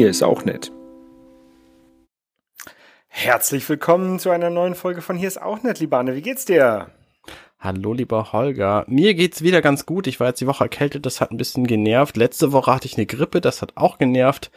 Hier 0.00 0.08
ist 0.08 0.22
auch 0.22 0.46
nett. 0.46 0.72
Herzlich 3.08 3.68
willkommen 3.68 4.18
zu 4.18 4.30
einer 4.30 4.48
neuen 4.48 4.74
Folge 4.74 5.02
von 5.02 5.14
Hier 5.14 5.28
ist 5.28 5.42
auch 5.42 5.62
nett, 5.62 5.78
Libane. 5.78 6.16
Wie 6.16 6.22
geht's 6.22 6.46
dir? 6.46 6.86
Hallo, 7.58 7.92
lieber 7.92 8.32
Holger. 8.32 8.86
Mir 8.88 9.12
geht's 9.12 9.42
wieder 9.42 9.60
ganz 9.60 9.84
gut. 9.84 10.06
Ich 10.06 10.18
war 10.18 10.28
jetzt 10.28 10.40
die 10.40 10.46
Woche 10.46 10.64
erkältet, 10.64 11.04
das 11.04 11.20
hat 11.20 11.32
ein 11.32 11.36
bisschen 11.36 11.66
genervt. 11.66 12.16
Letzte 12.16 12.52
Woche 12.52 12.74
hatte 12.74 12.86
ich 12.86 12.96
eine 12.96 13.04
Grippe, 13.04 13.42
das 13.42 13.60
hat 13.60 13.72
auch 13.74 13.98
genervt. 13.98 14.50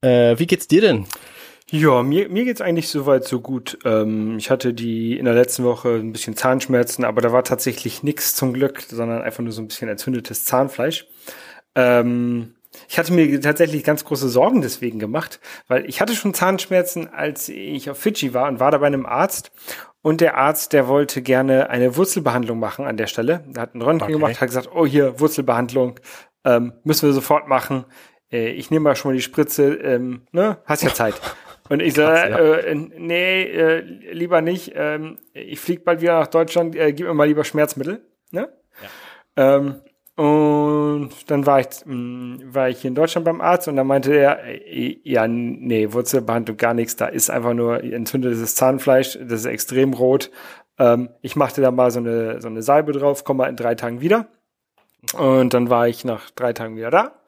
Äh, 0.00 0.38
wie 0.38 0.46
geht's 0.46 0.68
dir 0.68 0.80
denn? 0.80 1.04
Ja, 1.68 2.02
mir, 2.02 2.30
mir 2.30 2.44
geht's 2.46 2.62
eigentlich 2.62 2.88
soweit 2.88 3.24
so 3.24 3.42
gut. 3.42 3.78
Ähm, 3.84 4.38
ich 4.38 4.48
hatte 4.48 4.72
die 4.72 5.18
in 5.18 5.26
der 5.26 5.34
letzten 5.34 5.64
Woche 5.64 5.96
ein 5.96 6.12
bisschen 6.12 6.34
Zahnschmerzen, 6.34 7.04
aber 7.04 7.20
da 7.20 7.30
war 7.30 7.44
tatsächlich 7.44 8.02
nichts 8.02 8.34
zum 8.34 8.54
Glück, 8.54 8.80
sondern 8.88 9.20
einfach 9.20 9.42
nur 9.42 9.52
so 9.52 9.60
ein 9.60 9.68
bisschen 9.68 9.90
entzündetes 9.90 10.46
Zahnfleisch. 10.46 11.08
Ähm, 11.74 12.54
ich 12.88 12.98
hatte 12.98 13.12
mir 13.12 13.40
tatsächlich 13.40 13.84
ganz 13.84 14.04
große 14.04 14.28
Sorgen 14.28 14.62
deswegen 14.62 14.98
gemacht, 14.98 15.40
weil 15.68 15.88
ich 15.88 16.00
hatte 16.00 16.14
schon 16.14 16.34
Zahnschmerzen, 16.34 17.08
als 17.08 17.48
ich 17.48 17.90
auf 17.90 17.98
Fidschi 17.98 18.34
war 18.34 18.48
und 18.48 18.60
war 18.60 18.70
da 18.70 18.78
bei 18.78 18.86
einem 18.86 19.06
Arzt. 19.06 19.50
Und 20.00 20.20
der 20.20 20.36
Arzt, 20.36 20.72
der 20.72 20.88
wollte 20.88 21.22
gerne 21.22 21.70
eine 21.70 21.96
Wurzelbehandlung 21.96 22.58
machen 22.58 22.86
an 22.86 22.96
der 22.96 23.06
Stelle. 23.06 23.44
Er 23.54 23.62
hat 23.62 23.74
einen 23.74 23.82
Röntgen 23.82 24.06
okay. 24.08 24.12
gemacht, 24.12 24.40
hat 24.40 24.48
gesagt, 24.48 24.70
oh 24.74 24.84
hier, 24.84 25.20
Wurzelbehandlung, 25.20 26.00
ähm, 26.44 26.72
müssen 26.82 27.06
wir 27.08 27.12
sofort 27.12 27.46
machen. 27.46 27.84
Äh, 28.32 28.50
ich 28.50 28.70
nehme 28.70 28.84
mal 28.84 28.96
schon 28.96 29.12
mal 29.12 29.16
die 29.16 29.22
Spritze, 29.22 29.74
ähm, 29.74 30.26
ne, 30.32 30.58
hast 30.64 30.82
ja 30.82 30.92
Zeit. 30.92 31.14
Und 31.68 31.80
ich 31.80 31.94
so, 31.94 32.02
ja. 32.02 32.26
äh, 32.26 32.74
nee, 32.74 33.44
äh, 33.44 33.80
lieber 34.12 34.40
nicht. 34.40 34.72
Ähm, 34.74 35.18
ich 35.32 35.60
fliege 35.60 35.82
bald 35.82 36.00
wieder 36.00 36.18
nach 36.18 36.26
Deutschland, 36.26 36.74
äh, 36.74 36.92
gib 36.92 37.06
mir 37.06 37.14
mal 37.14 37.28
lieber 37.28 37.44
Schmerzmittel. 37.44 38.04
Ne? 38.30 38.52
Ja. 39.36 39.56
Ähm, 39.56 39.80
und 40.16 41.10
dann 41.28 41.46
war 41.46 41.60
ich, 41.60 41.68
mm, 41.84 42.54
war 42.54 42.68
ich 42.68 42.80
hier 42.80 42.88
in 42.88 42.94
Deutschland 42.94 43.24
beim 43.24 43.40
Arzt 43.40 43.68
und 43.68 43.76
dann 43.76 43.86
meinte 43.86 44.14
er, 44.14 44.44
äh, 44.44 45.00
ja, 45.04 45.26
nee, 45.26 45.92
Wurzelbehandlung 45.92 46.56
gar 46.56 46.74
nichts, 46.74 46.96
da 46.96 47.06
ist 47.06 47.30
einfach 47.30 47.54
nur 47.54 47.82
entzündetes 47.82 48.54
Zahnfleisch, 48.54 49.18
das 49.22 49.40
ist 49.40 49.46
extrem 49.46 49.94
rot. 49.94 50.30
Ähm, 50.78 51.10
ich 51.22 51.36
machte 51.36 51.62
da 51.62 51.70
mal 51.70 51.90
so 51.90 52.00
eine, 52.00 52.40
so 52.40 52.48
eine 52.48 52.62
Salbe 52.62 52.92
drauf, 52.92 53.24
komme 53.24 53.38
mal 53.38 53.50
in 53.50 53.56
drei 53.56 53.74
Tagen 53.74 54.00
wieder. 54.00 54.26
Und 55.18 55.54
dann 55.54 55.70
war 55.70 55.88
ich 55.88 56.04
nach 56.04 56.30
drei 56.30 56.52
Tagen 56.52 56.76
wieder 56.76 56.90
da 56.90 57.22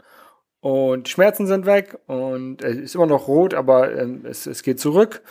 und 0.64 1.10
Schmerzen 1.10 1.46
sind 1.46 1.66
weg 1.66 1.98
und 2.06 2.62
es 2.62 2.78
ist 2.78 2.94
immer 2.94 3.04
noch 3.04 3.28
rot, 3.28 3.52
aber 3.52 3.94
ähm, 3.94 4.24
es, 4.24 4.46
es 4.46 4.62
geht 4.62 4.80
zurück. 4.80 5.22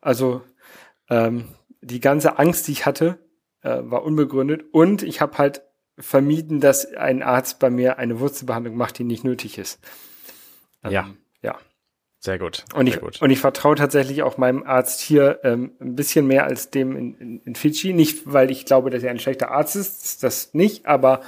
Also 0.00 0.42
ähm, 1.10 1.48
die 1.80 1.98
ganze 1.98 2.38
Angst, 2.38 2.68
die 2.68 2.72
ich 2.72 2.86
hatte, 2.86 3.18
äh, 3.62 3.78
war 3.82 4.04
unbegründet 4.04 4.64
und 4.70 5.02
ich 5.02 5.20
habe 5.20 5.38
halt 5.38 5.62
vermieden, 5.98 6.60
dass 6.60 6.92
ein 6.94 7.22
Arzt 7.22 7.58
bei 7.58 7.70
mir 7.70 7.98
eine 7.98 8.20
Wurzelbehandlung 8.20 8.76
macht, 8.76 8.98
die 8.98 9.04
nicht 9.04 9.24
nötig 9.24 9.58
ist. 9.58 9.80
Ähm, 10.84 10.92
ja. 10.92 11.10
Ja. 11.42 11.58
Sehr 12.18 12.38
gut. 12.38 12.64
Und 12.74 12.86
ich, 12.86 13.00
gut. 13.00 13.22
und 13.22 13.30
ich 13.30 13.38
vertraue 13.38 13.76
tatsächlich 13.76 14.22
auch 14.22 14.36
meinem 14.36 14.64
Arzt 14.64 15.00
hier 15.00 15.40
ähm, 15.44 15.72
ein 15.80 15.94
bisschen 15.94 16.26
mehr 16.26 16.44
als 16.44 16.70
dem 16.70 16.96
in, 16.96 17.14
in, 17.18 17.40
in 17.42 17.54
Fidschi. 17.54 17.92
Nicht, 17.92 18.32
weil 18.32 18.50
ich 18.50 18.64
glaube, 18.64 18.90
dass 18.90 19.02
er 19.02 19.10
ein 19.10 19.18
schlechter 19.18 19.50
Arzt 19.50 19.76
ist, 19.76 20.22
das 20.22 20.52
nicht, 20.54 20.86
aber 20.86 21.20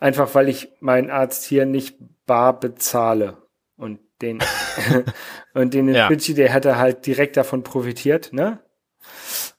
einfach, 0.00 0.34
weil 0.34 0.48
ich 0.48 0.68
meinen 0.80 1.10
Arzt 1.10 1.44
hier 1.44 1.66
nicht 1.66 1.96
bar 2.26 2.58
bezahle. 2.58 3.36
Und 3.76 4.00
den, 4.22 4.38
und 5.54 5.74
den 5.74 5.92
ja. 5.92 6.08
Fidschi, 6.08 6.34
der 6.34 6.52
hätte 6.52 6.78
halt 6.78 7.06
direkt 7.06 7.36
davon 7.36 7.62
profitiert, 7.62 8.32
ne? 8.32 8.60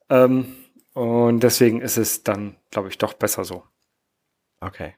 Ähm, 0.09 0.55
und 0.93 1.41
deswegen 1.41 1.81
ist 1.81 1.97
es 1.97 2.23
dann, 2.23 2.55
glaube 2.71 2.89
ich, 2.89 2.97
doch 2.97 3.13
besser 3.13 3.43
so. 3.43 3.63
Okay. 4.59 4.93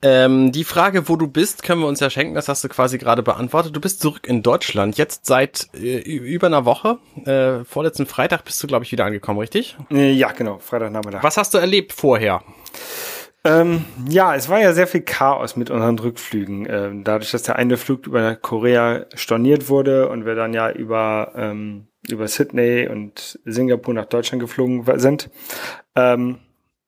Ähm, 0.00 0.52
die 0.52 0.64
Frage, 0.64 1.08
wo 1.08 1.16
du 1.16 1.26
bist, 1.26 1.64
können 1.64 1.80
wir 1.80 1.88
uns 1.88 1.98
ja 1.98 2.08
schenken. 2.08 2.34
Das 2.34 2.48
hast 2.48 2.62
du 2.62 2.68
quasi 2.68 2.98
gerade 2.98 3.22
beantwortet. 3.22 3.74
Du 3.74 3.80
bist 3.80 4.00
zurück 4.00 4.28
in 4.28 4.42
Deutschland. 4.42 4.96
Jetzt 4.96 5.26
seit 5.26 5.68
äh, 5.74 5.98
über 5.98 6.46
einer 6.46 6.64
Woche. 6.64 6.98
Äh, 7.24 7.64
vorletzten 7.64 8.06
Freitag 8.06 8.44
bist 8.44 8.62
du, 8.62 8.68
glaube 8.68 8.84
ich, 8.84 8.92
wieder 8.92 9.04
angekommen, 9.04 9.40
richtig? 9.40 9.76
Äh, 9.90 10.12
ja, 10.12 10.30
genau. 10.30 10.58
Freitagnachmittag. 10.58 11.22
Was 11.22 11.36
hast 11.36 11.54
du 11.54 11.58
erlebt 11.58 11.92
vorher? 11.92 12.42
Ähm, 13.44 13.84
ja, 14.08 14.36
es 14.36 14.48
war 14.48 14.60
ja 14.60 14.72
sehr 14.72 14.86
viel 14.86 15.00
Chaos 15.00 15.56
mit 15.56 15.70
unseren 15.70 15.98
Rückflügen. 15.98 16.66
Ähm, 16.70 17.04
dadurch, 17.04 17.32
dass 17.32 17.42
der 17.42 17.56
eine 17.56 17.76
Flug 17.76 18.06
über 18.06 18.36
Korea 18.36 19.06
storniert 19.14 19.68
wurde 19.68 20.08
und 20.08 20.26
wir 20.26 20.36
dann 20.36 20.54
ja 20.54 20.70
über, 20.70 21.32
ähm, 21.34 21.88
über 22.08 22.28
Sydney 22.28 22.86
und 22.88 23.40
Singapur 23.44 23.94
nach 23.94 24.06
Deutschland 24.06 24.40
geflogen 24.40 24.84
sind. 24.98 25.30
Ähm, 25.96 26.38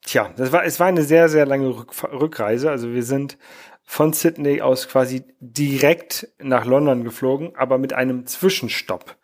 tja, 0.04 0.32
das 0.36 0.52
war, 0.52 0.64
es 0.64 0.80
war 0.80 0.86
eine 0.86 1.02
sehr, 1.02 1.28
sehr 1.28 1.46
lange 1.46 1.68
Rück 1.68 1.92
Rückreise. 2.12 2.70
Also 2.70 2.92
wir 2.92 3.02
sind 3.02 3.38
von 3.84 4.12
Sydney 4.12 4.60
aus 4.60 4.88
quasi 4.88 5.24
direkt 5.40 6.28
nach 6.38 6.64
London 6.64 7.04
geflogen, 7.04 7.56
aber 7.56 7.78
mit 7.78 7.92
einem 7.92 8.26
Zwischenstopp. 8.26 9.16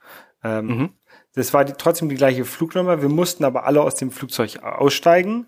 Ähm, 0.42 0.66
mhm. 0.66 0.90
Das 1.34 1.52
war 1.54 1.64
die, 1.64 1.74
trotzdem 1.74 2.08
die 2.08 2.16
gleiche 2.16 2.44
Flugnummer. 2.44 3.02
Wir 3.02 3.08
mussten 3.08 3.44
aber 3.44 3.64
alle 3.64 3.82
aus 3.82 3.94
dem 3.94 4.10
Flugzeug 4.10 4.62
aussteigen. 4.62 5.46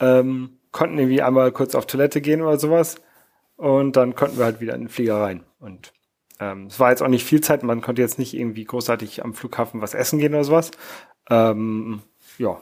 Ähm, 0.00 0.58
konnten 0.72 0.98
irgendwie 0.98 1.22
einmal 1.22 1.52
kurz 1.52 1.74
auf 1.74 1.86
Toilette 1.86 2.20
gehen 2.20 2.42
oder 2.42 2.58
sowas. 2.58 2.96
Und 3.56 3.96
dann 3.96 4.14
konnten 4.14 4.38
wir 4.38 4.44
halt 4.44 4.60
wieder 4.60 4.74
in 4.74 4.82
den 4.82 4.88
Flieger 4.88 5.20
rein. 5.20 5.44
Und 5.60 5.92
ähm, 6.40 6.66
es 6.66 6.78
war 6.78 6.90
jetzt 6.90 7.02
auch 7.02 7.08
nicht 7.08 7.24
viel 7.24 7.40
Zeit, 7.40 7.62
man 7.62 7.80
konnte 7.80 8.02
jetzt 8.02 8.18
nicht 8.18 8.34
irgendwie 8.34 8.64
großartig 8.64 9.24
am 9.24 9.32
Flughafen 9.34 9.80
was 9.80 9.94
essen 9.94 10.18
gehen 10.18 10.34
oder 10.34 10.44
sowas. 10.44 10.70
Ähm, 11.30 12.02
ja. 12.38 12.60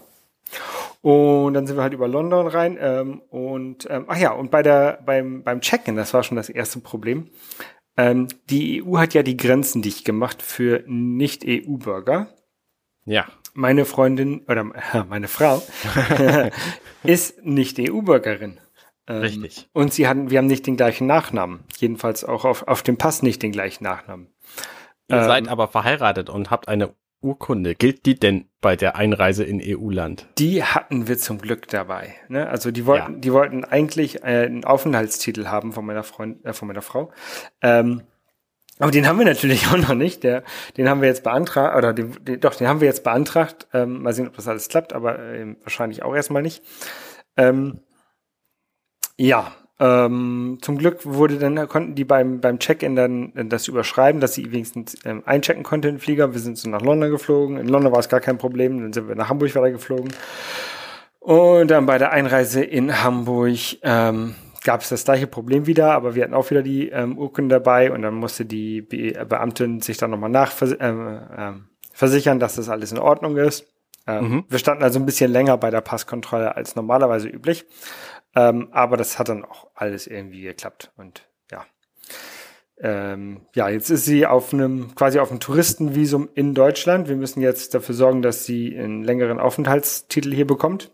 Und 1.02 1.54
dann 1.54 1.66
sind 1.66 1.76
wir 1.76 1.82
halt 1.82 1.92
über 1.92 2.08
London 2.08 2.46
rein. 2.46 2.78
Ähm, 2.80 3.20
und 3.30 3.86
ähm, 3.90 4.04
ach 4.08 4.18
ja, 4.18 4.32
und 4.32 4.50
bei 4.50 4.62
der, 4.62 5.00
beim, 5.04 5.42
beim 5.42 5.60
Check-in, 5.60 5.96
das 5.96 6.14
war 6.14 6.22
schon 6.22 6.36
das 6.36 6.48
erste 6.48 6.80
Problem. 6.80 7.30
Ähm, 7.96 8.28
die 8.50 8.82
EU 8.82 8.98
hat 8.98 9.14
ja 9.14 9.22
die 9.22 9.36
Grenzen 9.36 9.82
dicht 9.82 10.04
gemacht 10.04 10.42
für 10.42 10.82
Nicht-EU-Bürger. 10.86 12.28
Ja 13.04 13.26
meine 13.54 13.84
Freundin 13.84 14.40
oder 14.48 14.66
äh, 14.92 15.04
meine 15.08 15.28
Frau 15.28 15.62
ist 17.02 17.44
nicht 17.44 17.78
EU-Bürgerin. 17.78 18.60
Ähm, 19.06 19.18
Richtig. 19.18 19.68
Und 19.72 19.92
sie 19.94 20.08
hatten, 20.08 20.30
wir 20.30 20.38
haben 20.38 20.46
nicht 20.46 20.66
den 20.66 20.76
gleichen 20.76 21.06
Nachnamen. 21.06 21.64
Jedenfalls 21.76 22.24
auch 22.24 22.44
auf, 22.44 22.66
auf 22.66 22.82
dem 22.82 22.98
Pass 22.98 23.22
nicht 23.22 23.42
den 23.42 23.52
gleichen 23.52 23.84
Nachnamen. 23.84 24.28
Ihr 25.08 25.18
ähm, 25.18 25.24
seid 25.24 25.48
aber 25.48 25.68
verheiratet 25.68 26.28
und 26.28 26.50
habt 26.50 26.68
eine 26.68 26.94
Urkunde. 27.24 27.74
Gilt 27.74 28.06
die 28.06 28.14
denn 28.14 28.44
bei 28.60 28.76
der 28.76 28.96
Einreise 28.96 29.42
in 29.42 29.60
EU-Land? 29.62 30.28
Die 30.38 30.62
hatten 30.62 31.08
wir 31.08 31.18
zum 31.18 31.38
Glück 31.38 31.66
dabei. 31.68 32.14
Ne? 32.28 32.48
Also 32.48 32.70
die 32.70 32.86
wollten, 32.86 33.14
ja. 33.14 33.18
die 33.18 33.32
wollten 33.32 33.64
eigentlich 33.64 34.22
äh, 34.22 34.46
einen 34.46 34.64
Aufenthaltstitel 34.64 35.46
haben 35.46 35.72
von 35.72 35.84
meiner 35.84 36.04
Freund, 36.04 36.44
äh, 36.44 36.52
von 36.52 36.68
meiner 36.68 36.82
Frau. 36.82 37.10
Ähm, 37.62 38.02
aber 38.78 38.90
den 38.90 39.06
haben 39.06 39.18
wir 39.18 39.24
natürlich 39.24 39.66
auch 39.72 39.76
noch 39.76 39.94
nicht. 39.94 40.22
Der, 40.22 40.44
den 40.76 40.88
haben 40.88 41.00
wir 41.00 41.08
jetzt 41.08 41.24
beantragt, 41.24 41.76
oder 41.76 41.92
den, 41.92 42.16
den, 42.24 42.40
doch, 42.40 42.54
den 42.54 42.68
haben 42.68 42.80
wir 42.80 42.88
jetzt 42.88 43.04
beantragt. 43.04 43.66
Ähm, 43.72 44.02
mal 44.02 44.12
sehen, 44.12 44.28
ob 44.28 44.36
das 44.36 44.48
alles 44.48 44.68
klappt, 44.68 44.92
aber 44.92 45.18
ähm, 45.18 45.56
wahrscheinlich 45.62 46.02
auch 46.02 46.14
erstmal 46.14 46.42
nicht. 46.42 46.62
Ähm, 47.36 47.80
ja, 49.16 49.52
ähm, 49.80 50.58
zum 50.60 50.78
Glück 50.78 51.04
wurde 51.04 51.38
dann, 51.38 51.68
konnten 51.68 51.94
die 51.94 52.04
beim, 52.04 52.40
beim 52.40 52.58
Check-in 52.58 52.94
dann 52.94 53.32
das 53.48 53.66
überschreiben, 53.66 54.20
dass 54.20 54.34
sie 54.34 54.52
wenigstens 54.52 54.96
ähm, 55.04 55.22
einchecken 55.26 55.64
konnte 55.64 55.88
in 55.88 55.96
den 55.96 56.00
Flieger. 56.00 56.32
Wir 56.32 56.40
sind 56.40 56.58
so 56.58 56.68
nach 56.68 56.80
London 56.80 57.10
geflogen. 57.10 57.56
In 57.56 57.68
London 57.68 57.92
war 57.92 57.98
es 57.98 58.08
gar 58.08 58.20
kein 58.20 58.38
Problem. 58.38 58.80
Dann 58.80 58.92
sind 58.92 59.08
wir 59.08 59.16
nach 59.16 59.28
Hamburg 59.28 59.54
weiter 59.54 59.72
geflogen. 59.72 60.12
Und 61.18 61.70
dann 61.70 61.86
bei 61.86 61.98
der 61.98 62.12
Einreise 62.12 62.62
in 62.62 63.02
Hamburg 63.02 63.58
ähm, 63.82 64.34
gab 64.62 64.80
es 64.80 64.90
das 64.90 65.04
gleiche 65.04 65.26
Problem 65.26 65.66
wieder, 65.66 65.92
aber 65.92 66.14
wir 66.14 66.24
hatten 66.24 66.34
auch 66.34 66.50
wieder 66.50 66.62
die 66.62 66.88
ähm, 66.88 67.18
Urkunden 67.18 67.48
dabei 67.48 67.92
und 67.92 68.02
dann 68.02 68.14
musste 68.14 68.44
die 68.44 68.82
Be 68.82 69.14
äh, 69.14 69.24
Beamtin 69.24 69.80
sich 69.80 69.96
dann 69.96 70.10
nochmal 70.10 70.30
nachversichern, 70.30 71.56
äh, 71.96 72.36
äh, 72.36 72.38
dass 72.38 72.56
das 72.56 72.68
alles 72.68 72.92
in 72.92 72.98
Ordnung 72.98 73.36
ist. 73.36 73.66
Ähm, 74.06 74.28
mhm. 74.28 74.44
Wir 74.48 74.58
standen 74.58 74.82
also 74.82 74.98
ein 74.98 75.06
bisschen 75.06 75.32
länger 75.32 75.56
bei 75.56 75.70
der 75.70 75.80
Passkontrolle 75.80 76.56
als 76.56 76.76
normalerweise 76.76 77.28
üblich, 77.28 77.64
ähm, 78.34 78.68
aber 78.72 78.96
das 78.96 79.18
hat 79.18 79.28
dann 79.28 79.44
auch 79.44 79.68
alles 79.74 80.06
irgendwie 80.06 80.42
geklappt 80.42 80.92
und 80.96 81.26
ja. 81.50 81.64
Ähm, 82.80 83.42
ja, 83.54 83.68
jetzt 83.68 83.90
ist 83.90 84.04
sie 84.04 84.26
auf 84.26 84.52
einem, 84.52 84.94
quasi 84.94 85.18
auf 85.18 85.30
einem 85.30 85.40
Touristenvisum 85.40 86.28
in 86.34 86.54
Deutschland. 86.54 87.08
Wir 87.08 87.16
müssen 87.16 87.40
jetzt 87.40 87.74
dafür 87.74 87.94
sorgen, 87.94 88.22
dass 88.22 88.44
sie 88.44 88.76
einen 88.76 89.04
längeren 89.04 89.38
Aufenthaltstitel 89.38 90.34
hier 90.34 90.46
bekommt. 90.46 90.90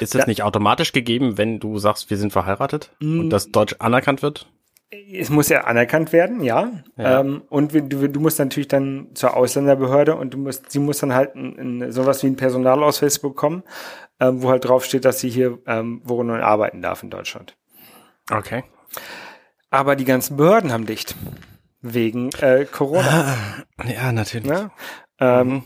Ist 0.00 0.14
das 0.14 0.22
ja. 0.22 0.26
nicht 0.26 0.42
automatisch 0.42 0.92
gegeben, 0.92 1.38
wenn 1.38 1.60
du 1.60 1.78
sagst, 1.78 2.10
wir 2.10 2.16
sind 2.16 2.32
verheiratet 2.32 2.90
mm. 3.00 3.20
und 3.20 3.30
das 3.30 3.50
Deutsch 3.50 3.76
anerkannt 3.78 4.22
wird? 4.22 4.48
Es 4.90 5.30
muss 5.30 5.48
ja 5.48 5.64
anerkannt 5.64 6.12
werden, 6.12 6.42
ja. 6.42 6.70
ja. 6.96 7.20
Ähm, 7.20 7.42
und 7.48 7.74
du, 7.74 8.08
du, 8.08 8.20
musst 8.20 8.38
natürlich 8.38 8.68
dann 8.68 9.08
zur 9.14 9.36
Ausländerbehörde 9.36 10.14
und 10.14 10.34
du 10.34 10.38
musst, 10.38 10.70
sie 10.70 10.78
muss 10.78 10.98
dann 10.98 11.12
halt 11.12 11.34
ein, 11.34 11.82
ein, 11.82 11.92
sowas 11.92 12.22
wie 12.22 12.28
einen 12.28 12.36
Personalausweis 12.36 13.18
bekommen, 13.18 13.64
ähm, 14.20 14.42
wo 14.42 14.50
halt 14.50 14.64
drauf 14.64 14.84
steht, 14.84 15.04
dass 15.04 15.18
sie 15.18 15.28
hier 15.28 15.58
ähm, 15.66 16.02
wohnen 16.04 16.30
und 16.30 16.40
arbeiten 16.40 16.82
darf 16.82 17.02
in 17.02 17.10
Deutschland. 17.10 17.56
Okay. 18.30 18.62
Aber 19.70 19.96
die 19.96 20.04
ganzen 20.04 20.36
Behörden 20.36 20.72
haben 20.72 20.86
dicht. 20.86 21.16
Wegen 21.82 22.30
äh, 22.40 22.64
Corona. 22.64 23.34
Ja, 23.84 24.10
natürlich. 24.10 24.48
Ja? 24.48 24.70
Ähm, 25.20 25.48
mhm. 25.48 25.64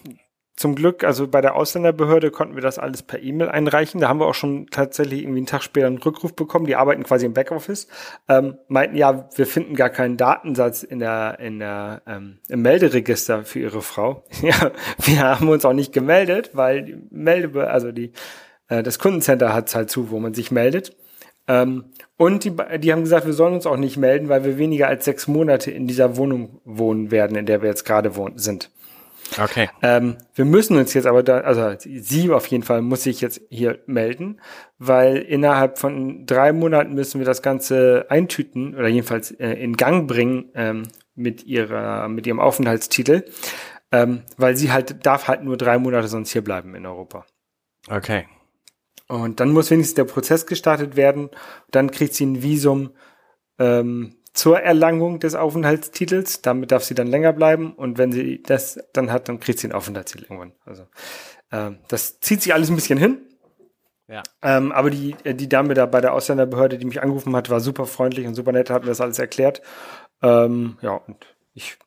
Zum 0.61 0.75
Glück, 0.75 1.05
also 1.05 1.27
bei 1.27 1.41
der 1.41 1.57
Ausländerbehörde 1.57 2.31
konnten 2.31 2.55
wir 2.55 2.61
das 2.61 2.79
alles 2.79 3.03
per 3.03 3.23
E-Mail 3.23 3.49
einreichen. 3.49 3.99
Da 3.99 4.11
haben 4.11 4.21
wir 4.21 4.27
auch 4.27 4.35
schon 4.35 4.67
tatsächlich 4.67 5.23
irgendwie 5.23 5.39
einen 5.39 5.47
Tag 5.47 5.63
später 5.63 5.87
einen 5.87 5.97
Rückruf 5.97 6.35
bekommen. 6.35 6.67
Die 6.67 6.77
arbeiten 6.77 7.03
quasi 7.03 7.25
im 7.25 7.33
Backoffice. 7.33 7.89
Ähm, 8.29 8.59
meinten 8.69 8.95
ja, 8.95 9.27
wir 9.35 9.47
finden 9.47 9.75
gar 9.75 9.89
keinen 9.89 10.19
Datensatz 10.19 10.83
in 10.83 10.99
der, 10.99 11.39
in 11.41 11.61
der, 11.61 12.03
ähm, 12.07 12.41
im 12.49 12.61
Melderegister 12.61 13.45
für 13.45 13.59
ihre 13.59 13.81
Frau. 13.81 14.23
Ja, 14.43 14.73
wir 14.99 15.23
haben 15.23 15.49
uns 15.49 15.65
auch 15.65 15.73
nicht 15.73 15.93
gemeldet, 15.95 16.51
weil 16.53 16.83
die 16.83 16.97
Melde, 17.11 17.71
also 17.71 17.91
die, 17.91 18.13
äh, 18.69 18.83
das 18.83 18.99
Kundencenter 18.99 19.55
hat 19.55 19.75
halt 19.75 19.89
zu, 19.89 20.11
wo 20.11 20.19
man 20.19 20.35
sich 20.35 20.51
meldet. 20.51 20.95
Ähm, 21.49 21.85
und 22.19 22.45
die, 22.45 22.53
die 22.81 22.93
haben 22.93 23.03
gesagt, 23.03 23.25
wir 23.25 23.33
sollen 23.33 23.55
uns 23.55 23.67
auch 23.67 23.79
nicht 23.79 23.97
melden, 23.97 24.29
weil 24.29 24.45
wir 24.45 24.59
weniger 24.59 24.89
als 24.89 25.07
sechs 25.07 25.27
Monate 25.27 25.71
in 25.71 25.87
dieser 25.87 26.19
Wohnung 26.19 26.61
wohnen 26.65 27.11
werden, 27.11 27.37
in 27.37 27.47
der 27.47 27.63
wir 27.63 27.71
jetzt 27.71 27.85
gerade 27.85 28.15
wohnen, 28.15 28.37
sind. 28.37 28.71
Okay. 29.39 29.69
Ähm, 29.83 30.17
wir 30.35 30.45
müssen 30.45 30.77
uns 30.77 30.95
jetzt 30.95 31.07
aber 31.07 31.23
da, 31.23 31.41
also 31.41 31.75
sie 31.79 32.31
auf 32.31 32.47
jeden 32.47 32.65
Fall 32.65 32.83
muss 32.83 33.05
sich 33.05 33.21
jetzt 33.21 33.41
hier 33.51 33.79
melden, 33.87 34.41
weil 34.79 35.19
innerhalb 35.19 35.79
von 35.79 36.27
drei 36.27 36.53
Monaten 36.53 36.95
müssen 36.95 37.21
wir 37.21 37.27
das 37.27 37.43
Ganze 37.43 38.07
eintüten 38.09 38.75
oder 38.75 38.89
jedenfalls 38.89 39.31
äh, 39.33 39.53
in 39.53 39.77
Gang 39.77 40.09
bringen 40.09 40.51
ähm, 40.55 40.89
mit 41.15 41.45
ihrer, 41.45 42.09
mit 42.09 42.27
ihrem 42.27 42.41
Aufenthaltstitel, 42.41 43.25
ähm, 43.93 44.23
weil 44.37 44.57
sie 44.57 44.73
halt 44.73 45.05
darf 45.07 45.29
halt 45.29 45.45
nur 45.45 45.57
drei 45.57 45.79
Monate 45.79 46.09
sonst 46.09 46.33
hier 46.33 46.43
bleiben 46.43 46.75
in 46.75 46.87
Europa. 46.87 47.27
Okay. 47.89 48.27
Und 49.09 49.41
dann 49.41 49.51
muss 49.51 49.71
wenigstens 49.71 49.97
der 49.97 50.05
Prozess 50.05 50.47
gestartet 50.47 50.97
werden. 50.97 51.31
Dann 51.71 51.91
kriegt 51.91 52.15
sie 52.15 52.27
ein 52.27 52.43
Visum 52.43 52.91
ähm, 53.59 54.15
zur 54.33 54.61
Erlangung 54.61 55.21
des 55.21 55.35
Aufenthaltstitels. 55.35 56.43
Damit 56.43 56.73
darf 56.73 56.85
sie 56.85 56.95
dann 56.95 57.07
länger 57.07 57.33
bleiben. 57.33 57.73
Und 57.73 57.99
wenn 57.99 58.13
sie 58.13 58.43
das 58.43 58.79
dann 58.93 59.11
hat, 59.11 59.29
dann 59.29 59.41
kriegt 59.41 59.59
sie 59.59 59.67
einen 59.67 59.75
Aufenthaltstitel 59.75 60.25
irgendwann. 60.25 60.53
Also 60.65 60.87
ähm, 61.53 61.79
das 61.89 62.21
zieht 62.21 62.43
sich 62.43 62.55
alles 62.55 62.71
ein 62.71 62.77
bisschen 62.77 62.99
hin. 62.99 63.19
Ja. 64.09 64.23
Ähm, 64.43 64.73
aber 64.73 64.91
die, 64.91 65.15
äh, 65.25 65.35
die 65.35 65.49
Dame 65.49 65.75
da 65.75 65.87
bei 65.87 66.01
der 66.01 66.13
Ausländerbehörde, 66.15 66.79
die 66.79 66.85
mich 66.85 67.01
angerufen 67.01 67.35
hat, 67.37 67.49
war 67.49 67.61
super 67.61 67.87
freundlich 67.87 68.27
und 68.27 68.35
super 68.35 68.53
nett, 68.53 68.71
hat 68.71 68.83
mir 68.83 68.89
das 68.89 69.01
alles 69.01 69.19
erklärt. 69.19 69.63
Ähm, 70.21 70.79
ja, 70.83 70.93
und 70.95 71.37
ich 71.55 71.79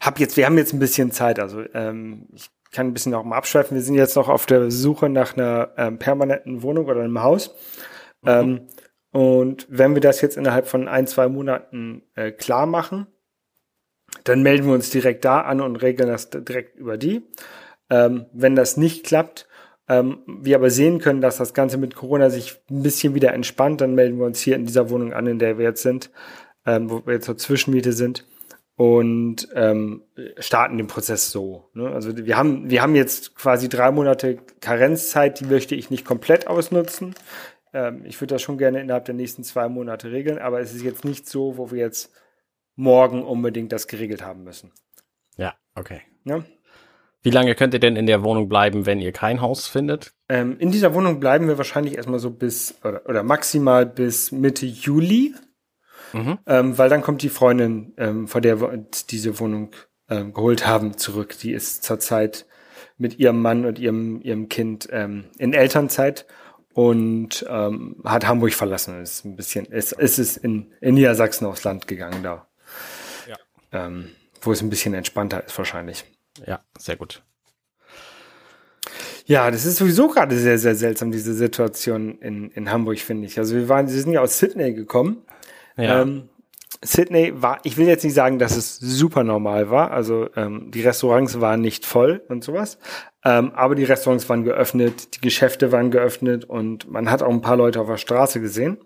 habe 0.00 0.20
jetzt, 0.20 0.36
wir 0.36 0.46
haben 0.46 0.56
jetzt 0.56 0.72
ein 0.72 0.78
bisschen 0.78 1.12
Zeit. 1.12 1.38
Also 1.38 1.62
ähm, 1.74 2.28
ich 2.32 2.48
kann 2.72 2.88
ein 2.88 2.94
bisschen 2.94 3.14
auch 3.14 3.24
mal 3.24 3.36
abschweifen. 3.36 3.74
Wir 3.74 3.82
sind 3.82 3.94
jetzt 3.94 4.16
noch 4.16 4.28
auf 4.28 4.46
der 4.46 4.70
Suche 4.70 5.08
nach 5.08 5.36
einer 5.36 5.70
ähm, 5.76 5.98
permanenten 5.98 6.62
Wohnung 6.62 6.86
oder 6.86 7.02
einem 7.02 7.22
Haus. 7.22 7.54
Mhm. 8.22 8.68
Und 9.12 9.66
wenn 9.70 9.94
wir 9.94 10.00
das 10.00 10.20
jetzt 10.20 10.36
innerhalb 10.36 10.66
von 10.66 10.88
ein, 10.88 11.06
zwei 11.06 11.28
Monaten 11.28 12.02
äh, 12.14 12.32
klar 12.32 12.66
machen, 12.66 13.06
dann 14.24 14.42
melden 14.42 14.66
wir 14.66 14.74
uns 14.74 14.90
direkt 14.90 15.24
da 15.24 15.40
an 15.40 15.60
und 15.60 15.76
regeln 15.76 16.08
das 16.08 16.30
direkt 16.30 16.76
über 16.76 16.96
die. 16.96 17.22
Ähm, 17.90 18.26
wenn 18.32 18.56
das 18.56 18.76
nicht 18.76 19.06
klappt, 19.06 19.48
ähm, 19.88 20.18
wir 20.26 20.56
aber 20.56 20.70
sehen 20.70 20.98
können, 20.98 21.20
dass 21.20 21.36
das 21.36 21.54
Ganze 21.54 21.78
mit 21.78 21.94
Corona 21.94 22.30
sich 22.30 22.60
ein 22.70 22.82
bisschen 22.82 23.14
wieder 23.14 23.32
entspannt, 23.32 23.80
dann 23.80 23.94
melden 23.94 24.18
wir 24.18 24.26
uns 24.26 24.40
hier 24.40 24.56
in 24.56 24.66
dieser 24.66 24.90
Wohnung 24.90 25.12
an, 25.12 25.26
in 25.26 25.38
der 25.38 25.58
wir 25.58 25.64
jetzt 25.64 25.82
sind, 25.82 26.10
ähm, 26.64 26.90
wo 26.90 27.06
wir 27.06 27.14
jetzt 27.14 27.26
zur 27.26 27.38
Zwischenmiete 27.38 27.92
sind 27.92 28.26
und 28.76 29.48
ähm, 29.54 30.02
starten 30.38 30.76
den 30.76 30.86
Prozess 30.86 31.30
so. 31.30 31.70
Ne? 31.72 31.88
Also 31.88 32.16
wir 32.16 32.36
haben, 32.36 32.68
wir 32.68 32.82
haben 32.82 32.94
jetzt 32.94 33.34
quasi 33.34 33.68
drei 33.68 33.90
Monate 33.90 34.38
Karenzzeit, 34.60 35.40
die 35.40 35.46
möchte 35.46 35.74
ich 35.74 35.90
nicht 35.90 36.04
komplett 36.04 36.46
ausnutzen. 36.46 37.14
Ähm, 37.76 38.04
ich 38.06 38.18
würde 38.20 38.34
das 38.34 38.42
schon 38.42 38.56
gerne 38.56 38.80
innerhalb 38.80 39.04
der 39.04 39.14
nächsten 39.14 39.44
zwei 39.44 39.68
Monate 39.68 40.10
regeln, 40.10 40.38
aber 40.38 40.60
es 40.60 40.74
ist 40.74 40.82
jetzt 40.82 41.04
nicht 41.04 41.28
so, 41.28 41.58
wo 41.58 41.70
wir 41.70 41.78
jetzt 41.78 42.10
morgen 42.74 43.22
unbedingt 43.22 43.70
das 43.70 43.86
geregelt 43.86 44.24
haben 44.24 44.44
müssen. 44.44 44.72
Ja, 45.36 45.54
okay. 45.74 46.00
Ja? 46.24 46.42
Wie 47.22 47.30
lange 47.30 47.54
könnt 47.54 47.74
ihr 47.74 47.80
denn 47.80 47.96
in 47.96 48.06
der 48.06 48.22
Wohnung 48.22 48.48
bleiben, 48.48 48.86
wenn 48.86 49.00
ihr 49.00 49.12
kein 49.12 49.42
Haus 49.42 49.66
findet? 49.66 50.14
Ähm, 50.30 50.56
in 50.58 50.70
dieser 50.70 50.94
Wohnung 50.94 51.20
bleiben 51.20 51.48
wir 51.48 51.58
wahrscheinlich 51.58 51.96
erstmal 51.96 52.18
so 52.18 52.30
bis 52.30 52.76
oder, 52.82 53.04
oder 53.06 53.22
maximal 53.22 53.84
bis 53.84 54.32
Mitte 54.32 54.64
Juli. 54.64 55.34
Mhm. 56.12 56.38
Ähm, 56.46 56.78
weil 56.78 56.88
dann 56.88 57.02
kommt 57.02 57.22
die 57.22 57.28
Freundin, 57.28 57.92
ähm, 57.98 58.26
von 58.26 58.40
der 58.40 58.60
wir 58.60 58.86
diese 59.10 59.38
Wohnung 59.38 59.72
ähm, 60.08 60.32
geholt 60.32 60.66
haben, 60.66 60.96
zurück. 60.96 61.36
Die 61.42 61.52
ist 61.52 61.82
zurzeit 61.82 62.46
mit 62.96 63.18
ihrem 63.18 63.42
Mann 63.42 63.66
und 63.66 63.78
ihrem, 63.78 64.22
ihrem 64.22 64.48
Kind 64.48 64.88
ähm, 64.92 65.24
in 65.36 65.52
Elternzeit 65.52 66.26
und 66.76 67.44
ähm, 67.48 67.96
hat 68.04 68.26
Hamburg 68.28 68.52
verlassen. 68.52 69.00
Ist 69.00 69.24
ein 69.24 69.34
bisschen, 69.34 69.64
ist, 69.64 69.92
ist 69.92 70.18
es 70.18 70.36
in, 70.36 70.72
in 70.82 70.94
Niedersachsen 70.94 71.46
aufs 71.46 71.64
Land 71.64 71.88
gegangen 71.88 72.22
da. 72.22 72.46
Ja. 73.26 73.36
Ähm, 73.72 74.10
wo 74.42 74.52
es 74.52 74.60
ein 74.60 74.68
bisschen 74.68 74.92
entspannter 74.92 75.42
ist 75.44 75.56
wahrscheinlich. 75.56 76.04
Ja, 76.46 76.60
sehr 76.78 76.96
gut. 76.96 77.22
Ja, 79.24 79.50
das 79.50 79.64
ist 79.64 79.76
sowieso 79.76 80.08
gerade 80.08 80.36
sehr, 80.36 80.58
sehr 80.58 80.74
seltsam, 80.74 81.10
diese 81.10 81.32
Situation 81.32 82.18
in, 82.18 82.50
in 82.50 82.70
Hamburg, 82.70 82.98
finde 82.98 83.26
ich. 83.26 83.38
Also 83.38 83.56
wir 83.56 83.68
waren, 83.70 83.88
wir 83.88 83.94
sind 83.94 84.12
ja 84.12 84.20
aus 84.20 84.38
Sydney 84.38 84.74
gekommen 84.74 85.22
ja. 85.76 86.02
Ähm, 86.02 86.28
Sydney 86.82 87.32
war, 87.40 87.60
ich 87.64 87.76
will 87.76 87.86
jetzt 87.86 88.04
nicht 88.04 88.14
sagen, 88.14 88.38
dass 88.38 88.56
es 88.56 88.78
super 88.78 89.24
normal 89.24 89.70
war. 89.70 89.90
Also 89.90 90.28
ähm, 90.36 90.70
die 90.70 90.82
Restaurants 90.82 91.40
waren 91.40 91.60
nicht 91.60 91.86
voll 91.86 92.22
und 92.28 92.44
sowas. 92.44 92.78
Ähm, 93.24 93.52
aber 93.54 93.74
die 93.74 93.84
Restaurants 93.84 94.28
waren 94.28 94.44
geöffnet, 94.44 95.16
die 95.16 95.20
Geschäfte 95.20 95.72
waren 95.72 95.90
geöffnet 95.90 96.44
und 96.44 96.90
man 96.90 97.10
hat 97.10 97.22
auch 97.22 97.30
ein 97.30 97.40
paar 97.40 97.56
Leute 97.56 97.80
auf 97.80 97.88
der 97.88 97.96
Straße 97.96 98.40
gesehen. 98.40 98.78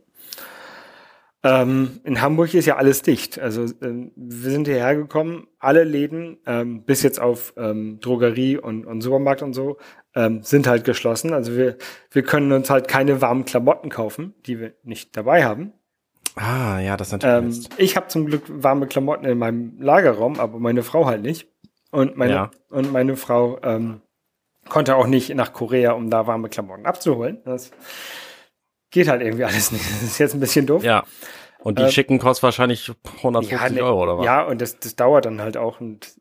Ähm, 1.43 2.01
in 2.05 2.21
Hamburg 2.21 2.53
ist 2.53 2.67
ja 2.67 2.77
alles 2.77 3.01
dicht. 3.03 3.39
Also 3.39 3.65
ähm, 3.83 4.13
wir 4.15 4.51
sind 4.51 4.67
hierher 4.67 4.95
gekommen, 4.95 5.47
alle 5.59 5.85
Läden, 5.85 6.39
ähm, 6.47 6.85
bis 6.85 7.03
jetzt 7.03 7.19
auf 7.19 7.55
ähm, 7.57 7.99
Drogerie 8.01 8.59
und, 8.59 8.85
und 8.85 9.01
Supermarkt 9.01 9.43
und 9.43 9.55
so, 9.55 9.79
ähm, 10.15 10.43
sind 10.43 10.67
halt 10.67 10.85
geschlossen. 10.85 11.33
Also 11.33 11.57
wir, 11.57 11.77
wir 12.11 12.23
können 12.23 12.53
uns 12.53 12.69
halt 12.69 12.89
keine 12.89 13.23
warmen 13.23 13.47
Klamotten 13.47 13.89
kaufen, 13.89 14.35
die 14.47 14.61
wir 14.61 14.75
nicht 14.83 15.17
dabei 15.17 15.45
haben. 15.45 15.73
Ah, 16.37 16.79
ja, 16.81 16.97
das 16.97 17.09
ist 17.09 17.13
natürlich. 17.13 17.67
Ähm, 17.67 17.73
ich 17.77 17.97
habe 17.97 18.09
zum 18.09 18.27
Glück 18.27 18.43
warme 18.49 18.87
Klamotten 18.87 19.25
in 19.25 19.39
meinem 19.39 19.81
Lagerraum, 19.81 20.39
aber 20.39 20.59
meine 20.59 20.83
Frau 20.83 21.07
halt 21.07 21.23
nicht. 21.23 21.49
Und 21.91 22.17
meine, 22.17 22.33
ja. 22.33 22.51
und 22.69 22.93
meine 22.93 23.17
Frau 23.17 23.59
ähm, 23.63 24.01
konnte 24.69 24.97
auch 24.97 25.07
nicht 25.07 25.35
nach 25.35 25.53
Korea, 25.53 25.93
um 25.93 26.11
da 26.11 26.27
warme 26.27 26.49
Klamotten 26.49 26.87
abzuholen. 26.87 27.39
Das 27.45 27.73
geht 28.91 29.09
halt 29.09 29.23
irgendwie 29.23 29.45
alles 29.45 29.73
nicht. 29.73 29.85
Das 30.01 30.03
ist 30.03 30.19
jetzt 30.19 30.35
ein 30.35 30.41
bisschen 30.41 30.67
doof. 30.67 30.85
Ja. 30.85 31.05
Und 31.59 31.79
die 31.79 31.83
ähm, 31.83 31.91
schicken 31.91 32.19
kostet 32.19 32.45
wahrscheinlich 32.45 32.91
150 33.19 33.51
ja, 33.51 33.69
ne, 33.69 33.85
Euro 33.85 34.03
oder 34.03 34.19
was? 34.19 34.25
Ja, 34.25 34.43
und 34.45 34.61
das, 34.61 34.79
das 34.79 34.97
dauert 34.97 35.27
dann 35.27 35.43
halt 35.43 35.57
auch. 35.57 35.81
Und 35.81 36.15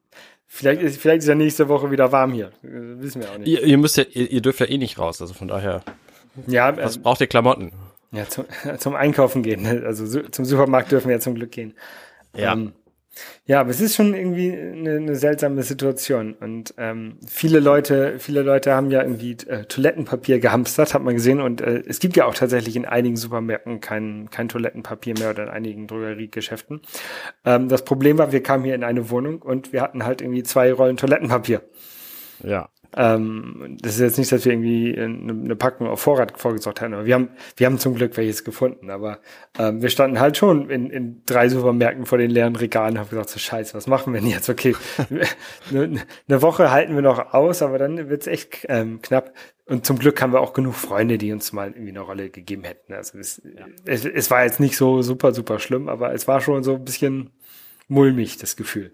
vielleicht 0.45 0.81
ist, 0.81 0.99
vielleicht 0.99 1.19
ist 1.19 1.27
ja 1.27 1.35
nächste 1.35 1.69
Woche 1.69 1.91
wieder 1.91 2.11
warm 2.11 2.33
hier. 2.33 2.51
Wissen 2.61 3.21
wir 3.21 3.31
auch 3.31 3.37
nicht. 3.37 3.47
Ihr, 3.47 3.63
ihr 3.63 3.77
müsst 3.77 3.95
ja, 3.97 4.03
ihr, 4.03 4.29
ihr 4.29 4.41
dürft 4.41 4.59
ja 4.59 4.65
eh 4.65 4.77
nicht 4.77 4.99
raus, 4.99 5.21
also 5.21 5.33
von 5.33 5.47
daher. 5.47 5.81
Ja, 6.47 6.75
was 6.75 6.97
ähm, 6.97 7.03
braucht 7.03 7.21
ihr 7.21 7.27
Klamotten? 7.27 7.71
Ja, 8.11 8.27
zum, 8.27 8.45
zum 8.77 8.95
Einkaufen 8.95 9.43
gehen. 9.43 9.65
Also 9.85 10.05
zum 10.21 10.45
Supermarkt 10.45 10.91
dürfen 10.91 11.07
wir 11.07 11.15
ja 11.15 11.21
zum 11.21 11.35
Glück 11.35 11.51
gehen. 11.51 11.73
Ja. 12.35 12.53
Ähm, 12.53 12.73
ja, 13.45 13.59
aber 13.59 13.71
es 13.71 13.81
ist 13.81 13.95
schon 13.95 14.13
irgendwie 14.13 14.53
eine, 14.53 14.97
eine 14.97 15.15
seltsame 15.15 15.63
Situation. 15.63 16.35
Und 16.35 16.73
ähm, 16.77 17.17
viele 17.27 17.59
Leute, 17.59 18.19
viele 18.19 18.43
Leute 18.43 18.73
haben 18.73 18.91
ja 18.91 19.01
irgendwie 19.01 19.31
äh, 19.47 19.65
Toilettenpapier 19.65 20.39
gehamstert, 20.39 20.93
hat 20.93 21.03
man 21.03 21.15
gesehen. 21.15 21.41
Und 21.41 21.61
äh, 21.61 21.83
es 21.85 21.99
gibt 21.99 22.15
ja 22.15 22.25
auch 22.25 22.33
tatsächlich 22.35 22.75
in 22.75 22.85
einigen 22.85 23.17
Supermärkten 23.17 23.81
kein, 23.81 24.29
kein 24.29 24.49
Toilettenpapier 24.49 25.15
mehr 25.17 25.31
oder 25.31 25.43
in 25.43 25.49
einigen 25.49 25.87
Drogeriegeschäften. 25.87 26.81
Ähm, 27.45 27.67
das 27.67 27.83
Problem 27.83 28.17
war, 28.17 28.31
wir 28.31 28.43
kamen 28.43 28.63
hier 28.63 28.75
in 28.75 28.83
eine 28.83 29.09
Wohnung 29.09 29.41
und 29.41 29.73
wir 29.73 29.81
hatten 29.81 30.05
halt 30.05 30.21
irgendwie 30.21 30.43
zwei 30.43 30.71
Rollen 30.71 30.97
Toilettenpapier. 30.97 31.61
Ja. 32.43 32.69
Ähm, 32.97 33.77
das 33.81 33.95
ist 33.95 34.01
jetzt 34.01 34.17
nicht, 34.17 34.31
dass 34.31 34.45
wir 34.45 34.51
irgendwie 34.51 34.97
eine, 34.97 35.31
eine 35.31 35.55
Packung 35.55 35.87
auf 35.87 36.01
Vorrat 36.01 36.39
vorgesorgt 36.39 36.81
haben, 36.81 36.93
aber 36.93 37.05
wir 37.05 37.13
haben, 37.13 37.29
wir 37.55 37.67
haben 37.67 37.77
zum 37.77 37.93
Glück 37.95 38.17
welches 38.17 38.43
gefunden. 38.43 38.89
Aber 38.89 39.19
ähm, 39.57 39.81
wir 39.81 39.89
standen 39.89 40.19
halt 40.19 40.37
schon 40.37 40.69
in, 40.69 40.89
in 40.89 41.21
drei 41.25 41.49
Supermärkten 41.49 42.05
vor 42.05 42.17
den 42.17 42.31
leeren 42.31 42.55
Regalen 42.55 42.93
und 42.93 42.99
haben 42.99 43.09
gesagt, 43.09 43.29
so 43.29 43.39
scheiße, 43.39 43.75
was 43.75 43.87
machen 43.87 44.13
wir 44.13 44.21
denn 44.21 44.29
jetzt? 44.29 44.49
Okay, 44.49 44.75
eine, 45.69 46.01
eine 46.27 46.41
Woche 46.41 46.71
halten 46.71 46.95
wir 46.95 47.03
noch 47.03 47.33
aus, 47.33 47.61
aber 47.61 47.77
dann 47.77 48.09
wird's 48.09 48.27
echt 48.27 48.65
ähm, 48.69 49.01
knapp. 49.01 49.33
Und 49.65 49.85
zum 49.85 49.99
Glück 49.99 50.19
haben 50.19 50.33
wir 50.33 50.41
auch 50.41 50.53
genug 50.53 50.73
Freunde, 50.73 51.19
die 51.19 51.31
uns 51.31 51.53
mal 51.53 51.67
irgendwie 51.69 51.91
eine 51.91 51.99
Rolle 51.99 52.31
gegeben 52.31 52.63
hätten. 52.63 52.93
Also 52.93 53.19
es, 53.19 53.39
ja. 53.43 53.67
es, 53.85 54.03
es 54.03 54.31
war 54.31 54.43
jetzt 54.43 54.59
nicht 54.59 54.75
so 54.75 55.03
super, 55.03 55.31
super 55.31 55.59
schlimm, 55.59 55.89
aber 55.89 56.11
es 56.13 56.27
war 56.27 56.41
schon 56.41 56.63
so 56.63 56.73
ein 56.73 56.83
bisschen 56.83 57.29
mulmig, 57.87 58.37
das 58.37 58.55
Gefühl. 58.55 58.91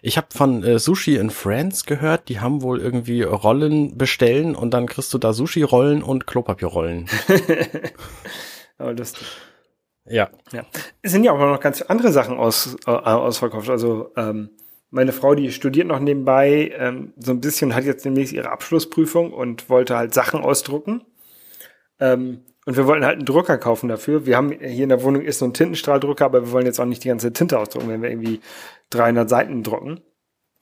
Ich 0.00 0.16
habe 0.16 0.28
von 0.30 0.62
äh, 0.62 0.78
Sushi 0.78 1.16
in 1.16 1.30
Friends 1.30 1.84
gehört, 1.84 2.28
die 2.28 2.40
haben 2.40 2.62
wohl 2.62 2.80
irgendwie 2.80 3.22
Rollen 3.22 3.98
bestellen 3.98 4.54
und 4.54 4.72
dann 4.72 4.86
kriegst 4.86 5.12
du 5.12 5.18
da 5.18 5.32
Sushi-Rollen 5.32 6.02
und 6.02 6.26
Klopapierrollen. 6.26 7.08
Aber 8.78 8.92
lustig. 8.92 9.26
Ja. 10.04 10.30
ja. 10.52 10.64
Es 11.02 11.12
sind 11.12 11.24
ja 11.24 11.32
auch 11.32 11.38
noch 11.38 11.60
ganz 11.60 11.82
andere 11.82 12.12
Sachen 12.12 12.36
aus, 12.36 12.76
äh, 12.86 12.90
ausverkauft. 12.90 13.70
Also 13.70 14.10
ähm, 14.16 14.50
meine 14.90 15.12
Frau, 15.12 15.34
die 15.34 15.50
studiert 15.52 15.86
noch 15.86 16.00
nebenbei 16.00 16.72
ähm, 16.76 17.12
so 17.16 17.32
ein 17.32 17.40
bisschen, 17.40 17.74
hat 17.74 17.84
jetzt 17.84 18.04
demnächst 18.04 18.32
ihre 18.32 18.50
Abschlussprüfung 18.50 19.32
und 19.32 19.70
wollte 19.70 19.96
halt 19.96 20.12
Sachen 20.12 20.40
ausdrucken. 20.40 21.02
Ähm, 22.00 22.42
und 22.64 22.76
wir 22.76 22.86
wollten 22.86 23.04
halt 23.04 23.16
einen 23.16 23.24
Drucker 23.24 23.58
kaufen 23.58 23.88
dafür. 23.88 24.26
Wir 24.26 24.36
haben 24.36 24.52
hier 24.52 24.84
in 24.84 24.88
der 24.88 25.02
Wohnung 25.02 25.22
ist 25.22 25.40
so 25.40 25.46
ein 25.46 25.54
Tintenstrahldrucker, 25.54 26.24
aber 26.24 26.42
wir 26.46 26.52
wollen 26.52 26.66
jetzt 26.66 26.78
auch 26.78 26.84
nicht 26.84 27.02
die 27.02 27.08
ganze 27.08 27.32
Tinte 27.32 27.58
ausdrucken, 27.58 27.88
wenn 27.88 28.02
wir 28.02 28.10
irgendwie 28.10 28.40
300 28.94 29.28
Seiten 29.28 29.62
drucken. 29.62 30.00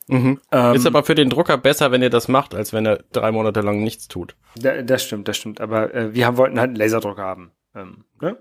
Mhm. 0.08 0.40
Ähm, 0.50 0.75
ist 0.75 0.87
aber 0.87 1.04
für 1.04 1.14
den 1.14 1.30
Drucker 1.30 1.56
besser, 1.56 1.92
wenn 1.92 2.02
ihr 2.02 2.10
das 2.10 2.26
macht, 2.26 2.54
als 2.54 2.72
wenn 2.72 2.84
er 2.84 3.04
drei 3.12 3.30
Monate 3.30 3.60
lang 3.60 3.82
nichts 3.82 4.08
tut. 4.08 4.34
Da, 4.56 4.82
das 4.82 5.04
stimmt, 5.04 5.28
das 5.28 5.37
stimmt. 5.37 5.60
Aber 5.60 5.94
äh, 5.94 6.14
wir 6.14 6.26
haben, 6.26 6.37
wollten 6.37 6.58
halt 6.58 6.68
einen 6.68 6.76
Laserdrucker 6.76 7.22
haben. 7.22 7.52
Ähm, 7.75 8.04
ne? 8.20 8.37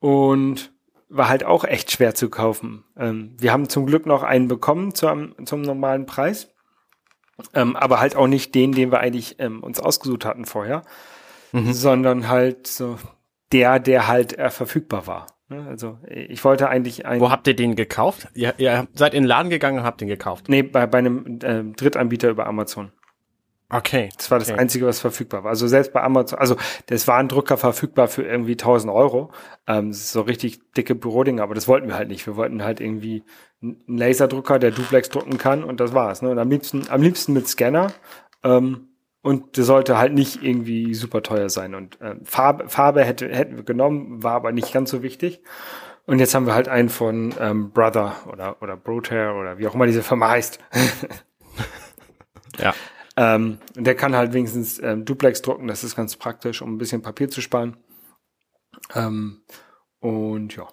Und 0.00 0.72
war 1.08 1.28
halt 1.28 1.44
auch 1.44 1.64
echt 1.64 1.92
schwer 1.92 2.14
zu 2.14 2.28
kaufen. 2.28 2.84
Ähm, 2.96 3.34
wir 3.38 3.52
haben 3.52 3.68
zum 3.68 3.86
Glück 3.86 4.06
noch 4.06 4.22
einen 4.22 4.48
bekommen 4.48 4.94
zum, 4.94 5.34
zum 5.46 5.62
normalen 5.62 6.06
Preis. 6.06 6.48
Ähm, 7.54 7.76
aber 7.76 8.00
halt 8.00 8.16
auch 8.16 8.26
nicht 8.26 8.54
den, 8.54 8.72
den 8.72 8.90
wir 8.90 8.98
eigentlich 8.98 9.36
ähm, 9.38 9.62
uns 9.62 9.78
ausgesucht 9.78 10.24
hatten 10.24 10.44
vorher, 10.44 10.82
mhm. 11.52 11.72
sondern 11.72 12.28
halt 12.28 12.66
so 12.66 12.98
der, 13.52 13.78
der 13.78 14.08
halt 14.08 14.36
äh, 14.36 14.50
verfügbar 14.50 15.06
war. 15.06 15.37
Ne? 15.48 15.66
Also 15.66 15.98
ich 16.06 16.44
wollte 16.44 16.68
eigentlich 16.68 17.06
einen. 17.06 17.20
Wo 17.20 17.30
habt 17.30 17.46
ihr 17.46 17.56
den 17.56 17.74
gekauft? 17.74 18.28
Ihr, 18.34 18.54
ihr 18.58 18.86
seid 18.94 19.14
in 19.14 19.22
den 19.22 19.28
Laden 19.28 19.50
gegangen 19.50 19.78
und 19.78 19.84
habt 19.84 20.00
den 20.00 20.08
gekauft? 20.08 20.48
Nee, 20.48 20.62
bei, 20.62 20.86
bei 20.86 20.98
einem 20.98 21.38
äh, 21.42 21.64
Drittanbieter 21.74 22.28
über 22.28 22.46
Amazon. 22.46 22.92
Okay. 23.70 24.08
Das 24.16 24.30
war 24.30 24.38
das 24.38 24.50
okay. 24.50 24.58
Einzige, 24.58 24.86
was 24.86 24.98
verfügbar 24.98 25.44
war. 25.44 25.50
Also 25.50 25.66
selbst 25.66 25.92
bei 25.92 26.02
Amazon, 26.02 26.38
also 26.38 26.56
das 26.86 27.06
war 27.06 27.18
ein 27.18 27.28
Drucker 27.28 27.58
verfügbar 27.58 28.08
für 28.08 28.22
irgendwie 28.22 28.52
1000 28.52 28.92
Euro. 28.92 29.30
Ähm, 29.66 29.88
das 29.88 29.98
ist 29.98 30.12
so 30.12 30.22
richtig 30.22 30.72
dicke 30.72 30.94
Bürodinge, 30.94 31.42
aber 31.42 31.54
das 31.54 31.68
wollten 31.68 31.88
wir 31.88 31.94
halt 31.94 32.08
nicht. 32.08 32.26
Wir 32.26 32.36
wollten 32.36 32.64
halt 32.64 32.80
irgendwie 32.80 33.24
einen 33.62 33.82
Laserdrucker, 33.86 34.58
der 34.58 34.70
Duplex 34.70 35.10
drucken 35.10 35.36
kann 35.36 35.64
und 35.64 35.80
das 35.80 35.92
war's. 35.92 36.22
Ne? 36.22 36.30
Und 36.30 36.38
am 36.38 36.48
liebsten, 36.48 36.88
am 36.88 37.02
liebsten 37.02 37.34
mit 37.34 37.46
Scanner. 37.46 37.92
Ähm, 38.42 38.87
und 39.28 39.58
der 39.58 39.64
sollte 39.64 39.98
halt 39.98 40.14
nicht 40.14 40.42
irgendwie 40.42 40.94
super 40.94 41.22
teuer 41.22 41.50
sein. 41.50 41.74
Und 41.74 42.00
äh, 42.00 42.14
Farbe, 42.24 42.70
Farbe 42.70 43.04
hätte, 43.04 43.28
hätten 43.28 43.58
wir 43.58 43.62
genommen, 43.62 44.22
war 44.22 44.32
aber 44.32 44.52
nicht 44.52 44.72
ganz 44.72 44.90
so 44.90 45.02
wichtig. 45.02 45.42
Und 46.06 46.18
jetzt 46.18 46.34
haben 46.34 46.46
wir 46.46 46.54
halt 46.54 46.68
einen 46.68 46.88
von 46.88 47.34
ähm, 47.38 47.70
Brother 47.70 48.16
oder, 48.32 48.62
oder 48.62 48.78
Broter 48.78 49.36
oder 49.38 49.58
wie 49.58 49.66
auch 49.68 49.74
immer 49.74 49.84
diese 49.84 50.02
Firma 50.02 50.30
heißt. 50.30 50.58
ja. 52.58 52.74
Ähm, 53.20 53.58
der 53.74 53.96
kann 53.96 54.14
halt 54.14 54.32
wenigstens 54.32 54.78
ähm, 54.80 55.04
Duplex 55.04 55.42
drucken, 55.42 55.66
das 55.66 55.82
ist 55.82 55.96
ganz 55.96 56.14
praktisch, 56.14 56.62
um 56.62 56.72
ein 56.72 56.78
bisschen 56.78 57.02
Papier 57.02 57.28
zu 57.28 57.40
sparen. 57.40 57.76
Ähm, 58.94 59.42
und 59.98 60.54
ja, 60.54 60.68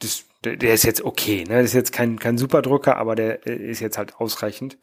das, 0.00 0.24
der, 0.42 0.56
der 0.56 0.74
ist 0.74 0.82
jetzt 0.82 1.04
okay, 1.04 1.44
ne? 1.44 1.58
Das 1.58 1.66
ist 1.66 1.74
jetzt 1.74 1.92
kein, 1.92 2.18
kein 2.18 2.36
Superdrucker, 2.36 2.96
aber 2.96 3.14
der 3.14 3.46
ist 3.46 3.78
jetzt 3.78 3.96
halt 3.96 4.16
ausreichend. 4.16 4.76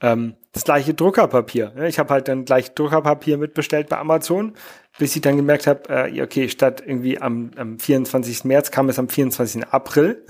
Ähm, 0.00 0.34
das 0.52 0.64
gleiche 0.64 0.94
Druckerpapier. 0.94 1.74
Ich 1.86 1.98
habe 1.98 2.12
halt 2.12 2.28
dann 2.28 2.44
gleich 2.44 2.74
Druckerpapier 2.74 3.38
mitbestellt 3.38 3.88
bei 3.88 3.98
Amazon, 3.98 4.54
bis 4.98 5.14
ich 5.14 5.22
dann 5.22 5.36
gemerkt 5.36 5.66
habe, 5.66 5.88
äh, 5.88 6.22
okay, 6.22 6.48
statt 6.48 6.82
irgendwie 6.84 7.20
am, 7.20 7.50
am 7.56 7.78
24. 7.78 8.44
März 8.44 8.70
kam 8.70 8.88
es 8.88 8.98
am 8.98 9.08
24. 9.08 9.66
April. 9.68 10.24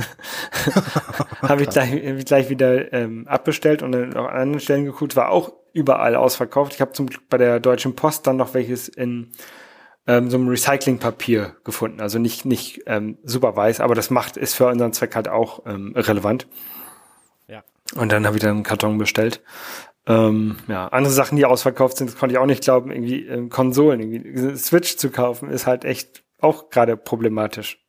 habe 1.42 1.62
ich 1.62 1.68
gleich, 1.68 1.90
hab 1.92 2.16
ich 2.16 2.24
gleich 2.24 2.48
wieder 2.48 2.92
ähm, 2.92 3.26
abbestellt 3.28 3.82
und 3.82 3.92
dann 3.92 4.16
auch 4.16 4.26
an 4.26 4.36
anderen 4.36 4.60
Stellen 4.60 4.84
geguckt, 4.84 5.16
war 5.16 5.30
auch 5.30 5.52
überall 5.72 6.16
ausverkauft. 6.16 6.74
Ich 6.74 6.80
habe 6.80 6.92
zum 6.92 7.06
Glück 7.06 7.28
bei 7.28 7.38
der 7.38 7.60
Deutschen 7.60 7.94
Post 7.94 8.26
dann 8.26 8.36
noch 8.36 8.54
welches 8.54 8.88
in 8.88 9.32
ähm, 10.06 10.30
so 10.30 10.36
einem 10.36 10.48
Recyclingpapier 10.48 11.56
gefunden. 11.64 12.00
Also 12.00 12.18
nicht, 12.18 12.44
nicht 12.44 12.82
ähm, 12.86 13.18
super 13.24 13.56
weiß, 13.56 13.80
aber 13.80 13.94
das 13.94 14.10
macht, 14.10 14.36
ist 14.36 14.54
für 14.54 14.66
unseren 14.66 14.92
Zweck 14.92 15.14
halt 15.16 15.28
auch 15.28 15.66
ähm, 15.66 15.92
relevant. 15.96 16.46
Und 17.94 18.12
dann 18.12 18.26
habe 18.26 18.36
ich 18.36 18.42
dann 18.42 18.56
einen 18.56 18.62
Karton 18.62 18.98
bestellt. 18.98 19.42
Ähm, 20.06 20.56
ja, 20.68 20.88
andere 20.88 21.12
Sachen, 21.12 21.36
die 21.36 21.44
ausverkauft 21.44 21.96
sind, 21.96 22.10
das 22.10 22.18
konnte 22.18 22.34
ich 22.34 22.38
auch 22.38 22.46
nicht 22.46 22.62
glauben, 22.62 22.92
irgendwie 22.92 23.26
ähm, 23.26 23.48
Konsolen, 23.48 24.00
irgendwie 24.00 24.56
Switch 24.56 24.96
zu 24.96 25.10
kaufen, 25.10 25.50
ist 25.50 25.66
halt 25.66 25.84
echt 25.84 26.24
auch 26.38 26.70
gerade 26.70 26.96
problematisch. 26.96 27.84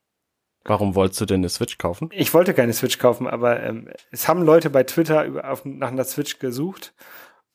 Warum 0.63 0.95
wolltest 0.95 1.21
du 1.21 1.25
denn 1.25 1.41
eine 1.41 1.49
Switch 1.49 1.77
kaufen? 1.77 2.09
Ich 2.11 2.33
wollte 2.33 2.53
keine 2.53 2.73
Switch 2.73 2.97
kaufen, 2.97 3.27
aber 3.27 3.61
ähm, 3.61 3.89
es 4.11 4.27
haben 4.27 4.41
Leute 4.41 4.69
bei 4.69 4.83
Twitter 4.83 5.25
über, 5.25 5.49
auf, 5.49 5.63
nach 5.63 5.91
einer 5.91 6.03
Switch 6.03 6.39
gesucht. 6.39 6.93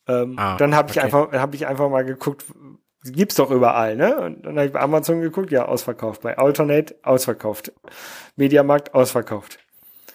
Ähm, 0.06 0.37
ah, 0.38 0.56
dann 0.56 0.75
habe 0.75 0.90
ich 0.90 0.96
okay. 0.96 1.06
einfach, 1.06 1.32
habe 1.32 1.56
ich 1.56 1.66
einfach 1.66 1.90
mal 1.90 2.04
geguckt, 2.04 2.46
gibt's 3.04 3.34
doch 3.34 3.50
überall, 3.50 3.96
ne? 3.96 4.16
Und 4.16 4.46
dann 4.46 4.56
habe 4.56 4.66
ich 4.66 4.72
bei 4.72 4.80
Amazon 4.80 5.20
geguckt, 5.20 5.50
ja, 5.50 5.66
ausverkauft. 5.66 6.22
Bei 6.22 6.38
Alternate 6.38 6.94
ausverkauft. 7.02 7.72
Mediamarkt 8.37 8.94
ausverkauft. 8.94 9.58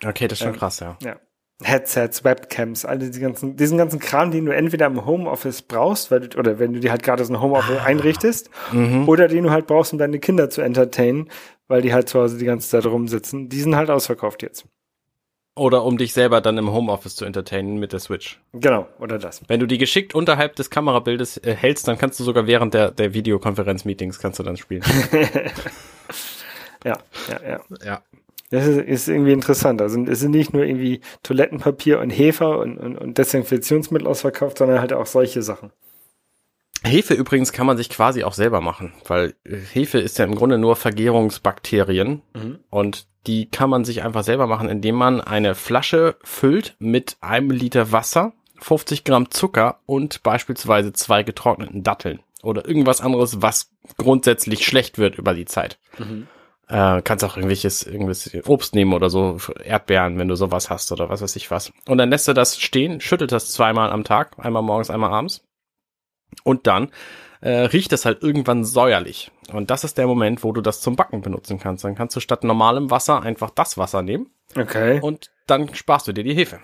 Okay, 0.05 0.27
das 0.27 0.39
ist 0.39 0.43
schon 0.43 0.53
ähm, 0.53 0.59
krass, 0.59 0.79
ja. 0.79 0.97
Ja. 1.03 1.17
Headsets, 1.63 2.23
Webcams, 2.23 2.85
all 2.85 2.99
diese 2.99 3.19
ganzen, 3.19 3.55
diesen 3.55 3.77
ganzen 3.77 3.99
Kram, 3.99 4.29
den 4.29 4.45
du 4.45 4.53
entweder 4.53 4.85
im 4.85 5.05
Homeoffice 5.05 5.63
brauchst, 5.63 6.11
weil 6.11 6.21
du, 6.21 6.37
oder 6.37 6.59
wenn 6.59 6.73
du 6.73 6.79
dir 6.79 6.91
halt 6.91 7.01
gerade 7.01 7.25
so 7.25 7.33
ein 7.33 7.41
Homeoffice 7.41 7.79
ah. 7.79 7.85
einrichtest, 7.85 8.51
mhm. 8.71 9.09
oder 9.09 9.27
den 9.27 9.43
du 9.43 9.49
halt 9.49 9.65
brauchst, 9.65 9.91
um 9.91 9.99
deine 9.99 10.19
Kinder 10.19 10.51
zu 10.51 10.61
entertainen, 10.61 11.29
weil 11.67 11.81
die 11.81 11.93
halt 11.93 12.09
zu 12.09 12.19
Hause 12.19 12.37
die 12.37 12.45
ganze 12.45 12.69
Zeit 12.69 12.85
rumsitzen, 12.85 13.49
die 13.49 13.59
sind 13.59 13.75
halt 13.75 13.89
ausverkauft 13.89 14.43
jetzt. 14.43 14.65
Oder 15.55 15.83
um 15.83 15.97
dich 15.97 16.13
selber 16.13 16.39
dann 16.39 16.59
im 16.59 16.71
Homeoffice 16.71 17.15
zu 17.15 17.25
entertainen 17.25 17.79
mit 17.79 17.91
der 17.91 17.99
Switch. 17.99 18.39
Genau, 18.53 18.87
oder 18.99 19.17
das. 19.17 19.41
Wenn 19.47 19.59
du 19.59 19.65
die 19.65 19.79
geschickt 19.79 20.13
unterhalb 20.13 20.55
des 20.55 20.69
Kamerabildes 20.69 21.37
äh, 21.37 21.55
hältst, 21.55 21.87
dann 21.87 21.97
kannst 21.97 22.19
du 22.19 22.23
sogar 22.23 22.45
während 22.45 22.75
der, 22.75 22.91
der 22.91 23.15
Videokonferenz-Meetings 23.15 24.19
kannst 24.19 24.37
du 24.37 24.43
dann 24.43 24.57
spielen. 24.57 24.83
ja, 26.85 26.99
ja, 27.27 27.41
ja. 27.43 27.59
Ja. 27.83 28.01
Das 28.49 28.65
ist, 28.65 28.77
ist 28.77 29.07
irgendwie 29.07 29.33
interessant. 29.33 29.81
Also 29.81 30.01
es 30.03 30.19
sind 30.19 30.31
nicht 30.31 30.53
nur 30.53 30.63
irgendwie 30.63 31.01
Toilettenpapier 31.23 31.99
und 31.99 32.09
Hefe 32.09 32.57
und, 32.57 32.77
und, 32.77 32.97
und 32.97 33.17
Desinfektionsmittel 33.17 34.07
ausverkauft, 34.07 34.57
sondern 34.57 34.79
halt 34.79 34.93
auch 34.93 35.05
solche 35.05 35.41
Sachen. 35.41 35.71
Hefe 36.83 37.13
übrigens 37.13 37.51
kann 37.51 37.65
man 37.65 37.75
sich 37.75 37.89
quasi 37.89 38.23
auch 38.23 38.33
selber 38.33 38.61
machen, 38.61 38.93
weil 39.07 39.33
Hefe 39.73 39.99
ist 39.99 40.19
ja 40.19 40.25
im 40.25 40.35
Grunde 40.35 40.57
nur 40.57 40.75
Vergärungsbakterien 40.75 42.21
mhm. 42.33 42.59
und 42.69 43.07
die 43.25 43.49
kann 43.49 43.69
man 43.69 43.83
sich 43.83 44.03
einfach 44.03 44.23
selber 44.23 44.47
machen, 44.47 44.69
indem 44.69 44.95
man 44.95 45.19
eine 45.19 45.55
Flasche 45.55 46.15
füllt 46.23 46.75
mit 46.79 47.17
einem 47.19 47.51
Liter 47.51 47.91
Wasser, 47.91 48.33
50 48.59 49.03
Gramm 49.03 49.31
Zucker 49.31 49.79
und 49.85 50.23
beispielsweise 50.23 50.93
zwei 50.93 51.23
getrockneten 51.23 51.83
Datteln 51.83 52.19
oder 52.41 52.67
irgendwas 52.67 53.01
anderes, 53.01 53.41
was 53.41 53.71
grundsätzlich 53.97 54.65
schlecht 54.65 54.97
wird 54.97 55.17
über 55.17 55.33
die 55.33 55.45
Zeit. 55.45 55.79
Mhm. 55.97 56.27
Äh, 56.69 57.01
kannst 57.01 57.23
auch 57.23 57.37
irgendwelches, 57.37 57.83
irgendwelches 57.83 58.45
Obst 58.47 58.75
nehmen 58.75 58.93
oder 58.93 59.09
so, 59.09 59.37
Erdbeeren, 59.63 60.17
wenn 60.19 60.27
du 60.27 60.35
sowas 60.35 60.69
hast 60.69 60.91
oder 60.91 61.09
was 61.09 61.21
weiß 61.21 61.35
ich 61.37 61.49
was. 61.49 61.71
Und 61.87 61.97
dann 61.97 62.09
lässt 62.09 62.27
du 62.27 62.33
das 62.33 62.59
stehen, 62.59 62.99
schüttelt 62.99 63.31
das 63.31 63.51
zweimal 63.51 63.89
am 63.91 64.03
Tag, 64.03 64.37
einmal 64.37 64.63
morgens, 64.63 64.89
einmal 64.89 65.11
abends. 65.11 65.45
Und 66.43 66.67
dann 66.67 66.89
äh, 67.39 67.49
riecht 67.49 67.93
es 67.93 68.05
halt 68.05 68.21
irgendwann 68.21 68.65
säuerlich. 68.65 69.31
Und 69.53 69.69
das 69.69 69.83
ist 69.83 69.97
der 69.97 70.07
Moment, 70.07 70.43
wo 70.43 70.51
du 70.51 70.61
das 70.61 70.81
zum 70.81 70.95
Backen 70.95 71.21
benutzen 71.21 71.59
kannst. 71.59 71.83
Dann 71.83 71.95
kannst 71.95 72.15
du 72.15 72.19
statt 72.19 72.43
normalem 72.43 72.91
Wasser 72.91 73.21
einfach 73.21 73.49
das 73.49 73.77
Wasser 73.77 74.01
nehmen. 74.01 74.29
Okay. 74.55 74.99
Und 75.01 75.31
dann 75.45 75.73
sparst 75.73 76.07
du 76.07 76.13
dir 76.13 76.23
die 76.23 76.33
Hefe. 76.33 76.59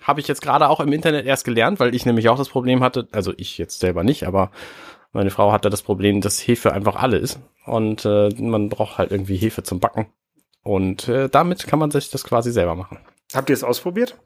Habe 0.00 0.20
ich 0.20 0.26
jetzt 0.26 0.42
gerade 0.42 0.68
auch 0.68 0.80
im 0.80 0.92
Internet 0.92 1.26
erst 1.26 1.44
gelernt, 1.44 1.78
weil 1.78 1.94
ich 1.94 2.04
nämlich 2.04 2.28
auch 2.28 2.36
das 2.38 2.48
Problem 2.48 2.82
hatte, 2.82 3.06
also 3.12 3.32
ich 3.36 3.56
jetzt 3.58 3.78
selber 3.78 4.02
nicht, 4.02 4.26
aber 4.26 4.50
meine 5.12 5.30
Frau 5.30 5.52
hatte 5.52 5.70
das 5.70 5.82
Problem, 5.82 6.20
dass 6.20 6.46
Hefe 6.46 6.72
einfach 6.72 6.96
alle 6.96 7.18
ist 7.18 7.38
und 7.66 8.04
äh, 8.04 8.30
man 8.38 8.68
braucht 8.68 8.98
halt 8.98 9.12
irgendwie 9.12 9.36
Hefe 9.36 9.62
zum 9.62 9.80
Backen. 9.80 10.06
Und 10.62 11.08
äh, 11.08 11.28
damit 11.28 11.66
kann 11.66 11.78
man 11.78 11.90
sich 11.90 12.10
das 12.10 12.24
quasi 12.24 12.52
selber 12.52 12.74
machen. 12.74 12.98
Habt 13.34 13.50
ihr 13.50 13.54
es 13.54 13.64
ausprobiert? 13.64 14.16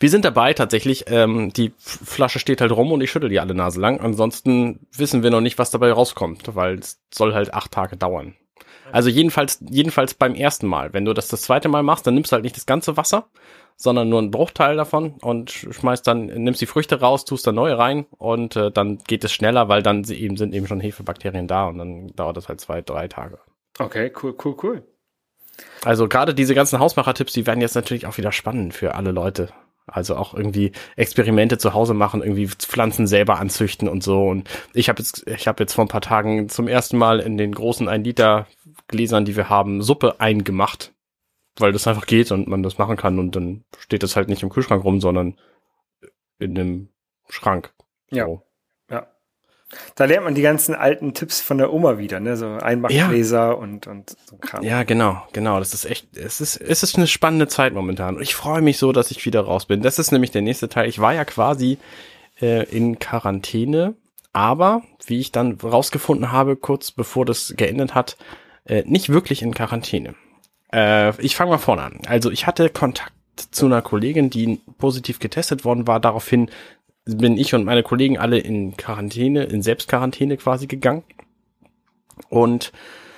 Wir 0.00 0.10
sind 0.10 0.24
dabei 0.24 0.52
tatsächlich. 0.52 1.04
Ähm, 1.08 1.52
die 1.52 1.72
Flasche 1.78 2.40
steht 2.40 2.60
halt 2.60 2.72
rum 2.72 2.90
und 2.90 3.00
ich 3.00 3.10
schüttel 3.10 3.28
die 3.28 3.38
alle 3.38 3.54
Nase 3.54 3.80
lang. 3.80 4.00
Ansonsten 4.00 4.80
wissen 4.96 5.22
wir 5.22 5.30
noch 5.30 5.40
nicht, 5.40 5.58
was 5.58 5.70
dabei 5.70 5.92
rauskommt, 5.92 6.54
weil 6.56 6.78
es 6.78 7.00
soll 7.12 7.34
halt 7.34 7.54
acht 7.54 7.70
Tage 7.70 7.96
dauern. 7.96 8.34
Also 8.92 9.08
jedenfalls, 9.08 9.60
jedenfalls 9.68 10.14
beim 10.14 10.34
ersten 10.34 10.66
Mal. 10.66 10.92
Wenn 10.92 11.04
du 11.04 11.14
das 11.14 11.28
das 11.28 11.42
zweite 11.42 11.68
Mal 11.68 11.82
machst, 11.82 12.06
dann 12.06 12.14
nimmst 12.14 12.32
du 12.32 12.34
halt 12.34 12.44
nicht 12.44 12.56
das 12.56 12.66
ganze 12.66 12.96
Wasser, 12.96 13.28
sondern 13.76 14.08
nur 14.08 14.20
einen 14.20 14.30
Bruchteil 14.30 14.76
davon 14.76 15.14
und 15.20 15.50
schmeißt 15.50 16.06
dann, 16.06 16.26
nimmst 16.26 16.60
die 16.60 16.66
Früchte 16.66 17.00
raus, 17.00 17.24
tust 17.24 17.46
da 17.46 17.52
neue 17.52 17.76
rein 17.76 18.06
und 18.18 18.56
äh, 18.56 18.70
dann 18.70 18.98
geht 18.98 19.24
es 19.24 19.32
schneller, 19.32 19.68
weil 19.68 19.82
dann 19.82 20.04
eben 20.04 20.36
sind 20.36 20.54
eben 20.54 20.66
schon 20.66 20.80
Hefebakterien 20.80 21.48
da 21.48 21.66
und 21.66 21.78
dann 21.78 22.06
dauert 22.14 22.36
das 22.36 22.48
halt 22.48 22.60
zwei, 22.60 22.82
drei 22.82 23.08
Tage. 23.08 23.38
Okay, 23.78 24.12
cool, 24.22 24.36
cool, 24.44 24.56
cool. 24.62 24.82
Also 25.84 26.08
gerade 26.08 26.34
diese 26.34 26.54
ganzen 26.54 26.78
Hausmacher-Tipps, 26.78 27.32
die 27.32 27.46
werden 27.46 27.60
jetzt 27.60 27.74
natürlich 27.74 28.06
auch 28.06 28.16
wieder 28.16 28.32
spannend 28.32 28.74
für 28.74 28.94
alle 28.94 29.12
Leute. 29.12 29.50
Also 29.86 30.16
auch 30.16 30.32
irgendwie 30.32 30.72
Experimente 30.96 31.58
zu 31.58 31.74
Hause 31.74 31.92
machen, 31.92 32.22
irgendwie 32.22 32.48
Pflanzen 32.48 33.06
selber 33.06 33.38
anzüchten 33.38 33.86
und 33.86 34.02
so. 34.02 34.26
Und 34.26 34.48
ich 34.72 34.88
habe 34.88 35.00
jetzt, 35.00 35.26
ich 35.26 35.46
habe 35.46 35.62
jetzt 35.62 35.74
vor 35.74 35.84
ein 35.84 35.88
paar 35.88 36.00
Tagen 36.00 36.48
zum 36.48 36.68
ersten 36.68 36.96
Mal 36.96 37.20
in 37.20 37.36
den 37.36 37.52
großen 37.52 37.86
1 37.86 38.04
Liter 38.04 38.46
Gläsern, 38.88 39.26
die 39.26 39.36
wir 39.36 39.50
haben, 39.50 39.82
Suppe 39.82 40.20
eingemacht 40.20 40.93
weil 41.58 41.72
das 41.72 41.86
einfach 41.86 42.06
geht 42.06 42.32
und 42.32 42.48
man 42.48 42.62
das 42.62 42.78
machen 42.78 42.96
kann 42.96 43.18
und 43.18 43.36
dann 43.36 43.64
steht 43.78 44.02
das 44.02 44.16
halt 44.16 44.28
nicht 44.28 44.42
im 44.42 44.50
Kühlschrank 44.50 44.84
rum, 44.84 45.00
sondern 45.00 45.38
in 46.38 46.54
dem 46.54 46.88
Schrank. 47.28 47.72
Ja. 48.10 48.26
So. 48.26 48.42
Ja. 48.90 49.06
Da 49.94 50.04
lernt 50.04 50.24
man 50.24 50.34
die 50.34 50.42
ganzen 50.42 50.74
alten 50.74 51.14
Tipps 51.14 51.40
von 51.40 51.58
der 51.58 51.72
Oma 51.72 51.98
wieder, 51.98 52.20
ne? 52.20 52.36
So 52.36 52.46
Einmachgläser 52.46 53.46
ja. 53.48 53.52
und, 53.52 53.86
und 53.86 54.16
so 54.26 54.36
Kram. 54.36 54.62
Ja, 54.62 54.82
genau, 54.82 55.22
genau. 55.32 55.58
Das 55.58 55.74
ist 55.74 55.84
echt, 55.84 56.16
es 56.16 56.40
ist, 56.40 56.56
es 56.56 56.82
ist 56.82 56.96
eine 56.96 57.06
spannende 57.06 57.48
Zeit 57.48 57.72
momentan. 57.72 58.16
Und 58.16 58.22
ich 58.22 58.34
freue 58.34 58.62
mich 58.62 58.78
so, 58.78 58.92
dass 58.92 59.10
ich 59.10 59.24
wieder 59.24 59.40
raus 59.40 59.66
bin. 59.66 59.82
Das 59.82 59.98
ist 59.98 60.12
nämlich 60.12 60.30
der 60.30 60.42
nächste 60.42 60.68
Teil. 60.68 60.88
Ich 60.88 60.98
war 60.98 61.14
ja 61.14 61.24
quasi 61.24 61.78
äh, 62.40 62.64
in 62.64 62.98
Quarantäne, 62.98 63.94
aber 64.32 64.82
wie 65.06 65.20
ich 65.20 65.32
dann 65.32 65.58
rausgefunden 65.60 66.32
habe, 66.32 66.56
kurz 66.56 66.90
bevor 66.90 67.24
das 67.24 67.54
geendet 67.56 67.94
hat, 67.94 68.16
äh, 68.64 68.82
nicht 68.86 69.08
wirklich 69.08 69.42
in 69.42 69.54
Quarantäne. 69.54 70.14
Äh, 70.72 71.20
ich 71.20 71.36
fange 71.36 71.50
mal 71.50 71.58
vorne 71.58 71.82
an. 71.82 72.00
Also 72.06 72.30
ich 72.30 72.46
hatte 72.46 72.70
Kontakt 72.70 73.12
zu 73.50 73.66
einer 73.66 73.82
Kollegin, 73.82 74.30
die 74.30 74.60
positiv 74.78 75.18
getestet 75.18 75.64
worden 75.64 75.86
war. 75.86 76.00
Daraufhin 76.00 76.50
bin 77.04 77.36
ich 77.36 77.54
und 77.54 77.64
meine 77.64 77.82
Kollegen 77.82 78.18
alle 78.18 78.38
in 78.38 78.76
Quarantäne, 78.76 79.44
in 79.44 79.62
Selbstquarantäne 79.62 80.36
quasi 80.36 80.66
gegangen. 80.66 81.04
Und 82.28 82.72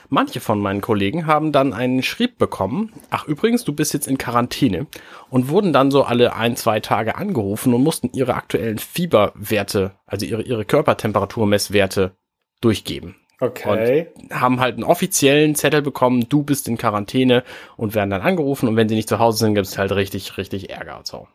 manche 0.09 0.41
von 0.41 0.59
meinen 0.59 0.81
Kollegen 0.81 1.27
haben 1.27 1.53
dann 1.53 1.73
einen 1.73 2.03
Schrieb 2.03 2.39
bekommen, 2.39 2.93
ach 3.11 3.27
übrigens, 3.27 3.65
du 3.65 3.73
bist 3.73 3.93
jetzt 3.95 4.09
in 4.09 4.19
Quarantäne 4.19 4.87
und 5.31 5.49
wurden 5.49 5.73
dann 5.73 5.91
so 5.91 6.05
alle 6.05 6.35
ein, 6.35 6.57
zwei 6.57 6.81
Tage 6.81 7.17
angerufen 7.17 7.75
und 7.75 7.83
mussten 7.83 8.11
ihre 8.13 8.35
aktuellen 8.35 8.79
Fieberwerte, 8.79 9.93
also 10.07 10.27
ihre, 10.27 10.43
ihre 10.43 10.65
Körpertemperaturmesswerte 10.65 12.17
durchgeben. 12.61 13.17
Okay. 13.39 14.09
Und 14.19 14.35
haben 14.35 14.61
halt 14.61 14.75
einen 14.75 14.85
offiziellen 14.85 15.55
Zettel 15.55 15.83
bekommen, 15.83 16.27
du 16.29 16.43
bist 16.43 16.69
in 16.69 16.79
Quarantäne 16.79 17.45
und 17.77 17.95
werden 17.95 18.11
dann 18.11 18.23
angerufen 18.23 18.69
und 18.69 18.77
wenn 18.77 18.89
sie 18.89 18.95
nicht 18.95 19.09
zu 19.09 19.19
Hause 19.19 19.39
sind, 19.39 19.55
gibt 19.55 19.67
es 19.67 19.77
halt 19.77 19.93
richtig, 19.93 20.39
richtig 20.39 20.71
Ärger 20.71 20.97
und 20.97 21.07
so. 21.07 21.29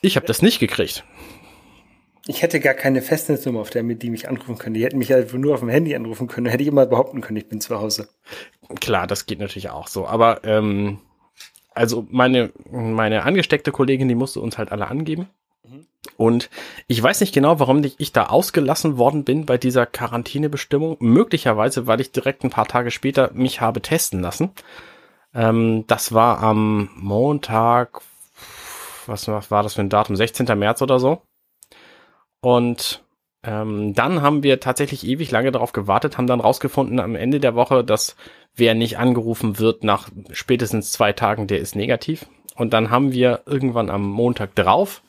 Ich 0.00 0.16
habe 0.16 0.26
das 0.26 0.42
nicht 0.42 0.58
gekriegt. 0.58 1.04
Ich 2.26 2.42
hätte 2.42 2.60
gar 2.60 2.74
keine 2.74 3.00
Festnetznummer, 3.00 3.60
auf 3.60 3.70
der 3.70 3.82
mit 3.82 4.02
die 4.02 4.10
mich 4.10 4.28
anrufen 4.28 4.58
können. 4.58 4.74
Die 4.74 4.84
hätten 4.84 4.98
mich 4.98 5.12
halt 5.12 5.32
nur 5.32 5.54
auf 5.54 5.60
dem 5.60 5.70
Handy 5.70 5.94
anrufen 5.94 6.26
können. 6.26 6.46
Hätte 6.46 6.62
ich 6.62 6.68
immer 6.68 6.84
behaupten 6.84 7.20
können, 7.20 7.38
ich 7.38 7.48
bin 7.48 7.60
zu 7.60 7.80
Hause. 7.80 8.08
Klar, 8.80 9.06
das 9.06 9.24
geht 9.24 9.38
natürlich 9.38 9.70
auch 9.70 9.88
so. 9.88 10.06
Aber 10.06 10.44
ähm, 10.44 10.98
also 11.74 12.06
meine 12.10 12.52
meine 12.70 13.22
angesteckte 13.22 13.72
Kollegin, 13.72 14.08
die 14.08 14.14
musste 14.14 14.40
uns 14.40 14.58
halt 14.58 14.72
alle 14.72 14.88
angeben. 14.88 15.28
Und 16.16 16.50
ich 16.86 17.02
weiß 17.02 17.20
nicht 17.20 17.34
genau, 17.34 17.60
warum 17.60 17.84
ich 17.98 18.12
da 18.12 18.26
ausgelassen 18.26 18.98
worden 18.98 19.24
bin 19.24 19.46
bei 19.46 19.58
dieser 19.58 19.86
Quarantänebestimmung. 19.86 20.96
Möglicherweise, 21.00 21.86
weil 21.86 22.00
ich 22.00 22.12
direkt 22.12 22.44
ein 22.44 22.50
paar 22.50 22.66
Tage 22.66 22.90
später 22.90 23.30
mich 23.34 23.60
habe 23.60 23.80
testen 23.80 24.20
lassen. 24.20 24.50
Ähm, 25.34 25.84
das 25.86 26.12
war 26.12 26.40
am 26.42 26.90
Montag, 26.96 28.00
was 29.06 29.28
war 29.28 29.62
das 29.62 29.74
für 29.74 29.82
ein 29.82 29.90
Datum? 29.90 30.16
16. 30.16 30.46
März 30.58 30.82
oder 30.82 30.98
so. 30.98 31.22
Und 32.40 33.04
ähm, 33.44 33.94
dann 33.94 34.22
haben 34.22 34.42
wir 34.42 34.60
tatsächlich 34.60 35.06
ewig 35.06 35.30
lange 35.30 35.52
darauf 35.52 35.72
gewartet, 35.72 36.18
haben 36.18 36.26
dann 36.26 36.40
rausgefunden 36.40 36.98
am 36.98 37.14
Ende 37.14 37.40
der 37.40 37.54
Woche, 37.54 37.84
dass 37.84 38.16
wer 38.56 38.74
nicht 38.74 38.98
angerufen 38.98 39.58
wird 39.58 39.84
nach 39.84 40.08
spätestens 40.32 40.92
zwei 40.92 41.12
Tagen, 41.12 41.46
der 41.46 41.58
ist 41.58 41.76
negativ. 41.76 42.26
Und 42.56 42.72
dann 42.72 42.90
haben 42.90 43.12
wir 43.12 43.42
irgendwann 43.46 43.90
am 43.90 44.02
Montag 44.02 44.56
drauf, 44.56 45.02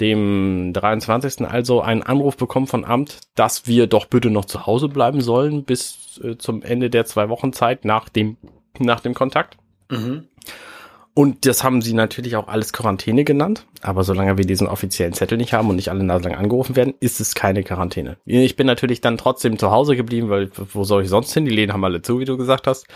dem 0.00 0.72
23. 0.72 1.46
also 1.46 1.80
einen 1.80 2.02
Anruf 2.02 2.36
bekommen 2.36 2.66
von 2.66 2.84
Amt, 2.84 3.20
dass 3.34 3.66
wir 3.66 3.86
doch 3.86 4.06
bitte 4.06 4.30
noch 4.30 4.44
zu 4.44 4.66
Hause 4.66 4.88
bleiben 4.88 5.20
sollen 5.20 5.64
bis 5.64 6.20
äh, 6.22 6.36
zum 6.36 6.62
Ende 6.62 6.90
der 6.90 7.06
zwei 7.06 7.28
Wochen 7.28 7.52
Zeit 7.52 7.84
nach 7.84 8.08
dem, 8.08 8.36
nach 8.78 9.00
dem 9.00 9.14
Kontakt. 9.14 9.56
Mhm. 9.90 10.24
Und 11.14 11.46
das 11.46 11.64
haben 11.64 11.80
sie 11.80 11.94
natürlich 11.94 12.36
auch 12.36 12.46
alles 12.46 12.74
Quarantäne 12.74 13.24
genannt. 13.24 13.64
Aber 13.80 14.04
solange 14.04 14.36
wir 14.36 14.44
diesen 14.44 14.66
offiziellen 14.66 15.14
Zettel 15.14 15.38
nicht 15.38 15.54
haben 15.54 15.70
und 15.70 15.76
nicht 15.76 15.88
alle 15.88 16.04
naselang 16.04 16.34
angerufen 16.34 16.76
werden, 16.76 16.92
ist 17.00 17.20
es 17.20 17.34
keine 17.34 17.62
Quarantäne. 17.62 18.18
Ich 18.26 18.54
bin 18.54 18.66
natürlich 18.66 19.00
dann 19.00 19.16
trotzdem 19.16 19.58
zu 19.58 19.70
Hause 19.70 19.96
geblieben, 19.96 20.28
weil 20.28 20.50
wo 20.74 20.84
soll 20.84 21.04
ich 21.04 21.08
sonst 21.08 21.32
hin? 21.32 21.46
Die 21.46 21.54
Läden 21.54 21.72
haben 21.72 21.84
alle 21.84 22.02
zu, 22.02 22.20
wie 22.20 22.26
du 22.26 22.36
gesagt 22.36 22.66
hast. 22.66 22.86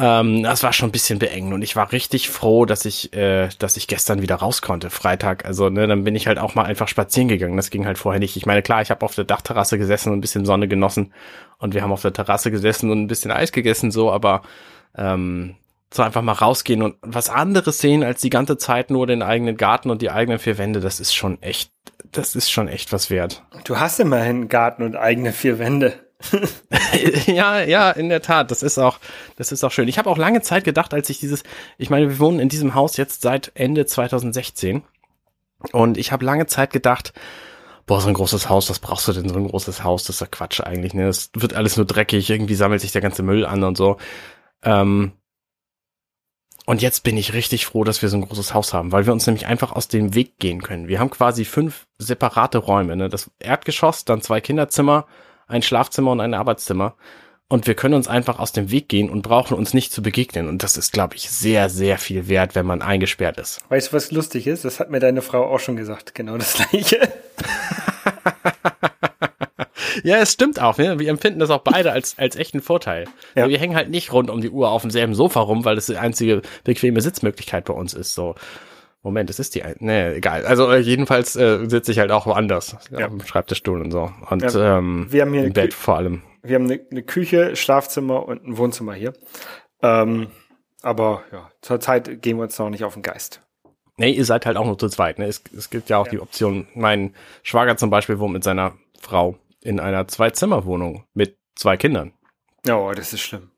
Ähm, 0.00 0.44
das 0.44 0.62
war 0.62 0.72
schon 0.72 0.90
ein 0.90 0.92
bisschen 0.92 1.18
beengend 1.18 1.52
und 1.54 1.62
ich 1.62 1.74
war 1.74 1.90
richtig 1.90 2.30
froh, 2.30 2.64
dass 2.64 2.84
ich, 2.84 3.12
äh, 3.14 3.48
dass 3.58 3.76
ich 3.76 3.88
gestern 3.88 4.22
wieder 4.22 4.36
raus 4.36 4.62
konnte, 4.62 4.90
Freitag. 4.90 5.44
Also 5.44 5.70
ne, 5.70 5.88
dann 5.88 6.04
bin 6.04 6.14
ich 6.14 6.28
halt 6.28 6.38
auch 6.38 6.54
mal 6.54 6.64
einfach 6.64 6.86
spazieren 6.86 7.28
gegangen. 7.28 7.56
Das 7.56 7.70
ging 7.70 7.84
halt 7.84 7.98
vorher 7.98 8.20
nicht. 8.20 8.36
Ich 8.36 8.46
meine, 8.46 8.62
klar, 8.62 8.80
ich 8.80 8.90
habe 8.90 9.04
auf 9.04 9.16
der 9.16 9.24
Dachterrasse 9.24 9.76
gesessen 9.76 10.12
und 10.12 10.18
ein 10.18 10.20
bisschen 10.20 10.44
Sonne 10.44 10.68
genossen 10.68 11.12
und 11.58 11.74
wir 11.74 11.82
haben 11.82 11.92
auf 11.92 12.02
der 12.02 12.12
Terrasse 12.12 12.52
gesessen 12.52 12.90
und 12.90 13.02
ein 13.02 13.06
bisschen 13.08 13.32
Eis 13.32 13.50
gegessen, 13.50 13.90
so, 13.90 14.12
aber 14.12 14.42
ähm, 14.96 15.56
so 15.92 16.02
einfach 16.02 16.22
mal 16.22 16.32
rausgehen 16.32 16.82
und 16.82 16.96
was 17.00 17.30
anderes 17.30 17.78
sehen 17.78 18.04
als 18.04 18.20
die 18.20 18.30
ganze 18.30 18.56
Zeit 18.58 18.90
nur 18.90 19.06
den 19.06 19.22
eigenen 19.22 19.56
Garten 19.56 19.90
und 19.90 20.02
die 20.02 20.10
eigenen 20.10 20.38
vier 20.38 20.58
Wände, 20.58 20.80
das 20.80 21.00
ist 21.00 21.14
schon 21.14 21.42
echt, 21.42 21.72
das 22.12 22.36
ist 22.36 22.50
schon 22.50 22.68
echt 22.68 22.92
was 22.92 23.10
wert. 23.10 23.42
Du 23.64 23.78
hast 23.78 23.98
immerhin 23.98 24.48
Garten 24.48 24.82
und 24.82 24.96
eigene 24.96 25.32
vier 25.32 25.58
Wände. 25.58 26.07
ja, 27.26 27.60
ja, 27.60 27.90
in 27.90 28.08
der 28.08 28.22
Tat. 28.22 28.50
Das 28.50 28.62
ist 28.62 28.78
auch, 28.78 28.98
das 29.36 29.52
ist 29.52 29.62
auch 29.64 29.70
schön. 29.70 29.88
Ich 29.88 29.98
habe 29.98 30.10
auch 30.10 30.18
lange 30.18 30.42
Zeit 30.42 30.64
gedacht, 30.64 30.92
als 30.92 31.10
ich 31.10 31.20
dieses, 31.20 31.42
ich 31.78 31.90
meine, 31.90 32.08
wir 32.08 32.18
wohnen 32.18 32.40
in 32.40 32.48
diesem 32.48 32.74
Haus 32.74 32.96
jetzt 32.96 33.22
seit 33.22 33.52
Ende 33.54 33.86
2016 33.86 34.82
und 35.72 35.96
ich 35.98 36.12
habe 36.12 36.24
lange 36.24 36.46
Zeit 36.46 36.72
gedacht, 36.72 37.12
boah, 37.86 38.00
so 38.00 38.08
ein 38.08 38.14
großes 38.14 38.48
Haus, 38.48 38.68
was 38.68 38.78
brauchst 38.78 39.08
du 39.08 39.12
denn 39.12 39.28
so 39.28 39.36
ein 39.36 39.48
großes 39.48 39.82
Haus? 39.82 40.04
Das 40.04 40.16
ist 40.16 40.22
doch 40.22 40.30
Quatsch 40.30 40.60
eigentlich. 40.60 40.94
Ne? 40.94 41.06
Das 41.06 41.30
wird 41.34 41.54
alles 41.54 41.76
nur 41.76 41.86
dreckig. 41.86 42.28
Irgendwie 42.30 42.54
sammelt 42.54 42.80
sich 42.80 42.92
der 42.92 43.00
ganze 43.00 43.22
Müll 43.22 43.46
an 43.46 43.64
und 43.64 43.76
so. 43.76 43.96
Ähm, 44.62 45.12
und 46.66 46.82
jetzt 46.82 47.02
bin 47.02 47.16
ich 47.16 47.32
richtig 47.32 47.64
froh, 47.64 47.82
dass 47.82 48.02
wir 48.02 48.10
so 48.10 48.18
ein 48.18 48.26
großes 48.28 48.52
Haus 48.52 48.74
haben, 48.74 48.92
weil 48.92 49.06
wir 49.06 49.12
uns 49.14 49.26
nämlich 49.26 49.46
einfach 49.46 49.72
aus 49.72 49.88
dem 49.88 50.14
Weg 50.14 50.38
gehen 50.38 50.62
können. 50.62 50.86
Wir 50.86 51.00
haben 51.00 51.08
quasi 51.08 51.46
fünf 51.46 51.86
separate 51.96 52.58
Räume. 52.58 52.94
Ne? 52.94 53.08
Das 53.08 53.30
Erdgeschoss, 53.38 54.04
dann 54.04 54.20
zwei 54.20 54.42
Kinderzimmer, 54.42 55.06
ein 55.48 55.62
Schlafzimmer 55.62 56.12
und 56.12 56.20
ein 56.20 56.34
Arbeitszimmer. 56.34 56.94
Und 57.50 57.66
wir 57.66 57.74
können 57.74 57.94
uns 57.94 58.08
einfach 58.08 58.38
aus 58.38 58.52
dem 58.52 58.70
Weg 58.70 58.90
gehen 58.90 59.08
und 59.08 59.22
brauchen 59.22 59.56
uns 59.56 59.72
nicht 59.72 59.90
zu 59.90 60.02
begegnen. 60.02 60.48
Und 60.48 60.62
das 60.62 60.76
ist, 60.76 60.92
glaube 60.92 61.16
ich, 61.16 61.30
sehr, 61.30 61.70
sehr 61.70 61.96
viel 61.96 62.28
wert, 62.28 62.54
wenn 62.54 62.66
man 62.66 62.82
eingesperrt 62.82 63.38
ist. 63.38 63.62
Weißt 63.70 63.88
du, 63.88 63.96
was 63.96 64.12
lustig 64.12 64.46
ist? 64.46 64.66
Das 64.66 64.80
hat 64.80 64.90
mir 64.90 65.00
deine 65.00 65.22
Frau 65.22 65.46
auch 65.46 65.58
schon 65.58 65.76
gesagt. 65.76 66.14
Genau 66.14 66.36
das 66.36 66.54
gleiche. 66.70 67.08
Ja, 70.04 70.18
es 70.18 70.32
stimmt 70.32 70.60
auch. 70.60 70.78
Ne? 70.78 70.98
Wir 70.98 71.08
empfinden 71.08 71.40
das 71.40 71.50
auch 71.50 71.62
beide 71.62 71.92
als, 71.92 72.18
als 72.18 72.36
echten 72.36 72.60
Vorteil. 72.60 73.06
Ja. 73.34 73.48
Wir 73.48 73.58
hängen 73.58 73.74
halt 73.74 73.90
nicht 73.90 74.12
rund 74.12 74.30
um 74.30 74.40
die 74.40 74.50
Uhr 74.50 74.70
auf 74.70 74.82
demselben 74.82 75.14
Sofa 75.14 75.40
rum, 75.40 75.64
weil 75.64 75.74
das 75.74 75.86
die 75.86 75.96
einzige 75.96 76.42
bequeme 76.64 77.00
Sitzmöglichkeit 77.00 77.64
bei 77.64 77.74
uns 77.74 77.94
ist. 77.94 78.14
So, 78.14 78.34
Moment, 79.02 79.30
es 79.30 79.38
ist 79.38 79.54
die, 79.54 79.62
ne, 79.78 80.14
egal. 80.14 80.44
Also 80.44 80.70
äh, 80.70 80.78
jedenfalls 80.78 81.36
äh, 81.36 81.66
sitze 81.68 81.92
ich 81.92 81.98
halt 81.98 82.10
auch 82.10 82.26
woanders, 82.26 82.76
ja. 82.90 83.06
am 83.06 83.20
Schreibtischstuhl 83.20 83.80
und 83.80 83.90
so. 83.90 84.10
Und 84.28 84.42
ja, 84.42 84.78
ähm, 84.78 85.06
wir 85.10 85.22
haben 85.22 85.32
hier 85.32 85.44
im 85.44 85.52
Bett 85.52 85.72
vor 85.72 85.96
allem. 85.96 86.22
Wir 86.42 86.56
haben 86.56 86.64
eine, 86.64 86.80
eine 86.90 87.02
Küche, 87.02 87.54
Schlafzimmer 87.56 88.26
und 88.26 88.44
ein 88.44 88.56
Wohnzimmer 88.56 88.94
hier. 88.94 89.12
Ähm, 89.82 90.28
aber 90.82 91.22
ja, 91.32 91.50
zurzeit 91.62 92.22
gehen 92.22 92.38
wir 92.38 92.44
uns 92.44 92.58
noch 92.58 92.70
nicht 92.70 92.84
auf 92.84 92.94
den 92.94 93.02
Geist. 93.02 93.40
Nee, 93.96 94.10
ihr 94.10 94.24
seid 94.24 94.46
halt 94.46 94.56
auch 94.56 94.64
nur 94.64 94.78
zu 94.78 94.88
zweit. 94.88 95.18
Ne? 95.18 95.26
Es, 95.26 95.42
es 95.56 95.70
gibt 95.70 95.90
ja 95.90 95.98
auch 95.98 96.06
ja. 96.06 96.12
die 96.12 96.20
Option, 96.20 96.68
mein 96.74 97.14
Schwager 97.42 97.76
zum 97.76 97.90
Beispiel 97.90 98.18
wohnt 98.18 98.32
mit 98.32 98.44
seiner 98.44 98.74
Frau 99.00 99.36
in 99.62 99.80
einer 99.80 100.06
Zwei-Zimmer-Wohnung 100.06 101.04
mit 101.14 101.36
zwei 101.56 101.76
Kindern. 101.76 102.12
Oh, 102.68 102.92
das 102.94 103.12
ist 103.12 103.20
schlimm. 103.20 103.50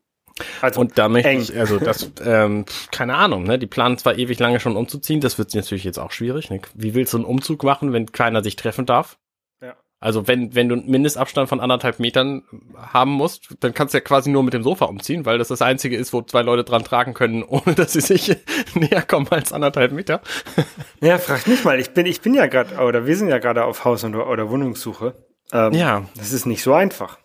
Also 0.60 0.80
und 0.80 0.98
da 0.98 1.08
möchte 1.08 1.28
eng. 1.30 1.40
ich, 1.40 1.56
also 1.58 1.78
das, 1.78 2.10
ähm, 2.24 2.64
keine 2.90 3.14
Ahnung, 3.14 3.44
ne? 3.44 3.58
Die 3.58 3.66
planen 3.66 3.98
zwar 3.98 4.18
ewig 4.18 4.38
lange 4.38 4.60
schon 4.60 4.76
umzuziehen, 4.76 5.20
das 5.20 5.38
wird 5.38 5.54
natürlich 5.54 5.84
jetzt 5.84 5.98
auch 5.98 6.12
schwierig. 6.12 6.50
Ne? 6.50 6.60
Wie 6.74 6.94
willst 6.94 7.12
du 7.12 7.18
einen 7.18 7.26
Umzug 7.26 7.62
machen, 7.62 7.92
wenn 7.92 8.12
keiner 8.12 8.42
sich 8.42 8.56
treffen 8.56 8.86
darf? 8.86 9.18
Ja. 9.60 9.74
Also 9.98 10.26
wenn, 10.26 10.54
wenn 10.54 10.68
du 10.68 10.76
einen 10.76 10.90
Mindestabstand 10.90 11.48
von 11.48 11.60
anderthalb 11.60 11.98
Metern 11.98 12.42
haben 12.76 13.12
musst, 13.12 13.54
dann 13.60 13.74
kannst 13.74 13.94
du 13.94 13.98
ja 13.98 14.02
quasi 14.02 14.30
nur 14.30 14.42
mit 14.42 14.54
dem 14.54 14.62
Sofa 14.62 14.86
umziehen, 14.86 15.26
weil 15.26 15.38
das 15.38 15.48
das 15.48 15.62
einzige 15.62 15.96
ist, 15.96 16.12
wo 16.12 16.22
zwei 16.22 16.42
Leute 16.42 16.64
dran 16.64 16.84
tragen 16.84 17.14
können, 17.14 17.42
ohne 17.48 17.74
dass 17.74 17.92
sie 17.92 18.00
sich 18.00 18.36
näher 18.74 19.02
kommen 19.02 19.28
als 19.30 19.52
anderthalb 19.52 19.92
Meter. 19.92 20.20
Ja, 21.02 21.16
frag 21.16 21.46
mich 21.46 21.64
mal. 21.64 21.80
Ich 21.80 21.92
bin, 21.92 22.04
ich 22.04 22.20
bin 22.20 22.34
ja 22.34 22.44
gerade, 22.46 22.76
oder 22.76 23.06
wir 23.06 23.16
sind 23.16 23.28
ja 23.28 23.38
gerade 23.38 23.64
auf 23.64 23.86
Haus- 23.86 24.04
und, 24.04 24.14
oder 24.14 24.50
Wohnungssuche. 24.50 25.14
Ähm, 25.50 25.72
ja. 25.72 26.04
Das 26.14 26.32
ist 26.32 26.44
nicht 26.44 26.62
so 26.62 26.74
einfach. 26.74 27.18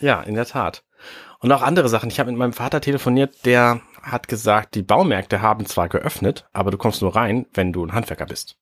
Ja, 0.00 0.22
in 0.22 0.34
der 0.34 0.46
Tat. 0.46 0.82
Und 1.44 1.52
auch 1.52 1.60
andere 1.60 1.90
Sachen. 1.90 2.08
Ich 2.08 2.18
habe 2.18 2.30
mit 2.30 2.38
meinem 2.38 2.54
Vater 2.54 2.80
telefoniert, 2.80 3.44
der 3.44 3.82
hat 4.00 4.28
gesagt, 4.28 4.74
die 4.74 4.82
Baumärkte 4.82 5.42
haben 5.42 5.66
zwar 5.66 5.90
geöffnet, 5.90 6.46
aber 6.54 6.70
du 6.70 6.78
kommst 6.78 7.02
nur 7.02 7.14
rein, 7.14 7.44
wenn 7.52 7.70
du 7.70 7.84
ein 7.84 7.92
Handwerker 7.92 8.24
bist. 8.24 8.56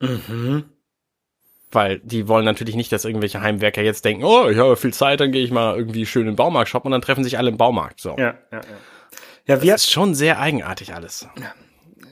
Mhm. 0.00 0.64
Weil 1.72 2.00
die 2.00 2.28
wollen 2.28 2.44
natürlich 2.44 2.76
nicht, 2.76 2.92
dass 2.92 3.06
irgendwelche 3.06 3.40
Heimwerker 3.40 3.80
jetzt 3.80 4.04
denken, 4.04 4.24
oh, 4.24 4.46
ich 4.50 4.58
habe 4.58 4.76
viel 4.76 4.92
Zeit, 4.92 5.20
dann 5.20 5.32
gehe 5.32 5.42
ich 5.42 5.50
mal 5.50 5.74
irgendwie 5.74 6.04
schön 6.04 6.22
in 6.22 6.32
den 6.32 6.36
Baumarkt 6.36 6.68
shoppen 6.68 6.88
und 6.88 6.92
dann 6.92 7.00
treffen 7.00 7.24
sich 7.24 7.38
alle 7.38 7.48
im 7.48 7.56
Baumarkt. 7.56 7.98
So. 7.98 8.10
Ja, 8.18 8.34
ja, 8.52 8.60
ja. 8.60 8.60
Ja, 9.46 9.62
wir 9.62 9.72
das 9.72 9.84
ist 9.84 9.90
schon 9.90 10.14
sehr 10.14 10.38
eigenartig 10.38 10.94
alles. 10.94 11.26
Ja 11.40 11.54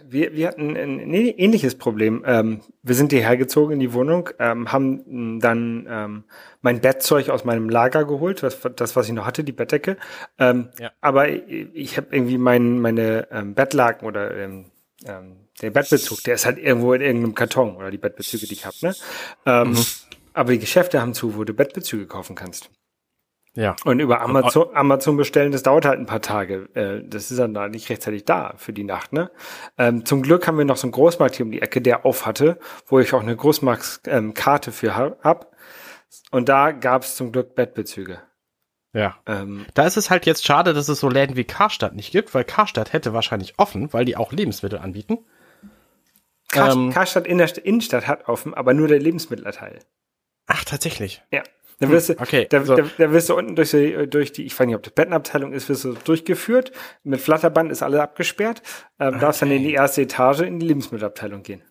wir, 0.09 0.35
wir 0.35 0.49
hatten 0.49 0.77
ein 0.77 1.13
ähnliches 1.15 1.77
Problem. 1.77 2.23
Ähm, 2.27 2.61
wir 2.83 2.95
sind 2.95 3.13
hierher 3.13 3.37
gezogen 3.37 3.75
in 3.75 3.81
die 3.81 3.93
Wohnung, 3.93 4.31
ähm, 4.39 4.73
haben 4.73 5.41
dann 5.41 5.87
ähm, 5.89 6.25
mein 6.63 6.81
Bettzeug 6.81 7.29
aus 7.29 7.45
meinem 7.45 7.69
Lager 7.69 8.05
geholt, 8.05 8.43
das, 8.43 8.59
das 8.77 8.97
was 8.97 9.07
ich 9.07 9.13
noch 9.13 9.27
hatte, 9.27 9.45
die 9.45 9.53
Bettdecke. 9.53 9.97
Ähm, 10.39 10.71
ja. 10.79 10.91
Aber 11.01 11.29
ich, 11.29 11.69
ich 11.73 11.97
habe 11.97 12.09
irgendwie 12.11 12.39
mein, 12.39 12.79
meine 12.81 13.29
ähm, 13.31 13.55
Bettlaken 13.55 14.07
oder 14.07 14.37
ähm, 14.37 14.67
den 15.63 15.73
Bettbezug, 15.73 16.23
der 16.25 16.35
ist 16.35 16.47
halt 16.47 16.59
irgendwo 16.59 16.93
in 16.93 17.01
irgendeinem 17.01 17.35
Karton 17.35 17.77
oder 17.77 17.91
die 17.91 17.99
Bettbezüge, 17.99 18.47
die 18.47 18.55
ich 18.55 18.67
habe. 18.67 18.77
Ne? 18.83 18.95
Mhm. 19.65 19.77
Aber 20.33 20.53
die 20.53 20.59
Geschäfte 20.59 21.01
haben 21.01 21.15
zu, 21.15 21.37
wo 21.37 21.45
du 21.45 21.55
Bettbezüge 21.55 22.07
kaufen 22.07 22.35
kannst. 22.35 22.71
Ja. 23.57 23.75
Und 23.85 24.01
über 24.01 24.21
Amazon, 24.21 24.69
Amazon 24.75 25.17
bestellen, 25.17 25.51
das 25.51 25.63
dauert 25.63 25.87
halt 25.87 25.99
ein 25.99 26.07
paar 26.07 26.21
Tage. 26.21 26.69
Äh, 26.75 27.03
das 27.09 27.31
ist 27.31 27.39
dann 27.39 27.55
da 27.55 27.69
nicht 27.69 27.89
rechtzeitig 27.89 28.27
da 28.27 28.53
für 28.59 28.75
die 28.75 28.85
Nacht, 28.85 29.15
ne? 29.15 29.31
Ähm, 29.79 30.05
zum 30.05 30.23
Glück 30.23 30.47
haben 30.47 30.59
wir 30.59 30.67
noch 30.67 30.77
so 30.77 30.87
einen 30.87 30.93
Großmarkt 30.93 31.37
hier 31.37 31.47
um 31.47 31.53
die 31.53 31.63
Ecke, 31.63 31.81
der 31.81 32.05
auf 32.05 32.27
hatte, 32.27 32.59
wo 32.87 33.01
ich 33.01 33.15
auch 33.15 33.23
eine 33.23 33.35
Großmarktkarte 33.35 34.73
für 34.73 34.95
hab. 34.95 35.57
Und 36.31 36.51
da 36.51 36.73
gab 36.73 37.03
es 37.03 37.17
zum 37.17 37.33
Glück 37.33 37.55
Bettbezüge. 37.55 38.21
Ja. 38.93 39.17
Ähm, 39.27 39.65
da 39.73 39.87
ist 39.87 39.97
es 39.97 40.11
halt 40.11 40.27
jetzt 40.27 40.45
schade, 40.45 40.75
dass 40.75 40.89
es 40.89 41.01
so 41.01 41.09
Läden 41.09 41.37
wie 41.37 41.45
Karstadt 41.45 41.95
nicht 41.95 42.13
gibt, 42.13 42.35
weil 42.35 42.45
Karstadt 42.45 42.93
hätte 42.93 43.15
wahrscheinlich 43.15 43.59
offen, 43.59 43.93
weil 43.95 44.05
die 44.05 44.17
auch 44.17 44.33
Lebensmittel 44.33 44.79
anbieten. 44.79 45.19
Kar 46.49 46.73
ähm, 46.73 46.91
Karstadt 46.91 47.27
in 47.27 47.39
der 47.39 47.65
Innenstadt 47.65 48.07
hat 48.07 48.29
offen, 48.29 48.53
aber 48.53 48.75
nur 48.75 48.89
der 48.89 49.01
Lebensmittelteil. 49.01 49.79
Ach, 50.47 50.65
tatsächlich. 50.65 51.23
Ja. 51.33 51.43
Da 51.79 51.91
wirst, 51.91 52.09
du, 52.09 52.15
hm, 52.15 52.23
okay, 52.23 52.47
da, 52.49 52.65
so. 52.65 52.75
da, 52.75 52.85
da, 52.97 53.13
wirst 53.13 53.29
du 53.29 53.37
unten 53.37 53.55
durch 53.55 53.71
die, 53.71 54.07
durch 54.09 54.33
die, 54.33 54.47
ich 54.47 54.59
weiß 54.59 54.67
nicht, 54.67 54.77
ob 54.77 54.83
das 54.83 54.95
Bettenabteilung 54.95 55.53
ist, 55.53 55.69
wirst 55.69 55.85
du 55.85 55.93
durchgeführt. 55.93 56.73
Mit 57.05 57.21
Flatterband 57.21 57.71
ist 57.71 57.83
alles 57.83 58.01
abgesperrt. 58.01 58.63
Ähm, 58.99 59.09
okay. 59.09 59.19
Darfst 59.21 59.43
dann 59.43 59.51
in 59.51 59.63
die 59.63 59.75
erste 59.75 60.03
Etage 60.03 60.41
in 60.41 60.59
die 60.59 60.67
Lebensmittelabteilung 60.67 61.43
gehen. 61.43 61.63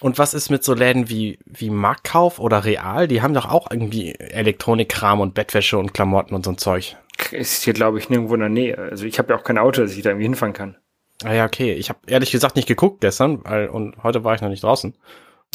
Und 0.00 0.18
was 0.18 0.34
ist 0.34 0.50
mit 0.50 0.62
so 0.62 0.74
Läden 0.74 1.08
wie, 1.08 1.38
wie 1.46 1.70
Marktkauf 1.70 2.38
oder 2.38 2.64
Real? 2.64 3.08
Die 3.08 3.22
haben 3.22 3.34
doch 3.34 3.46
auch 3.50 3.70
irgendwie 3.70 4.14
Elektronikkram 4.14 5.20
und 5.20 5.34
Bettwäsche 5.34 5.78
und 5.78 5.94
Klamotten 5.94 6.34
und 6.34 6.44
so 6.44 6.50
ein 6.50 6.58
Zeug. 6.58 6.96
Ist 7.30 7.62
hier, 7.62 7.72
glaube 7.72 7.98
ich, 7.98 8.10
nirgendwo 8.10 8.34
in 8.34 8.40
der 8.40 8.48
Nähe. 8.48 8.76
Also 8.76 9.06
ich 9.06 9.18
habe 9.18 9.32
ja 9.32 9.38
auch 9.38 9.44
kein 9.44 9.58
Auto, 9.58 9.80
dass 9.80 9.96
ich 9.96 10.02
da 10.02 10.10
irgendwie 10.10 10.26
hinfahren 10.26 10.52
kann. 10.52 10.76
Ah 11.24 11.32
ja, 11.32 11.46
okay. 11.46 11.72
Ich 11.72 11.88
habe 11.88 12.00
ehrlich 12.06 12.30
gesagt 12.30 12.56
nicht 12.56 12.68
geguckt 12.68 13.00
gestern, 13.00 13.42
weil 13.44 13.68
und 13.68 14.02
heute 14.02 14.22
war 14.22 14.34
ich 14.34 14.42
noch 14.42 14.50
nicht 14.50 14.64
draußen. 14.64 14.94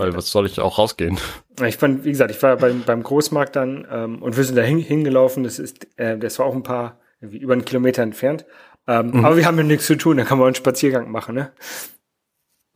Weil 0.01 0.15
was 0.15 0.31
soll 0.31 0.47
ich 0.47 0.59
auch 0.59 0.79
rausgehen? 0.79 1.19
Ich 1.63 1.77
fand, 1.77 2.03
wie 2.05 2.09
gesagt, 2.09 2.31
ich 2.31 2.41
war 2.41 2.57
beim, 2.57 2.81
beim 2.83 3.03
Großmarkt 3.03 3.55
dann 3.55 3.87
ähm, 3.91 4.23
und 4.23 4.35
wir 4.35 4.43
sind 4.43 4.55
da 4.55 4.63
hin, 4.63 4.79
hingelaufen. 4.79 5.43
Das 5.43 5.59
ist, 5.59 5.87
äh, 5.97 6.17
das 6.17 6.39
war 6.39 6.47
auch 6.47 6.55
ein 6.55 6.63
paar, 6.63 6.99
über 7.19 7.53
einen 7.53 7.65
Kilometer 7.65 8.01
entfernt. 8.01 8.45
Ähm, 8.87 9.11
mhm. 9.11 9.25
Aber 9.25 9.37
wir 9.37 9.45
haben 9.45 9.57
ja 9.57 9.63
nichts 9.63 9.85
zu 9.85 9.95
tun, 9.95 10.17
da 10.17 10.23
kann 10.23 10.39
man 10.39 10.47
einen 10.47 10.55
Spaziergang 10.55 11.11
machen, 11.11 11.35
ne? 11.35 11.51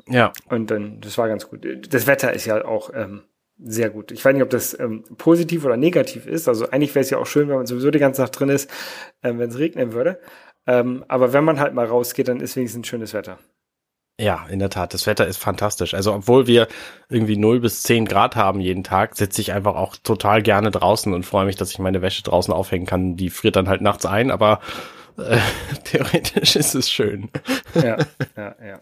Ja. 0.07 0.33
Und 0.49 0.69
dann, 0.69 1.01
das 1.01 1.17
war 1.17 1.27
ganz 1.27 1.49
gut. 1.49 1.65
Das 1.89 2.05
Wetter 2.05 2.31
ist 2.31 2.45
ja 2.45 2.63
auch 2.63 2.91
ähm, 2.93 3.23
sehr 3.57 3.89
gut. 3.89 4.11
Ich 4.11 4.23
weiß 4.23 4.33
nicht, 4.33 4.43
ob 4.43 4.51
das 4.51 4.79
ähm, 4.79 5.03
positiv 5.17 5.65
oder 5.65 5.77
negativ 5.77 6.27
ist. 6.27 6.47
Also 6.47 6.69
eigentlich 6.69 6.93
wäre 6.93 7.03
es 7.03 7.09
ja 7.09 7.17
auch 7.17 7.25
schön, 7.25 7.49
wenn 7.49 7.55
man 7.55 7.65
sowieso 7.65 7.89
die 7.89 7.97
ganze 7.97 8.21
Nacht 8.21 8.39
drin 8.39 8.49
ist, 8.49 8.69
ähm, 9.23 9.39
wenn 9.39 9.49
es 9.49 9.57
regnen 9.57 9.93
würde. 9.93 10.19
Ähm, 10.67 11.03
aber 11.07 11.33
wenn 11.33 11.43
man 11.43 11.59
halt 11.59 11.73
mal 11.73 11.85
rausgeht, 11.87 12.27
dann 12.27 12.39
ist 12.39 12.55
wenigstens 12.55 12.81
ein 12.81 12.85
schönes 12.85 13.15
Wetter. 13.15 13.39
Ja, 14.19 14.45
in 14.49 14.59
der 14.59 14.69
Tat. 14.69 14.93
Das 14.93 15.07
Wetter 15.07 15.27
ist 15.27 15.37
fantastisch. 15.37 15.93
Also, 15.93 16.13
obwohl 16.13 16.47
wir 16.47 16.67
irgendwie 17.09 17.35
0 17.35 17.59
bis 17.59 17.83
10 17.83 18.05
Grad 18.05 18.37
haben 18.37 18.61
jeden 18.61 18.83
Tag, 18.83 19.17
sitze 19.17 19.41
ich 19.41 19.51
einfach 19.51 19.75
auch 19.75 19.97
total 19.97 20.41
gerne 20.41 20.71
draußen 20.71 21.13
und 21.13 21.25
freue 21.25 21.45
mich, 21.45 21.57
dass 21.57 21.71
ich 21.71 21.79
meine 21.79 22.01
Wäsche 22.01 22.23
draußen 22.23 22.53
aufhängen 22.53 22.85
kann. 22.85 23.17
Die 23.17 23.29
friert 23.29 23.57
dann 23.57 23.67
halt 23.67 23.81
nachts 23.81 24.05
ein, 24.05 24.31
aber 24.31 24.61
äh, 25.17 25.37
theoretisch 25.83 26.55
ist 26.55 26.75
es 26.75 26.89
schön. 26.89 27.29
Ja, 27.73 27.97
ja, 28.37 28.55
ja. 28.65 28.79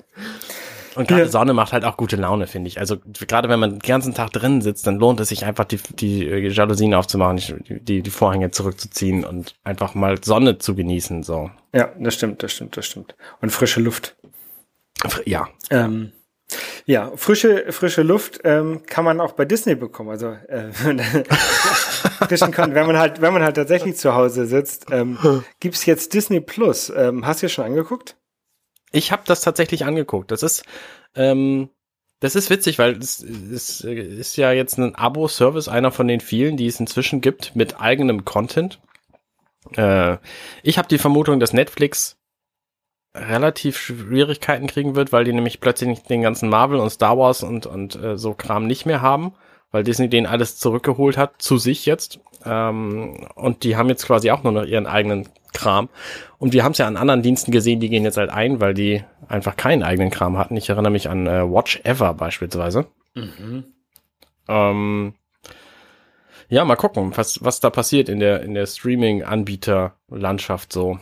Und 0.95 1.07
gerade 1.07 1.23
ja. 1.23 1.29
Sonne 1.29 1.53
macht 1.53 1.73
halt 1.73 1.85
auch 1.85 1.97
gute 1.97 2.15
Laune, 2.15 2.45
finde 2.45 2.67
ich. 2.67 2.79
Also 2.79 2.97
gerade 3.19 3.49
wenn 3.49 3.59
man 3.59 3.71
den 3.71 3.79
ganzen 3.79 4.13
Tag 4.13 4.31
drinnen 4.31 4.61
sitzt, 4.61 4.85
dann 4.85 4.97
lohnt 4.97 5.19
es 5.19 5.29
sich 5.29 5.45
einfach, 5.45 5.65
die, 5.65 5.77
die 5.77 6.27
äh, 6.27 6.47
Jalousien 6.49 6.93
aufzumachen, 6.93 7.41
die, 7.67 8.03
die 8.03 8.09
Vorhänge 8.11 8.51
zurückzuziehen 8.51 9.23
und 9.25 9.55
einfach 9.63 9.95
mal 9.95 10.23
Sonne 10.23 10.59
zu 10.59 10.75
genießen. 10.75 11.23
So. 11.23 11.49
Ja, 11.73 11.89
das 11.97 12.13
stimmt, 12.13 12.43
das 12.43 12.51
stimmt, 12.51 12.77
das 12.77 12.85
stimmt. 12.85 13.15
Und 13.41 13.49
frische 13.49 13.79
Luft. 13.79 14.15
Ja. 15.25 15.49
Ähm, 15.69 16.13
ja, 16.85 17.11
frische, 17.15 17.71
frische 17.71 18.03
Luft 18.03 18.41
ähm, 18.43 18.85
kann 18.85 19.05
man 19.05 19.21
auch 19.21 19.33
bei 19.33 19.45
Disney 19.45 19.75
bekommen. 19.75 20.09
Also 20.09 20.27
äh, 20.27 20.69
wenn 20.83 22.87
man 22.87 22.97
halt, 22.97 23.21
wenn 23.21 23.33
man 23.33 23.43
halt 23.43 23.55
tatsächlich 23.55 23.95
zu 23.95 24.13
Hause 24.13 24.45
sitzt, 24.45 24.87
ähm, 24.91 25.43
gibt's 25.59 25.85
jetzt 25.85 26.13
Disney 26.13 26.41
Plus. 26.41 26.91
Ähm, 26.95 27.25
hast 27.25 27.41
du 27.41 27.49
schon 27.49 27.65
angeguckt? 27.65 28.17
Ich 28.91 29.11
habe 29.11 29.23
das 29.25 29.41
tatsächlich 29.41 29.85
angeguckt. 29.85 30.31
Das 30.31 30.43
ist, 30.43 30.63
ähm, 31.15 31.69
das 32.19 32.35
ist 32.35 32.49
witzig, 32.49 32.79
weil 32.79 32.97
es, 32.97 33.21
es 33.21 33.81
ist 33.81 34.37
ja 34.37 34.51
jetzt 34.51 34.77
ein 34.77 34.95
Abo-Service, 34.95 35.67
einer 35.67 35.91
von 35.91 36.07
den 36.07 36.19
vielen, 36.19 36.57
die 36.57 36.67
es 36.67 36.79
inzwischen 36.79 37.21
gibt, 37.21 37.55
mit 37.55 37.81
eigenem 37.81 38.25
Content. 38.25 38.79
Äh, 39.75 40.17
ich 40.61 40.77
habe 40.77 40.87
die 40.87 40.99
Vermutung, 40.99 41.39
dass 41.39 41.53
Netflix 41.53 42.17
relativ 43.15 43.77
Schwierigkeiten 43.77 44.67
kriegen 44.67 44.95
wird, 44.95 45.11
weil 45.11 45.23
die 45.23 45.33
nämlich 45.33 45.59
plötzlich 45.59 45.89
nicht 45.89 46.09
den 46.09 46.21
ganzen 46.21 46.49
Marvel 46.49 46.79
und 46.79 46.89
Star 46.89 47.17
Wars 47.17 47.43
und, 47.43 47.65
und 47.65 47.95
äh, 47.95 48.17
so 48.17 48.33
Kram 48.33 48.65
nicht 48.65 48.85
mehr 48.85 49.01
haben, 49.01 49.33
weil 49.71 49.83
Disney 49.83 50.09
den 50.09 50.25
alles 50.25 50.57
zurückgeholt 50.57 51.17
hat, 51.17 51.41
zu 51.41 51.57
sich 51.57 51.85
jetzt. 51.85 52.19
Ähm, 52.45 53.27
und 53.35 53.63
die 53.63 53.77
haben 53.77 53.89
jetzt 53.89 54.05
quasi 54.05 54.31
auch 54.31 54.43
nur 54.43 54.51
noch 54.51 54.65
ihren 54.65 54.87
eigenen 54.87 55.29
Kram. 55.53 55.89
Und 56.39 56.53
wir 56.53 56.63
haben 56.63 56.71
es 56.71 56.79
ja 56.79 56.87
an 56.87 56.97
anderen 56.97 57.21
Diensten 57.21 57.51
gesehen, 57.51 57.79
die 57.79 57.89
gehen 57.89 58.03
jetzt 58.03 58.17
halt 58.17 58.31
ein, 58.31 58.59
weil 58.59 58.73
die 58.73 59.03
einfach 59.27 59.55
keinen 59.55 59.83
eigenen 59.83 60.09
Kram 60.09 60.37
hatten. 60.37 60.57
Ich 60.57 60.69
erinnere 60.69 60.91
mich 60.91 61.09
an 61.09 61.27
äh, 61.27 61.49
Watch 61.49 61.81
Ever 61.83 62.13
beispielsweise. 62.15 62.87
Mhm. 63.13 63.65
Ähm, 64.47 65.13
ja, 66.49 66.65
mal 66.65 66.75
gucken, 66.75 67.13
was, 67.15 67.43
was 67.43 67.59
da 67.59 67.69
passiert 67.69 68.09
in 68.09 68.19
der, 68.19 68.41
in 68.41 68.53
der 68.53 68.65
Streaming-Anbieter-Landschaft 68.65 70.73
so. 70.73 70.99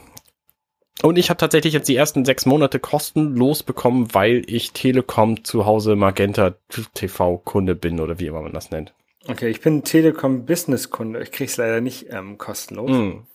Und 1.01 1.17
ich 1.17 1.29
habe 1.29 1.37
tatsächlich 1.37 1.73
jetzt 1.73 1.89
die 1.89 1.95
ersten 1.95 2.25
sechs 2.25 2.45
Monate 2.45 2.79
kostenlos 2.79 3.63
bekommen, 3.63 4.13
weil 4.13 4.43
ich 4.47 4.71
Telekom 4.71 5.43
zu 5.43 5.65
Hause 5.65 5.95
Magenta 5.95 6.55
TV 6.93 7.37
Kunde 7.37 7.75
bin 7.75 7.99
oder 7.99 8.19
wie 8.19 8.27
immer 8.27 8.41
man 8.41 8.53
das 8.53 8.71
nennt. 8.71 8.93
Okay, 9.27 9.49
ich 9.49 9.61
bin 9.61 9.83
Telekom 9.83 10.45
Business 10.45 10.89
Kunde. 10.89 11.21
Ich 11.21 11.31
krieg's 11.31 11.57
leider 11.57 11.81
nicht 11.81 12.07
ähm, 12.09 12.37
kostenlos. 12.37 12.89
Mm. 12.89 13.27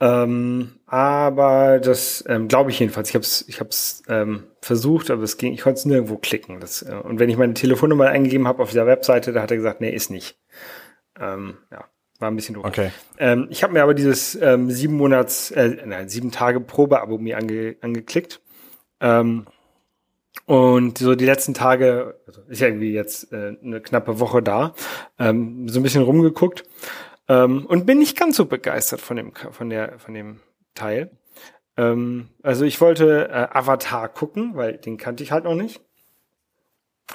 Ähm, 0.00 0.72
aber 0.86 1.78
das 1.78 2.24
ähm, 2.26 2.48
glaube 2.48 2.70
ich 2.70 2.80
jedenfalls. 2.80 3.08
Ich 3.10 3.14
habe 3.14 3.22
es 3.22 3.46
ich 3.48 3.60
hab's, 3.60 4.02
ähm, 4.08 4.44
versucht, 4.60 5.10
aber 5.10 5.22
es 5.22 5.36
ging, 5.36 5.52
ich 5.52 5.60
konnte 5.60 5.78
es 5.78 5.84
nirgendwo 5.84 6.16
klicken. 6.16 6.58
Das, 6.58 6.82
äh, 6.82 6.94
und 6.94 7.20
wenn 7.20 7.30
ich 7.30 7.36
meine 7.36 7.54
Telefonnummer 7.54 8.08
eingegeben 8.08 8.48
habe 8.48 8.62
auf 8.62 8.70
dieser 8.70 8.86
Webseite, 8.86 9.32
da 9.32 9.42
hat 9.42 9.50
er 9.50 9.58
gesagt, 9.58 9.80
nee, 9.80 9.94
ist 9.94 10.10
nicht. 10.10 10.38
Ähm, 11.20 11.58
ja, 11.70 11.84
war 12.22 12.30
ein 12.30 12.36
bisschen 12.36 12.54
doof. 12.54 12.64
Okay. 12.64 12.90
Ähm, 13.18 13.48
ich 13.50 13.62
habe 13.62 13.74
mir 13.74 13.82
aber 13.82 13.94
dieses 13.94 14.34
ähm, 14.36 14.70
sieben 14.70 14.96
Monats, 14.96 15.50
äh, 15.50 15.76
nein, 15.84 16.08
sieben 16.08 16.30
Tage 16.30 16.60
Probeabo 16.60 17.18
mir 17.18 17.36
ange, 17.36 17.76
angeklickt. 17.82 18.40
Ähm, 19.00 19.46
und 20.46 20.98
so 20.98 21.14
die 21.14 21.26
letzten 21.26 21.54
Tage, 21.54 22.18
also 22.26 22.40
ist 22.48 22.60
ja 22.60 22.68
irgendwie 22.68 22.92
jetzt 22.92 23.32
äh, 23.32 23.56
eine 23.62 23.80
knappe 23.80 24.18
Woche 24.18 24.42
da, 24.42 24.74
ähm, 25.18 25.68
so 25.68 25.78
ein 25.78 25.82
bisschen 25.82 26.02
rumgeguckt 26.02 26.64
ähm, 27.28 27.66
und 27.66 27.84
bin 27.84 27.98
nicht 27.98 28.16
ganz 28.16 28.36
so 28.36 28.46
begeistert 28.46 29.00
von 29.00 29.16
dem, 29.16 29.32
von 29.34 29.68
der, 29.68 29.98
von 29.98 30.14
dem 30.14 30.40
Teil. 30.74 31.10
Ähm, 31.76 32.28
also 32.42 32.64
ich 32.64 32.80
wollte 32.80 33.28
äh, 33.28 33.48
Avatar 33.56 34.08
gucken, 34.08 34.52
weil 34.54 34.78
den 34.78 34.96
kannte 34.96 35.22
ich 35.22 35.32
halt 35.32 35.44
noch 35.44 35.54
nicht. 35.54 35.80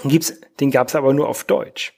Gibt's, 0.04 0.40
den 0.60 0.72
gab's 0.72 0.96
aber 0.96 1.14
nur 1.14 1.28
auf 1.28 1.44
Deutsch. 1.44 1.97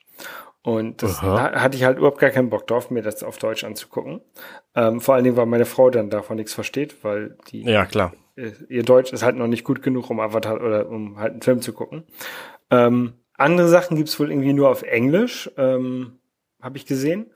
Und 0.61 1.01
das 1.03 1.21
da 1.21 1.53
hatte 1.53 1.77
ich 1.77 1.85
halt 1.85 1.97
überhaupt 1.97 2.19
gar 2.19 2.31
keinen 2.31 2.49
Bock 2.49 2.67
drauf, 2.67 2.91
mir 2.91 3.01
das 3.01 3.23
auf 3.23 3.37
Deutsch 3.37 3.63
anzugucken. 3.63 4.21
Ähm, 4.75 4.99
vor 4.99 5.15
allen 5.15 5.23
Dingen, 5.23 5.37
weil 5.37 5.45
meine 5.45 5.65
Frau 5.65 5.89
dann 5.89 6.09
davon 6.09 6.35
nichts 6.35 6.53
versteht, 6.53 7.03
weil 7.03 7.37
die 7.49 7.63
ja 7.63 7.85
klar 7.85 8.13
äh, 8.35 8.51
ihr 8.67 8.83
Deutsch 8.83 9.13
ist 9.13 9.23
halt 9.23 9.35
noch 9.35 9.47
nicht 9.47 9.63
gut 9.63 9.81
genug, 9.81 10.09
um 10.09 10.19
Avatar 10.19 10.61
oder 10.61 10.89
um 10.89 11.17
halt 11.17 11.33
einen 11.33 11.41
Film 11.41 11.61
zu 11.61 11.73
gucken. 11.73 12.03
Ähm, 12.71 13.13
andere 13.35 13.69
Sachen 13.69 13.95
gibt's 13.95 14.19
wohl 14.19 14.31
irgendwie 14.31 14.53
nur 14.53 14.69
auf 14.69 14.83
Englisch, 14.83 15.49
ähm, 15.57 16.19
habe 16.61 16.77
ich 16.77 16.85
gesehen. 16.85 17.31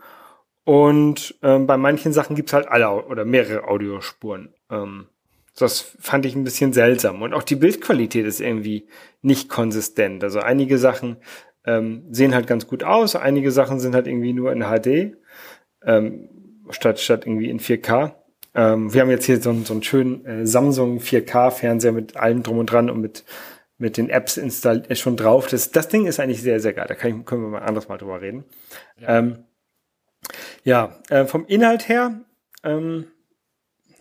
Und 0.65 1.35
ähm, 1.41 1.67
bei 1.67 1.77
manchen 1.77 2.13
Sachen 2.13 2.35
gibt's 2.35 2.53
halt 2.53 2.67
alle 2.67 3.05
oder 3.05 3.25
mehrere 3.25 3.67
Audiospuren. 3.67 4.53
Ähm, 4.69 5.07
das 5.55 5.81
fand 5.99 6.25
ich 6.25 6.35
ein 6.35 6.43
bisschen 6.43 6.73
seltsam. 6.73 7.21
Und 7.21 7.33
auch 7.33 7.43
die 7.43 7.55
Bildqualität 7.55 8.25
ist 8.25 8.41
irgendwie 8.41 8.87
nicht 9.21 9.49
konsistent. 9.49 10.23
Also 10.23 10.39
einige 10.39 10.77
Sachen 10.77 11.17
ähm, 11.65 12.05
sehen 12.11 12.33
halt 12.33 12.47
ganz 12.47 12.67
gut 12.67 12.83
aus, 12.83 13.15
einige 13.15 13.51
Sachen 13.51 13.79
sind 13.79 13.95
halt 13.95 14.07
irgendwie 14.07 14.33
nur 14.33 14.51
in 14.51 14.63
HD, 14.63 15.17
ähm, 15.85 16.29
statt, 16.69 16.99
statt 16.99 17.25
irgendwie 17.25 17.49
in 17.49 17.59
4K. 17.59 18.13
Ähm, 18.55 18.93
wir 18.93 19.01
haben 19.01 19.09
jetzt 19.09 19.25
hier 19.25 19.41
so, 19.41 19.49
einen 19.49 19.65
so 19.65 19.73
einen 19.73 19.83
schönen 19.83 20.25
äh, 20.25 20.45
Samsung 20.45 20.99
4K-Fernseher 20.99 21.91
mit 21.91 22.17
allem 22.17 22.43
drum 22.43 22.59
und 22.59 22.67
dran 22.67 22.89
und 22.89 23.01
mit, 23.01 23.23
mit 23.77 23.97
den 23.97 24.09
Apps 24.09 24.37
installiert 24.37 24.91
äh, 24.91 24.95
schon 24.95 25.17
drauf. 25.17 25.47
Das, 25.47 25.71
das 25.71 25.87
Ding 25.87 26.05
ist 26.05 26.19
eigentlich 26.19 26.41
sehr, 26.41 26.59
sehr 26.59 26.73
geil. 26.73 26.85
Da 26.87 26.93
ich, 26.93 27.25
können 27.25 27.41
wir 27.41 27.49
mal 27.49 27.63
anders 27.63 27.87
mal 27.87 27.97
drüber 27.97 28.21
reden. 28.21 28.45
Ja. 28.99 29.19
Ähm, 29.19 29.45
ja, 30.63 30.99
äh, 31.09 31.25
vom 31.25 31.45
Inhalt 31.47 31.89
her. 31.89 32.21
Ähm, 32.63 33.07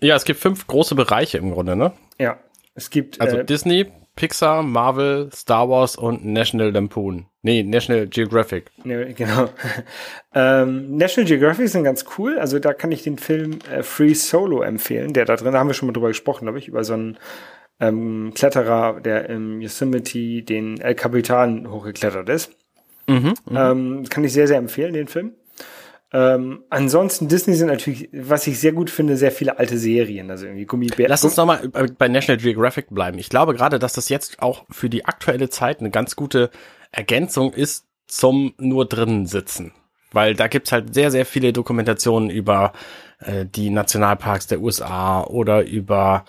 ja, 0.00 0.16
es 0.16 0.24
gibt 0.24 0.40
fünf 0.40 0.66
große 0.66 0.94
Bereiche 0.94 1.38
im 1.38 1.52
Grunde, 1.52 1.76
ne? 1.76 1.92
Ja, 2.18 2.38
es 2.74 2.90
gibt. 2.90 3.20
Also 3.20 3.38
äh, 3.38 3.44
Disney, 3.44 3.90
Pixar, 4.16 4.62
Marvel, 4.62 5.30
Star 5.32 5.68
Wars 5.68 5.96
und 5.96 6.24
National 6.24 6.70
Lampoon. 6.70 7.26
Nee, 7.42 7.62
National 7.62 8.06
Geographic. 8.06 8.70
Nee, 8.84 9.14
genau. 9.14 9.48
ähm, 10.34 10.96
National 10.96 11.28
Geographic 11.28 11.68
sind 11.68 11.84
ganz 11.84 12.04
cool. 12.16 12.38
Also 12.38 12.58
da 12.58 12.72
kann 12.72 12.92
ich 12.92 13.02
den 13.02 13.18
Film 13.18 13.58
äh, 13.70 13.82
Free 13.82 14.14
Solo 14.14 14.62
empfehlen. 14.62 15.12
Der 15.12 15.24
da 15.24 15.36
drin, 15.36 15.52
da 15.52 15.58
haben 15.58 15.68
wir 15.68 15.74
schon 15.74 15.86
mal 15.86 15.92
drüber 15.92 16.08
gesprochen, 16.08 16.44
glaube 16.44 16.58
ich, 16.58 16.68
über 16.68 16.84
so 16.84 16.92
einen 16.92 17.18
ähm, 17.80 18.32
Kletterer, 18.34 19.00
der 19.00 19.28
im 19.28 19.60
Yosemite 19.60 20.42
den 20.42 20.80
El 20.80 20.94
Capitan 20.94 21.70
hochgeklettert 21.70 22.28
ist. 22.28 22.52
Mhm, 23.08 23.34
mhm. 23.48 23.56
ähm, 23.56 24.04
kann 24.08 24.24
ich 24.24 24.32
sehr, 24.32 24.46
sehr 24.46 24.58
empfehlen, 24.58 24.92
den 24.92 25.08
Film. 25.08 25.32
Ähm, 26.14 26.64
ansonsten 26.68 27.28
Disney 27.28 27.54
sind 27.54 27.68
natürlich, 27.68 28.10
was 28.12 28.46
ich 28.46 28.60
sehr 28.60 28.72
gut 28.72 28.90
finde, 28.90 29.16
sehr 29.16 29.32
viele 29.32 29.58
alte 29.58 29.78
Serien, 29.78 30.30
also 30.30 30.44
irgendwie 30.44 30.66
Gummibär. 30.66 31.08
Lass 31.08 31.24
uns 31.24 31.36
nochmal 31.36 31.68
bei 31.68 32.08
National 32.08 32.40
Geographic 32.40 32.88
bleiben. 32.90 33.18
Ich 33.18 33.30
glaube 33.30 33.54
gerade, 33.54 33.78
dass 33.78 33.94
das 33.94 34.10
jetzt 34.10 34.42
auch 34.42 34.64
für 34.70 34.90
die 34.90 35.06
aktuelle 35.06 35.48
Zeit 35.48 35.80
eine 35.80 35.90
ganz 35.90 36.14
gute 36.14 36.50
Ergänzung 36.90 37.54
ist 37.54 37.86
zum 38.06 38.52
nur 38.58 38.86
drinnen 38.86 39.26
sitzen. 39.26 39.72
weil 40.14 40.34
da 40.34 40.46
gibt's 40.46 40.72
halt 40.72 40.92
sehr, 40.92 41.10
sehr 41.10 41.24
viele 41.24 41.54
Dokumentationen 41.54 42.28
über 42.28 42.74
äh, 43.20 43.46
die 43.46 43.70
Nationalparks 43.70 44.46
der 44.46 44.60
USA 44.60 45.22
oder 45.24 45.64
über 45.64 46.26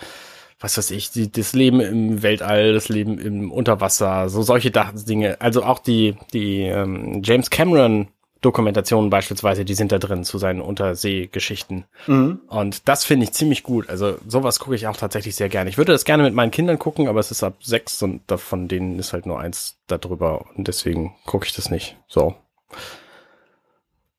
was 0.63 0.78
weiß 0.78 0.91
ich, 0.91 1.12
die, 1.12 1.30
das 1.30 1.52
Leben 1.52 1.82
im 1.82 2.24
Weltall, 2.24 2.72
das 2.72 2.88
Leben 2.88 3.19
im 3.19 3.52
Unterwasser, 3.52 4.30
so 4.30 4.41
solche 4.43 4.72
Dinge. 4.72 5.41
Also 5.41 5.63
auch 5.63 5.80
die, 5.80 6.15
die 6.32 6.62
ähm, 6.62 7.22
James 7.22 7.50
Cameron 7.50 8.08
Dokumentationen 8.43 9.10
beispielsweise, 9.10 9.65
die 9.65 9.73
sind 9.73 9.91
da 9.91 9.97
drin 9.97 10.23
zu 10.23 10.38
seinen 10.38 10.62
Unterseegeschichten. 10.62 11.86
Mhm. 12.08 12.41
Und 12.47 12.88
das 12.88 13.06
finde 13.06 13.23
ich 13.23 13.32
ziemlich 13.32 13.63
gut. 13.63 13.89
Also 13.89 14.17
sowas 14.27 14.60
gucke 14.60 14.75
ich 14.75 14.88
auch 14.88 14.97
tatsächlich 14.97 15.36
sehr 15.36 15.49
gerne. 15.49 15.69
Ich 15.69 15.77
würde 15.77 15.93
das 15.93 16.06
gerne 16.06 16.23
mit 16.23 16.34
meinen 16.34 16.51
Kindern 16.51 16.77
gucken, 16.77 17.08
aber 17.08 17.19
es 17.19 17.32
ist 17.32 17.43
ab 17.43 17.56
sechs 17.62 18.03
und 18.03 18.21
von 18.29 18.67
denen 18.67 18.99
ist 18.99 19.13
halt 19.13 19.25
nur 19.25 19.39
eins 19.39 19.79
darüber 19.88 20.45
und 20.56 20.67
deswegen 20.67 21.15
gucke 21.25 21.45
ich 21.45 21.53
das 21.53 21.69
nicht. 21.69 21.97
So. 22.08 22.36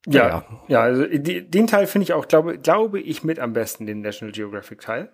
Ja, 0.06 0.28
ja, 0.28 0.44
ja 0.68 0.80
also 0.80 1.04
den 1.06 1.66
Teil 1.66 1.86
finde 1.86 2.04
ich 2.04 2.12
auch, 2.12 2.26
glaube, 2.26 2.58
glaube 2.58 3.00
ich, 3.00 3.24
mit 3.24 3.38
am 3.38 3.52
besten, 3.52 3.86
den 3.86 4.00
National 4.00 4.32
Geographic 4.32 4.80
Teil. 4.80 5.10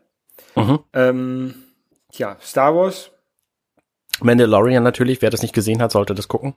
Mhm. 0.55 0.79
Ähm, 0.93 1.55
ja, 2.13 2.37
Star 2.41 2.75
Wars 2.75 3.11
Mandalorian 4.23 4.83
natürlich, 4.83 5.23
wer 5.23 5.31
das 5.31 5.43
nicht 5.43 5.55
gesehen 5.55 5.83
hat, 5.83 5.93
sollte 5.93 6.15
das 6.15 6.29
gucken. 6.29 6.55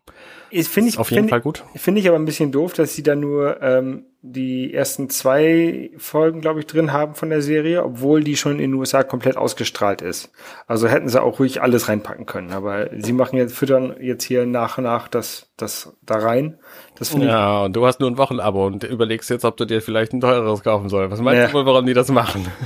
Ist, 0.49 0.69
find 0.69 0.89
ich, 0.89 0.97
auf 0.97 1.11
jeden 1.11 1.23
find, 1.23 1.29
Fall 1.29 1.41
gut. 1.41 1.63
Finde 1.75 2.01
ich 2.01 2.07
aber 2.07 2.17
ein 2.17 2.25
bisschen 2.25 2.51
doof, 2.51 2.73
dass 2.73 2.95
sie 2.95 3.03
da 3.03 3.15
nur 3.15 3.61
ähm, 3.61 4.05
die 4.25 4.73
ersten 4.73 5.09
zwei 5.09 5.91
Folgen, 5.97 6.39
glaube 6.39 6.61
ich, 6.61 6.65
drin 6.65 6.93
haben 6.93 7.13
von 7.13 7.29
der 7.29 7.41
Serie, 7.41 7.83
obwohl 7.83 8.23
die 8.23 8.37
schon 8.37 8.53
in 8.53 8.71
den 8.71 8.73
USA 8.75 9.03
komplett 9.03 9.35
ausgestrahlt 9.35 10.01
ist. 10.01 10.31
Also 10.65 10.87
hätten 10.87 11.09
sie 11.09 11.21
auch 11.21 11.39
ruhig 11.39 11.61
alles 11.61 11.89
reinpacken 11.89 12.25
können. 12.25 12.53
Aber 12.53 12.89
sie 12.97 13.11
machen 13.11 13.35
jetzt, 13.35 13.53
füttern 13.53 13.97
jetzt 13.99 14.23
hier 14.23 14.45
nach 14.45 14.77
und 14.77 14.85
nach 14.85 15.09
das, 15.09 15.51
das 15.57 15.97
da 16.01 16.15
rein. 16.15 16.57
Das 16.97 17.11
ja, 17.11 17.59
ich, 17.59 17.65
und 17.65 17.75
du 17.75 17.85
hast 17.85 17.99
nur 17.99 18.09
ein 18.09 18.17
Wochenabo 18.17 18.65
und 18.65 18.85
überlegst 18.85 19.29
jetzt, 19.29 19.43
ob 19.43 19.57
du 19.57 19.65
dir 19.65 19.81
vielleicht 19.81 20.13
ein 20.13 20.21
teureres 20.21 20.63
kaufen 20.63 20.87
sollst. 20.87 21.11
Was 21.11 21.19
meinst 21.19 21.41
ja. 21.41 21.47
du 21.47 21.53
wohl, 21.55 21.65
warum 21.65 21.85
die 21.85 21.93
das 21.93 22.09
machen? 22.09 22.47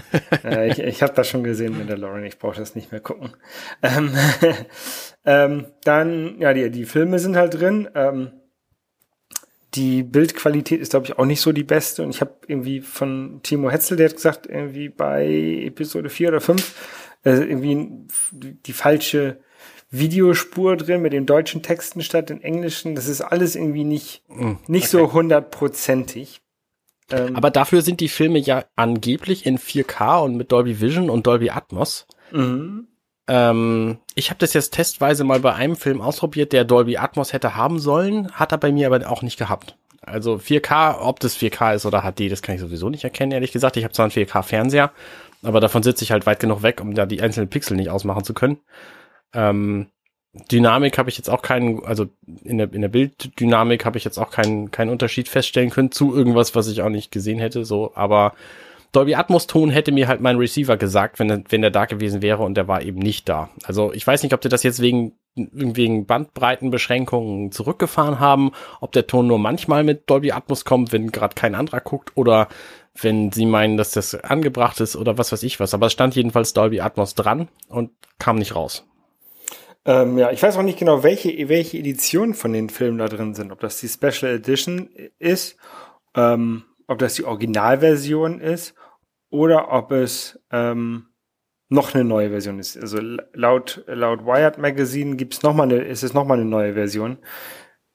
Ja, 0.43 0.63
ich 0.63 0.79
ich 0.79 1.01
habe 1.01 1.13
das 1.13 1.27
schon 1.27 1.43
gesehen 1.43 1.77
mit 1.77 1.89
der 1.89 1.97
Lauren, 1.97 2.23
ich 2.23 2.37
brauche 2.37 2.57
das 2.57 2.75
nicht 2.75 2.91
mehr 2.91 3.01
gucken. 3.01 3.31
Ähm, 3.81 4.11
ähm, 5.25 5.65
dann, 5.83 6.35
ja, 6.39 6.53
die, 6.53 6.69
die 6.69 6.85
Filme 6.85 7.19
sind 7.19 7.35
halt 7.35 7.59
drin. 7.59 7.89
Ähm, 7.95 8.31
die 9.77 10.01
Bildqualität 10.01 10.81
ist, 10.81 10.89
glaube 10.89 11.05
ich, 11.05 11.19
auch 11.19 11.25
nicht 11.25 11.39
so 11.39 11.51
die 11.51 11.63
beste. 11.63 12.03
Und 12.03 12.09
ich 12.09 12.21
habe 12.21 12.33
irgendwie 12.47 12.81
von 12.81 13.41
Timo 13.43 13.69
Hetzel, 13.69 13.95
der 13.95 14.09
hat 14.09 14.15
gesagt, 14.15 14.47
irgendwie 14.47 14.89
bei 14.89 15.61
Episode 15.65 16.09
4 16.09 16.29
oder 16.29 16.41
5, 16.41 17.19
äh, 17.23 17.31
irgendwie 17.31 17.89
die 18.31 18.73
falsche 18.73 19.39
Videospur 19.91 20.75
drin 20.77 21.01
mit 21.01 21.13
den 21.13 21.27
deutschen 21.27 21.61
Texten 21.61 22.01
statt 22.01 22.29
den 22.29 22.41
englischen. 22.41 22.95
Das 22.95 23.07
ist 23.07 23.21
alles 23.21 23.55
irgendwie 23.55 23.83
nicht, 23.83 24.23
hm, 24.27 24.57
nicht 24.67 24.93
okay. 24.93 25.05
so 25.05 25.13
hundertprozentig. 25.13 26.41
Ähm, 27.11 27.35
Aber 27.35 27.51
dafür 27.51 27.83
sind 27.83 28.01
die 28.01 28.09
Filme 28.09 28.39
ja 28.39 28.65
angeblich 28.75 29.45
in 29.45 29.59
4K 29.59 30.23
und 30.23 30.35
mit 30.35 30.51
Dolby 30.51 30.81
Vision 30.81 31.09
und 31.09 31.27
Dolby 31.27 31.51
Atmos. 31.51 32.07
Mhm. 32.31 32.87
Ähm, 33.27 33.97
ich 34.15 34.29
habe 34.29 34.39
das 34.39 34.53
jetzt 34.53 34.73
testweise 34.73 35.23
mal 35.23 35.39
bei 35.39 35.53
einem 35.53 35.75
Film 35.75 36.01
ausprobiert, 36.01 36.53
der 36.53 36.65
Dolby 36.65 36.97
Atmos 36.97 37.33
hätte 37.33 37.55
haben 37.55 37.79
sollen, 37.79 38.31
hat 38.31 38.51
er 38.51 38.57
bei 38.57 38.71
mir 38.71 38.87
aber 38.87 39.09
auch 39.09 39.21
nicht 39.21 39.37
gehabt. 39.37 39.77
Also 40.01 40.35
4K, 40.35 41.01
ob 41.01 41.19
das 41.19 41.37
4K 41.37 41.75
ist 41.75 41.85
oder 41.85 42.01
HD, 42.01 42.31
das 42.31 42.41
kann 42.41 42.55
ich 42.55 42.61
sowieso 42.61 42.89
nicht 42.89 43.03
erkennen, 43.03 43.33
ehrlich 43.33 43.51
gesagt. 43.51 43.75
Ich 43.75 43.83
habe 43.83 43.93
zwar 43.93 44.05
einen 44.05 44.13
4K-Fernseher, 44.13 44.91
aber 45.43 45.59
davon 45.59 45.83
sitze 45.83 46.03
ich 46.05 46.11
halt 46.11 46.25
weit 46.25 46.39
genug 46.39 46.63
weg, 46.63 46.79
um 46.79 46.95
da 46.95 47.05
die 47.05 47.21
einzelnen 47.21 47.49
Pixel 47.49 47.75
nicht 47.75 47.89
ausmachen 47.89 48.23
zu 48.23 48.33
können. 48.33 48.59
Ähm, 49.33 49.87
Dynamik 50.51 50.97
habe 50.97 51.09
ich 51.09 51.17
jetzt 51.17 51.29
auch 51.29 51.41
keinen, 51.41 51.83
also 51.83 52.07
in 52.43 52.57
der, 52.57 52.71
in 52.71 52.81
der 52.81 52.89
Bilddynamik 52.89 53.85
habe 53.85 53.97
ich 53.97 54.05
jetzt 54.05 54.17
auch 54.17 54.29
keinen, 54.29 54.71
keinen 54.71 54.89
Unterschied 54.89 55.27
feststellen 55.27 55.71
können 55.71 55.91
zu 55.91 56.15
irgendwas, 56.15 56.55
was 56.55 56.67
ich 56.67 56.81
auch 56.81 56.89
nicht 56.89 57.11
gesehen 57.11 57.39
hätte, 57.39 57.65
so, 57.65 57.91
aber 57.95 58.33
Dolby 58.91 59.15
Atmos 59.15 59.47
Ton 59.47 59.69
hätte 59.69 59.91
mir 59.91 60.07
halt 60.07 60.21
mein 60.21 60.37
Receiver 60.37 60.77
gesagt, 60.77 61.19
wenn, 61.19 61.43
wenn 61.49 61.61
der 61.61 61.71
da 61.71 61.85
gewesen 61.85 62.21
wäre 62.21 62.43
und 62.43 62.55
der 62.55 62.67
war 62.67 62.81
eben 62.81 62.99
nicht 62.99 63.27
da. 63.27 63.49
Also 63.63 63.93
ich 63.93 64.05
weiß 64.05 64.23
nicht, 64.23 64.33
ob 64.33 64.41
die 64.41 64.49
das 64.49 64.63
jetzt 64.63 64.81
wegen, 64.81 65.13
wegen 65.35 66.05
Bandbreitenbeschränkungen 66.05 67.51
zurückgefahren 67.51 68.19
haben, 68.19 68.51
ob 68.79 68.91
der 68.93 69.07
Ton 69.07 69.27
nur 69.27 69.39
manchmal 69.39 69.83
mit 69.83 70.09
Dolby 70.09 70.31
Atmos 70.31 70.65
kommt, 70.65 70.93
wenn 70.93 71.11
gerade 71.11 71.35
kein 71.35 71.55
anderer 71.55 71.81
guckt 71.81 72.11
oder 72.15 72.47
wenn 72.99 73.31
sie 73.31 73.45
meinen, 73.45 73.77
dass 73.77 73.91
das 73.91 74.15
angebracht 74.15 74.79
ist 74.79 74.95
oder 74.95 75.17
was 75.17 75.31
weiß 75.31 75.43
ich 75.43 75.59
was. 75.59 75.73
Aber 75.73 75.87
es 75.87 75.93
stand 75.93 76.15
jedenfalls 76.15 76.53
Dolby 76.53 76.79
Atmos 76.79 77.13
dran 77.13 77.49
und 77.67 77.91
kam 78.19 78.37
nicht 78.37 78.55
raus. 78.55 78.85
Ähm, 79.85 80.17
ja, 80.17 80.31
ich 80.31 80.43
weiß 80.43 80.57
auch 80.57 80.63
nicht 80.63 80.79
genau, 80.79 81.03
welche, 81.03 81.47
welche 81.47 81.77
Editionen 81.77 82.33
von 82.33 82.51
den 82.51 82.69
Filmen 82.69 82.97
da 82.97 83.07
drin 83.07 83.35
sind. 83.35 83.51
Ob 83.51 83.59
das 83.59 83.79
die 83.79 83.87
Special 83.87 84.33
Edition 84.33 84.89
ist 85.19 85.57
ähm, 86.15 86.63
ob 86.87 86.99
das 86.99 87.15
die 87.15 87.25
Originalversion 87.25 88.39
ist 88.39 88.73
oder 89.29 89.71
ob 89.71 89.91
es 89.91 90.39
ähm, 90.51 91.07
noch 91.69 91.93
eine 91.93 92.03
neue 92.03 92.29
Version 92.29 92.59
ist. 92.59 92.77
Also 92.77 92.99
laut, 93.33 93.83
laut 93.87 94.25
Wired 94.25 94.57
Magazine 94.57 95.15
gibt's 95.17 95.43
noch 95.43 95.53
mal 95.53 95.63
eine, 95.63 95.79
ist 95.79 96.03
es 96.03 96.13
nochmal 96.13 96.39
eine 96.39 96.49
neue 96.49 96.73
Version, 96.73 97.17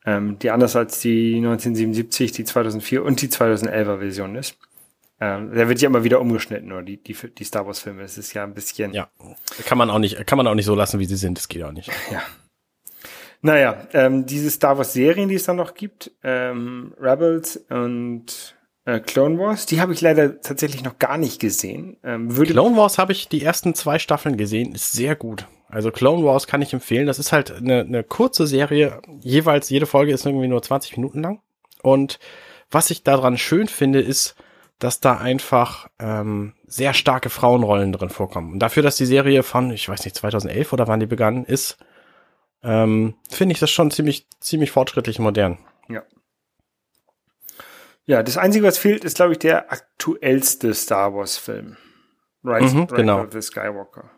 ähm, 0.05 0.39
die 0.39 0.51
anders 0.51 0.77
als 0.77 1.01
die 1.01 1.37
1977, 1.37 2.33
die 2.33 2.45
2004 2.45 3.03
und 3.03 3.23
die 3.23 3.29
2011er 3.29 3.99
Version 3.99 4.37
ist. 4.37 4.59
Ähm, 5.21 5.53
der 5.55 5.69
wird 5.69 5.81
ja 5.81 5.89
immer 5.89 6.03
wieder 6.03 6.21
umgeschnitten, 6.21 6.73
oder 6.73 6.83
die, 6.83 7.01
die, 7.01 7.15
die 7.15 7.45
Star 7.45 7.65
Wars 7.65 7.79
Filme. 7.79 8.03
Es 8.03 8.19
ist 8.19 8.33
ja 8.35 8.43
ein 8.43 8.55
bisschen. 8.55 8.93
Ja, 8.93 9.09
kann 9.67 9.79
man 9.79 9.89
auch 9.89 10.01
nicht, 10.01 10.27
kann 10.27 10.37
man 10.37 10.49
auch 10.49 10.55
nicht 10.55 10.67
so 10.67 10.75
lassen, 10.75 10.99
wie 10.99 11.05
sie 11.05 11.17
sind. 11.17 11.39
Das 11.39 11.49
geht 11.49 11.63
auch 11.63 11.73
nicht. 11.73 11.91
Ja. 12.11 12.23
Naja, 13.45 13.89
ähm, 13.93 14.25
diese 14.25 14.51
Star 14.51 14.79
Wars 14.79 14.93
Serien, 14.93 15.29
die 15.29 15.35
es 15.35 15.43
dann 15.45 15.57
noch 15.57 15.75
gibt, 15.75 16.13
ähm, 16.23 16.95
Rebels 17.01 17.57
und 17.71 18.55
äh, 18.85 19.01
Clone 19.01 19.39
Wars, 19.39 19.67
die 19.67 19.81
habe 19.81 19.93
ich 19.93 20.01
leider 20.01 20.41
tatsächlich 20.41 20.83
noch 20.83 20.99
gar 20.99 21.19
nicht 21.19 21.41
gesehen. 21.41 21.97
Ähm, 22.03 22.37
würde 22.37 22.53
Clone 22.53 22.77
Wars 22.77 22.99
habe 22.99 23.13
ich 23.13 23.29
die 23.29 23.43
ersten 23.43 23.75
zwei 23.75 23.99
Staffeln 23.99 24.37
gesehen, 24.37 24.75
ist 24.75 24.93
sehr 24.93 25.15
gut. 25.17 25.47
Also 25.69 25.91
Clone 25.91 26.25
Wars 26.25 26.47
kann 26.47 26.63
ich 26.63 26.73
empfehlen. 26.75 27.07
Das 27.07 27.19
ist 27.19 27.33
halt 27.33 27.51
eine, 27.51 27.81
eine 27.81 28.05
kurze 28.05 28.47
Serie. 28.47 29.01
Jeweils 29.21 29.71
jede 29.71 29.87
Folge 29.87 30.13
ist 30.13 30.27
irgendwie 30.27 30.49
nur 30.49 30.63
20 30.63 30.97
Minuten 30.97 31.23
lang. 31.23 31.41
Und 31.83 32.19
was 32.71 32.91
ich 32.91 33.03
daran 33.03 33.39
schön 33.39 33.69
finde, 33.69 34.01
ist, 34.01 34.35
dass 34.79 35.01
da 35.01 35.17
einfach 35.17 35.89
ähm, 35.99 36.55
sehr 36.67 36.93
starke 36.93 37.31
Frauenrollen 37.31 37.93
drin 37.93 38.11
vorkommen. 38.11 38.53
Und 38.53 38.59
dafür, 38.59 38.83
dass 38.83 38.97
die 38.97 39.07
Serie 39.07 39.43
von, 39.43 39.71
ich 39.71 39.89
weiß 39.89 40.05
nicht, 40.05 40.17
2011 40.17 40.73
oder 40.73 40.89
wann 40.89 41.01
die 41.01 41.07
begann 41.07 41.45
ist, 41.45 41.79
ähm, 42.63 43.15
finde 43.31 43.53
ich 43.53 43.61
das 43.61 43.71
schon 43.71 43.91
ziemlich, 43.91 44.27
ziemlich 44.41 44.73
fortschrittlich 44.73 45.19
modern. 45.19 45.59
Ja. 45.89 46.03
Ja, 48.05 48.23
das 48.23 48.37
Einzige, 48.37 48.67
was 48.67 48.79
fehlt, 48.79 49.05
ist, 49.05 49.17
glaube 49.17 49.33
ich, 49.33 49.39
der 49.39 49.71
aktuellste 49.71 50.75
Star 50.75 51.15
Wars-Film. 51.15 51.77
Rise, 52.45 52.75
mhm, 52.75 52.83
Rise 52.83 52.95
genau. 52.95 53.23
of 53.23 53.33
the 53.33 53.41
Skywalker. 53.41 54.11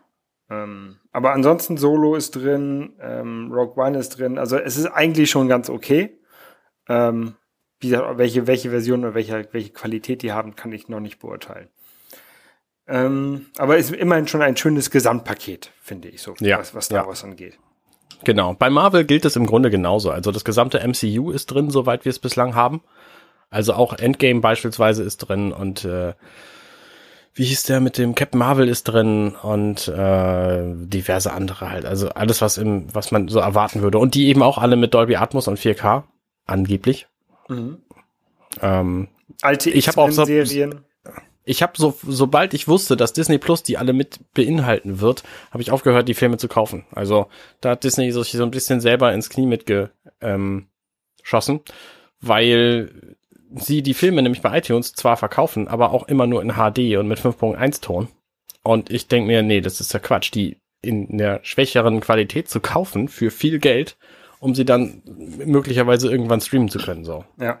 Ähm, 0.49 0.99
aber 1.11 1.33
ansonsten 1.33 1.77
Solo 1.77 2.15
ist 2.15 2.31
drin, 2.31 2.93
ähm, 2.99 3.51
Rogue 3.51 3.81
One 3.83 3.97
ist 3.97 4.17
drin. 4.17 4.37
Also 4.37 4.57
es 4.57 4.77
ist 4.77 4.87
eigentlich 4.87 5.29
schon 5.29 5.47
ganz 5.47 5.69
okay. 5.69 6.19
Ähm, 6.87 7.35
wie 7.79 7.89
gesagt, 7.89 8.17
welche, 8.17 8.47
welche 8.47 8.69
Version 8.69 9.01
oder 9.01 9.13
welche, 9.13 9.47
welche 9.51 9.71
Qualität 9.71 10.21
die 10.21 10.31
haben, 10.31 10.55
kann 10.55 10.71
ich 10.71 10.87
noch 10.87 10.99
nicht 10.99 11.19
beurteilen. 11.19 11.69
Ähm, 12.87 13.47
aber 13.57 13.77
es 13.77 13.89
ist 13.89 13.95
immerhin 13.95 14.27
schon 14.27 14.41
ein 14.41 14.57
schönes 14.57 14.91
Gesamtpaket, 14.91 15.71
finde 15.81 16.09
ich, 16.09 16.21
so, 16.21 16.35
ja, 16.39 16.59
was, 16.59 16.75
was 16.75 16.85
Star 16.85 17.03
ja. 17.03 17.07
Wars 17.07 17.23
angeht. 17.23 17.57
Genau. 18.23 18.53
Bei 18.53 18.69
Marvel 18.69 19.05
gilt 19.05 19.25
es 19.25 19.35
im 19.35 19.45
Grunde 19.45 19.69
genauso. 19.69 20.11
Also 20.11 20.31
das 20.31 20.45
gesamte 20.45 20.79
MCU 20.87 21.31
ist 21.31 21.47
drin, 21.47 21.69
soweit 21.69 22.05
wir 22.05 22.11
es 22.11 22.19
bislang 22.19 22.55
haben. 22.55 22.81
Also 23.49 23.73
auch 23.73 23.93
Endgame 23.93 24.41
beispielsweise 24.41 25.03
ist 25.03 25.17
drin 25.17 25.51
und 25.51 25.85
äh, 25.85 26.13
wie 27.35 27.43
hieß 27.43 27.63
der 27.63 27.81
mit 27.81 27.97
dem 27.97 28.15
Captain 28.15 28.39
Marvel 28.39 28.69
ist 28.69 28.85
drin 28.85 29.35
und 29.35 29.89
äh, 29.89 30.63
diverse 30.73 31.33
andere 31.33 31.69
halt. 31.69 31.85
Also 31.85 32.09
alles, 32.09 32.41
was 32.41 32.57
im, 32.57 32.93
was 32.93 33.11
man 33.11 33.27
so 33.27 33.39
erwarten 33.39 33.81
würde. 33.81 33.97
Und 33.97 34.15
die 34.15 34.27
eben 34.27 34.41
auch 34.41 34.57
alle 34.57 34.77
mit 34.77 34.93
Dolby 34.93 35.17
Atmos 35.17 35.49
und 35.49 35.59
4K, 35.59 36.03
angeblich. 36.45 37.07
Mhm. 37.49 37.81
Ähm, 38.61 39.09
Alte 39.41 39.69
ich 39.69 39.89
habe 39.89 40.01
auch 40.01 40.11
so, 40.11 40.25
ich 41.47 41.61
habe 41.61 41.73
so, 41.75 41.97
sobald 42.07 42.53
ich 42.53 42.67
wusste, 42.69 42.95
dass 42.95 43.13
Disney 43.13 43.37
Plus 43.37 43.63
die 43.63 43.77
alle 43.77 43.91
mit 43.91 44.19
beinhalten 44.33 45.01
wird, 45.01 45.23
habe 45.51 45.61
ich 45.61 45.71
aufgehört, 45.71 46.07
die 46.07 46.13
Filme 46.13 46.37
zu 46.37 46.47
kaufen. 46.47 46.85
Also 46.91 47.27
da 47.59 47.71
hat 47.71 47.83
Disney 47.83 48.11
sich 48.11 48.31
so 48.31 48.43
ein 48.43 48.51
bisschen 48.51 48.79
selber 48.79 49.13
ins 49.13 49.29
Knie 49.29 49.45
mitgeschossen, 49.45 49.91
ähm, 50.21 50.67
weil 52.21 53.15
sie 53.57 53.81
die 53.81 53.93
Filme 53.93 54.21
nämlich 54.21 54.41
bei 54.41 54.57
iTunes 54.57 54.93
zwar 54.93 55.17
verkaufen, 55.17 55.67
aber 55.67 55.91
auch 55.91 56.07
immer 56.07 56.27
nur 56.27 56.41
in 56.41 56.53
HD 56.53 56.97
und 56.97 57.07
mit 57.07 57.19
5.1 57.19 57.81
Ton. 57.81 58.07
Und 58.63 58.89
ich 58.89 59.07
denke 59.07 59.27
mir, 59.27 59.43
nee, 59.43 59.61
das 59.61 59.79
ist 59.79 59.93
ja 59.93 59.99
Quatsch, 59.99 60.33
die 60.33 60.57
in 60.81 61.17
der 61.17 61.39
schwächeren 61.43 61.99
Qualität 61.99 62.49
zu 62.49 62.59
kaufen 62.59 63.07
für 63.07 63.31
viel 63.31 63.59
Geld, 63.59 63.97
um 64.39 64.55
sie 64.55 64.65
dann 64.65 65.01
möglicherweise 65.05 66.09
irgendwann 66.09 66.41
streamen 66.41 66.69
zu 66.69 66.79
können, 66.79 67.05
so. 67.05 67.25
Ja. 67.39 67.59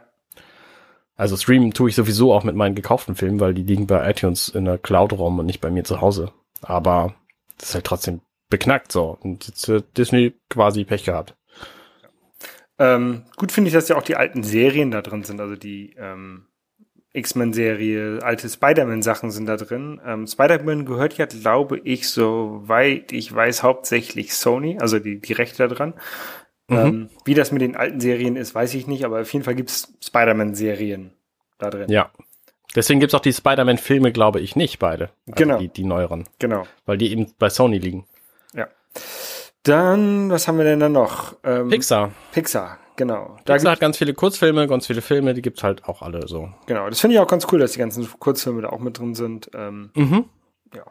Also 1.15 1.37
streamen 1.37 1.71
tue 1.71 1.89
ich 1.89 1.95
sowieso 1.95 2.33
auch 2.33 2.43
mit 2.43 2.55
meinen 2.55 2.75
gekauften 2.75 3.15
Filmen, 3.15 3.39
weil 3.39 3.53
die 3.53 3.63
liegen 3.63 3.87
bei 3.87 4.09
iTunes 4.09 4.49
in 4.49 4.65
der 4.65 4.77
Cloud 4.77 5.13
rum 5.13 5.39
und 5.39 5.45
nicht 5.45 5.61
bei 5.61 5.71
mir 5.71 5.83
zu 5.83 6.01
Hause. 6.01 6.31
Aber 6.61 7.15
das 7.57 7.69
ist 7.69 7.75
halt 7.75 7.85
trotzdem 7.85 8.21
beknackt 8.49 8.91
so. 8.91 9.17
Und 9.21 9.47
jetzt 9.47 9.67
hat 9.67 9.97
Disney 9.97 10.33
quasi 10.49 10.83
Pech 10.83 11.05
gehabt. 11.05 11.35
Ähm, 12.77 13.23
gut 13.37 13.51
finde 13.51 13.69
ich, 13.69 13.73
dass 13.73 13.87
ja 13.87 13.95
auch 13.95 14.03
die 14.03 14.15
alten 14.15 14.43
Serien 14.43 14.91
da 14.91 15.01
drin 15.01 15.23
sind, 15.23 15.39
also 15.39 15.55
die 15.55 15.95
ähm, 15.97 16.45
X-Men-Serie, 17.13 18.19
alte 18.21 18.49
Spider-Man-Sachen 18.49 19.31
sind 19.31 19.45
da 19.45 19.55
drin. 19.55 20.01
Ähm, 20.05 20.27
Spider-Man 20.27 20.85
gehört 20.85 21.17
ja, 21.17 21.25
glaube 21.25 21.79
ich, 21.79 22.09
soweit 22.09 23.11
ich 23.13 23.33
weiß, 23.33 23.63
hauptsächlich 23.63 24.33
Sony, 24.33 24.77
also 24.79 24.99
die, 24.99 25.19
die 25.21 25.33
Rechte 25.33 25.67
daran. 25.67 25.93
Mhm. 26.67 26.77
Ähm, 26.77 27.09
wie 27.23 27.33
das 27.33 27.51
mit 27.51 27.61
den 27.61 27.75
alten 27.75 27.99
Serien 27.99 28.35
ist, 28.35 28.53
weiß 28.53 28.73
ich 28.73 28.87
nicht, 28.87 29.05
aber 29.05 29.21
auf 29.21 29.31
jeden 29.31 29.45
Fall 29.45 29.55
gibt's 29.55 29.93
Spider-Man-Serien 30.03 31.13
da 31.57 31.69
drin. 31.69 31.89
Ja. 31.89 32.11
Deswegen 32.75 32.99
gibt's 32.99 33.15
auch 33.15 33.21
die 33.21 33.31
Spider-Man-Filme, 33.31 34.11
glaube 34.11 34.41
ich, 34.41 34.57
nicht 34.57 34.79
beide. 34.79 35.09
Also 35.27 35.35
genau. 35.37 35.59
Die, 35.59 35.69
die 35.69 35.85
neueren. 35.85 36.25
Genau. 36.39 36.67
Weil 36.85 36.97
die 36.97 37.11
eben 37.11 37.33
bei 37.39 37.49
Sony 37.49 37.77
liegen. 37.77 38.05
Ja. 38.53 38.67
Dann, 39.65 40.29
was 40.29 40.47
haben 40.47 40.57
wir 40.59 40.65
denn 40.65 40.79
da 40.79 40.89
noch? 40.89 41.35
Ähm, 41.43 41.69
Pixar. 41.69 42.11
Pixar, 42.31 42.77
genau. 42.95 43.37
Da 43.45 43.53
Pixar 43.53 43.71
hat 43.71 43.79
ganz 43.79 43.97
viele 43.97 44.13
Kurzfilme, 44.13 44.67
ganz 44.67 44.85
viele 44.85 45.01
Filme, 45.01 45.33
die 45.33 45.41
gibt's 45.41 45.63
halt 45.63 45.85
auch 45.85 46.03
alle 46.03 46.27
so. 46.27 46.49
Genau, 46.67 46.87
das 46.87 46.99
finde 46.99 47.15
ich 47.15 47.19
auch 47.19 47.27
ganz 47.27 47.47
cool, 47.51 47.59
dass 47.59 47.71
die 47.71 47.79
ganzen 47.79 48.07
Kurzfilme 48.19 48.61
da 48.61 48.69
auch 48.69 48.79
mit 48.79 48.99
drin 48.99 49.15
sind. 49.15 49.49
Ähm, 49.55 49.89
mhm. 49.95 50.25
Ja. 50.73 50.83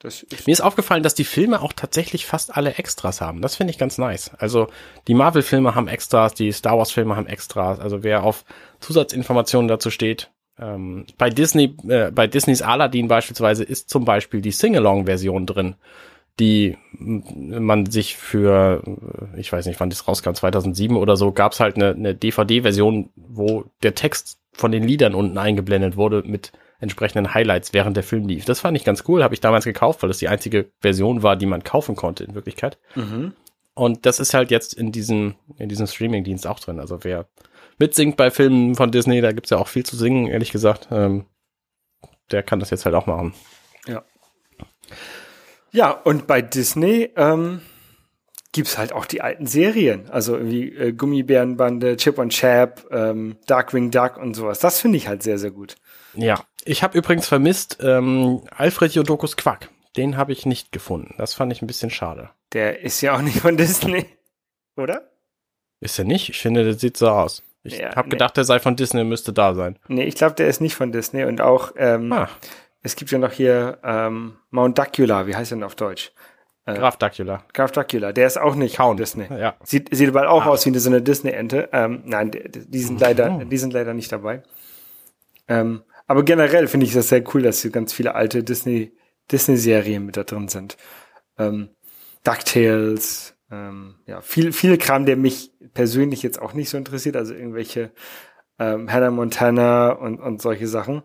Das 0.00 0.22
ist 0.22 0.46
Mir 0.46 0.52
ist 0.52 0.62
aufgefallen, 0.62 1.02
dass 1.02 1.14
die 1.14 1.24
Filme 1.24 1.60
auch 1.60 1.74
tatsächlich 1.74 2.24
fast 2.24 2.56
alle 2.56 2.74
Extras 2.74 3.20
haben. 3.20 3.42
Das 3.42 3.56
finde 3.56 3.72
ich 3.72 3.78
ganz 3.78 3.98
nice. 3.98 4.30
Also 4.38 4.68
die 5.06 5.14
Marvel-Filme 5.14 5.74
haben 5.74 5.88
Extras, 5.88 6.32
die 6.32 6.50
Star 6.52 6.78
Wars-Filme 6.78 7.16
haben 7.16 7.26
Extras. 7.26 7.78
Also 7.78 8.02
wer 8.02 8.22
auf 8.22 8.44
Zusatzinformationen 8.80 9.68
dazu 9.68 9.90
steht, 9.90 10.30
ähm, 10.58 11.06
bei 11.18 11.30
Disney, 11.30 11.76
äh, 11.88 12.10
bei 12.10 12.26
Disneys 12.26 12.62
Aladdin 12.62 13.08
beispielsweise 13.08 13.64
ist 13.64 13.90
zum 13.90 14.04
Beispiel 14.04 14.40
die 14.40 14.52
Sing-Along-Version 14.52 15.46
drin 15.46 15.76
die 16.40 16.76
man 16.96 17.86
sich 17.86 18.16
für, 18.16 18.82
ich 19.36 19.52
weiß 19.52 19.66
nicht, 19.66 19.78
wann 19.78 19.90
das 19.90 20.08
rauskam, 20.08 20.32
2007 20.32 20.96
oder 20.96 21.16
so, 21.16 21.32
gab 21.32 21.52
es 21.52 21.60
halt 21.60 21.76
eine, 21.76 21.90
eine 21.90 22.14
DVD-Version, 22.14 23.10
wo 23.14 23.66
der 23.82 23.94
Text 23.94 24.40
von 24.52 24.72
den 24.72 24.82
Liedern 24.82 25.14
unten 25.14 25.38
eingeblendet 25.38 25.96
wurde 25.96 26.22
mit 26.24 26.52
entsprechenden 26.80 27.34
Highlights, 27.34 27.72
während 27.72 27.96
der 27.96 28.04
Film 28.04 28.26
lief. 28.26 28.44
Das 28.44 28.60
fand 28.60 28.76
ich 28.76 28.84
ganz 28.84 29.04
cool, 29.08 29.22
habe 29.22 29.34
ich 29.34 29.40
damals 29.40 29.64
gekauft, 29.64 30.02
weil 30.02 30.08
das 30.08 30.18
die 30.18 30.28
einzige 30.28 30.70
Version 30.80 31.22
war, 31.22 31.36
die 31.36 31.46
man 31.46 31.62
kaufen 31.62 31.96
konnte 31.96 32.24
in 32.24 32.34
Wirklichkeit. 32.34 32.78
Mhm. 32.94 33.32
Und 33.74 34.06
das 34.06 34.20
ist 34.20 34.34
halt 34.34 34.50
jetzt 34.50 34.74
in 34.74 34.92
diesem, 34.92 35.34
in 35.56 35.68
diesem 35.68 35.86
Streaming-Dienst 35.86 36.46
auch 36.46 36.60
drin. 36.60 36.80
Also 36.80 37.02
wer 37.02 37.28
mitsingt 37.78 38.16
bei 38.16 38.30
Filmen 38.30 38.74
von 38.74 38.92
Disney, 38.92 39.20
da 39.20 39.32
gibt's 39.32 39.50
ja 39.50 39.58
auch 39.58 39.68
viel 39.68 39.84
zu 39.84 39.96
singen, 39.96 40.26
ehrlich 40.28 40.52
gesagt, 40.52 40.88
ähm, 40.90 41.26
der 42.30 42.42
kann 42.42 42.60
das 42.60 42.70
jetzt 42.70 42.84
halt 42.84 42.94
auch 42.94 43.06
machen. 43.06 43.34
Ja. 43.86 44.04
Ja, 45.74 45.90
und 45.90 46.28
bei 46.28 46.40
Disney 46.40 47.10
ähm, 47.16 47.60
gibt's 48.52 48.78
halt 48.78 48.92
auch 48.92 49.06
die 49.06 49.22
alten 49.22 49.46
Serien. 49.46 50.08
Also 50.08 50.40
wie 50.48 50.68
äh, 50.68 50.92
Gummibärenbande, 50.92 51.96
Chip 51.96 52.18
und 52.18 52.30
Chap, 52.30 52.86
ähm, 52.92 53.36
Darkwing 53.48 53.90
Duck 53.90 54.16
und 54.16 54.34
sowas. 54.34 54.60
Das 54.60 54.80
finde 54.80 54.98
ich 54.98 55.08
halt 55.08 55.24
sehr, 55.24 55.36
sehr 55.36 55.50
gut. 55.50 55.74
Ja, 56.14 56.44
ich 56.64 56.84
habe 56.84 56.96
übrigens 56.96 57.26
vermisst 57.26 57.78
ähm, 57.82 58.42
Alfred 58.56 58.92
Jodokus 58.92 59.36
Quack. 59.36 59.68
Den 59.96 60.16
habe 60.16 60.30
ich 60.30 60.46
nicht 60.46 60.70
gefunden. 60.70 61.16
Das 61.18 61.34
fand 61.34 61.52
ich 61.52 61.60
ein 61.60 61.66
bisschen 61.66 61.90
schade. 61.90 62.30
Der 62.52 62.80
ist 62.80 63.00
ja 63.00 63.16
auch 63.16 63.22
nicht 63.22 63.40
von 63.40 63.56
Disney, 63.56 64.06
oder? 64.76 65.10
Ist 65.80 65.98
er 65.98 66.04
nicht? 66.04 66.28
Ich 66.28 66.38
finde, 66.38 66.62
der 66.62 66.74
sieht 66.74 66.96
so 66.96 67.08
aus. 67.08 67.42
Ich 67.64 67.78
ja, 67.78 67.96
habe 67.96 68.08
nee. 68.08 68.10
gedacht, 68.10 68.36
der 68.36 68.44
sei 68.44 68.60
von 68.60 68.76
Disney, 68.76 69.02
müsste 69.02 69.32
da 69.32 69.54
sein. 69.54 69.76
Nee, 69.88 70.04
ich 70.04 70.14
glaube, 70.14 70.36
der 70.36 70.46
ist 70.46 70.60
nicht 70.60 70.76
von 70.76 70.92
Disney 70.92 71.24
und 71.24 71.40
auch 71.40 71.72
ähm, 71.76 72.12
ah. 72.12 72.28
Es 72.84 72.96
gibt 72.96 73.10
ja 73.10 73.18
noch 73.18 73.32
hier 73.32 73.78
ähm, 73.82 74.36
Mount 74.50 74.78
Dacula, 74.78 75.26
wie 75.26 75.34
heißt 75.34 75.52
denn 75.52 75.62
auf 75.62 75.74
Deutsch? 75.74 76.12
Äh, 76.66 76.74
Graf 76.74 76.98
Dacula. 76.98 77.42
Graf 77.54 77.72
Dacula, 77.72 78.12
der 78.12 78.26
ist 78.26 78.38
auch 78.38 78.54
nicht 78.54 78.76
Count. 78.76 79.00
Disney. 79.00 79.26
Ja. 79.30 79.56
Sieht, 79.64 79.94
sieht 79.94 80.10
aber 80.10 80.28
auch 80.28 80.44
ah. 80.44 80.50
aus 80.50 80.66
wie 80.66 80.78
so 80.78 80.90
eine 80.90 81.00
Disney-Ente. 81.00 81.70
Ähm, 81.72 82.02
nein, 82.04 82.30
die 82.30 82.80
sind 82.80 83.00
leider, 83.00 83.40
oh. 83.40 83.44
die 83.44 83.56
sind 83.56 83.72
leider 83.72 83.94
nicht 83.94 84.12
dabei. 84.12 84.42
Ähm, 85.48 85.82
aber 86.06 86.24
generell 86.24 86.68
finde 86.68 86.84
ich 86.84 86.92
das 86.92 87.08
sehr 87.08 87.24
cool, 87.34 87.42
dass 87.42 87.62
hier 87.62 87.70
ganz 87.70 87.94
viele 87.94 88.14
alte 88.14 88.44
Disney, 88.44 88.94
Disney-Serien 89.32 90.04
mit 90.04 90.18
da 90.18 90.24
drin 90.24 90.48
sind. 90.48 90.76
Ähm, 91.38 91.70
DuckTales, 92.22 93.34
ähm, 93.50 93.96
ja, 94.06 94.20
viel, 94.20 94.52
viel 94.52 94.76
Kram, 94.76 95.06
der 95.06 95.16
mich 95.16 95.52
persönlich 95.72 96.22
jetzt 96.22 96.40
auch 96.40 96.52
nicht 96.52 96.68
so 96.68 96.76
interessiert, 96.76 97.16
also 97.16 97.32
irgendwelche 97.32 97.92
ähm, 98.58 98.92
Hannah 98.92 99.10
Montana 99.10 99.92
und, 99.92 100.20
und 100.20 100.42
solche 100.42 100.66
Sachen. 100.66 101.02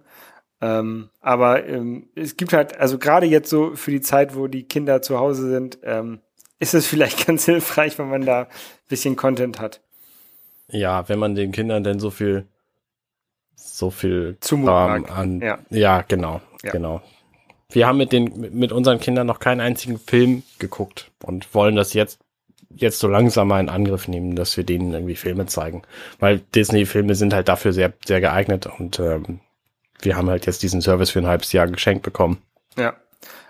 Ähm, 0.61 1.09
aber 1.21 1.65
ähm, 1.67 2.09
es 2.15 2.35
gibt 2.35 2.53
halt, 2.53 2.77
also 2.77 2.97
gerade 2.97 3.25
jetzt 3.25 3.49
so 3.49 3.75
für 3.75 3.91
die 3.91 4.01
Zeit, 4.01 4.35
wo 4.35 4.47
die 4.47 4.63
Kinder 4.63 5.01
zu 5.01 5.17
Hause 5.17 5.49
sind, 5.49 5.79
ähm, 5.83 6.19
ist 6.59 6.73
es 6.73 6.85
vielleicht 6.85 7.25
ganz 7.27 7.45
hilfreich, 7.45 7.97
wenn 7.97 8.09
man 8.09 8.25
da 8.25 8.41
ein 8.41 8.47
bisschen 8.89 9.15
Content 9.15 9.59
hat. 9.59 9.81
Ja, 10.67 11.07
wenn 11.09 11.19
man 11.19 11.35
den 11.35 11.51
Kindern 11.51 11.83
denn 11.83 11.99
so 11.99 12.11
viel, 12.11 12.45
so 13.55 13.89
viel 13.89 14.37
Zumuten 14.39 15.05
an, 15.05 15.41
ja. 15.41 15.59
ja, 15.69 16.01
genau, 16.07 16.41
ja. 16.63 16.71
genau. 16.71 17.01
Wir 17.71 17.87
haben 17.87 17.97
mit 17.97 18.11
den, 18.11 18.57
mit 18.57 18.71
unseren 18.71 18.99
Kindern 18.99 19.27
noch 19.27 19.39
keinen 19.39 19.61
einzigen 19.61 19.99
Film 19.99 20.43
geguckt 20.57 21.11
und 21.23 21.53
wollen 21.53 21.75
das 21.75 21.93
jetzt, 21.93 22.19
jetzt 22.71 22.99
so 22.99 23.07
langsam 23.07 23.47
mal 23.47 23.59
in 23.59 23.69
Angriff 23.69 24.07
nehmen, 24.07 24.35
dass 24.35 24.57
wir 24.57 24.63
denen 24.63 24.91
irgendwie 24.91 25.15
Filme 25.15 25.45
zeigen. 25.45 25.83
Weil 26.19 26.39
Disney-Filme 26.39 27.15
sind 27.15 27.33
halt 27.33 27.47
dafür 27.47 27.71
sehr, 27.71 27.93
sehr 28.05 28.21
geeignet 28.21 28.67
und 28.67 28.99
ähm, 28.99 29.39
wir 30.01 30.15
haben 30.15 30.29
halt 30.29 30.45
jetzt 30.45 30.63
diesen 30.63 30.81
Service 30.81 31.09
für 31.09 31.19
ein 31.19 31.27
halbes 31.27 31.51
Jahr 31.51 31.67
geschenkt 31.67 32.03
bekommen. 32.03 32.41
Ja. 32.77 32.95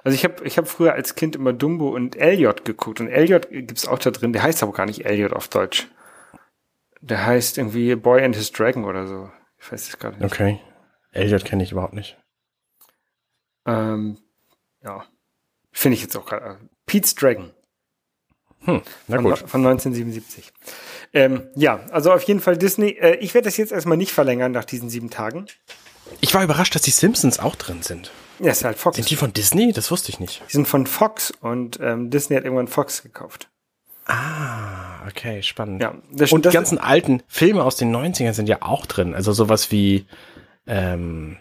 Also 0.04 0.16
ich 0.16 0.24
habe 0.24 0.44
ich 0.46 0.58
hab 0.58 0.68
früher 0.68 0.94
als 0.94 1.16
Kind 1.16 1.36
immer 1.36 1.54
Dumbo 1.54 1.90
und 1.90 2.16
Elliot 2.16 2.66
geguckt 2.66 3.00
und 3.00 3.08
Elliot 3.08 3.50
gibt's 3.50 3.88
auch 3.88 4.00
da 4.00 4.12
drin, 4.12 4.34
der 4.34 4.44
heißt 4.44 4.64
aber 4.64 4.72
gar 4.72 4.86
nicht 4.86 5.06
Elliot 5.06 5.34
auf 5.34 5.48
Deutsch. 5.48 5.88
Der 7.02 7.26
heißt 7.26 7.58
irgendwie 7.58 7.96
Boy 7.96 8.24
and 8.24 8.36
His 8.36 8.52
Dragon 8.52 8.86
oder 8.86 9.08
so. 9.08 9.30
Ich 9.58 9.72
weiß 9.72 9.88
es 9.88 10.00
gerade 10.00 10.18
nicht. 10.18 10.32
Okay. 10.32 10.60
Elliot 11.12 11.46
kenne 11.46 11.64
ich 11.64 11.72
überhaupt 11.72 11.94
nicht. 11.94 12.18
Ähm, 13.66 14.18
ja. 14.84 15.06
Finde 15.72 15.96
ich 15.96 16.02
jetzt 16.02 16.18
auch 16.18 16.26
gerade. 16.26 16.46
Äh, 16.46 16.56
Pete's 16.86 17.16
Dragon. 17.16 17.52
Hm, 18.62 18.82
na 19.08 19.16
von, 19.16 19.26
gut. 19.26 19.40
Von 19.40 19.66
1977. 19.66 20.52
Ähm, 21.14 21.48
ja, 21.56 21.86
also 21.92 22.12
auf 22.12 22.24
jeden 22.24 22.42
Fall 22.42 22.58
Disney. 22.58 22.92
Äh, 22.92 23.16
ich 23.18 23.34
werde 23.34 23.46
das 23.46 23.58
jetzt 23.58 23.72
erstmal 23.72 23.98
nicht 23.98 24.12
verlängern 24.12 24.52
nach 24.52 24.66
diesen 24.66 24.90
sieben 24.90 25.10
Tagen. 25.10 25.46
Ich 26.22 26.34
war 26.34 26.44
überrascht, 26.44 26.76
dass 26.76 26.82
die 26.82 26.92
Simpsons 26.92 27.40
auch 27.40 27.56
drin 27.56 27.82
sind. 27.82 28.12
Ja, 28.40 28.52
ist 28.52 28.64
halt 28.64 28.78
Fox. 28.78 28.96
Sind 28.96 29.10
die 29.10 29.16
von 29.16 29.34
Disney? 29.34 29.72
Das 29.74 29.92
wusste 29.92 30.12
ich 30.12 30.20
nicht. 30.20 30.42
Die 30.48 30.54
sind 30.54 30.68
von 30.68 30.88
Fox 30.88 31.32
und 31.42 31.80
ähm, 31.82 32.10
Disney 32.10 32.36
hat 32.38 32.46
irgendwann 32.46 32.68
Fox 32.68 33.04
gekauft. 33.04 33.50
Ah, 34.06 35.06
okay, 35.08 35.44
spannend. 35.44 35.82
Ja, 35.82 35.94
das, 36.12 36.32
und 36.32 36.46
die 36.46 36.50
ganzen 36.50 36.80
alten 36.80 37.22
Filme 37.28 37.64
aus 37.64 37.76
den 37.76 37.96
90ern 37.96 38.34
sind 38.34 38.50
ja 38.50 38.58
auch 38.62 38.86
drin. 38.86 39.14
Also 39.14 39.34
sowas 39.34 39.72
wie 39.72 40.06
ähm, 40.66 41.38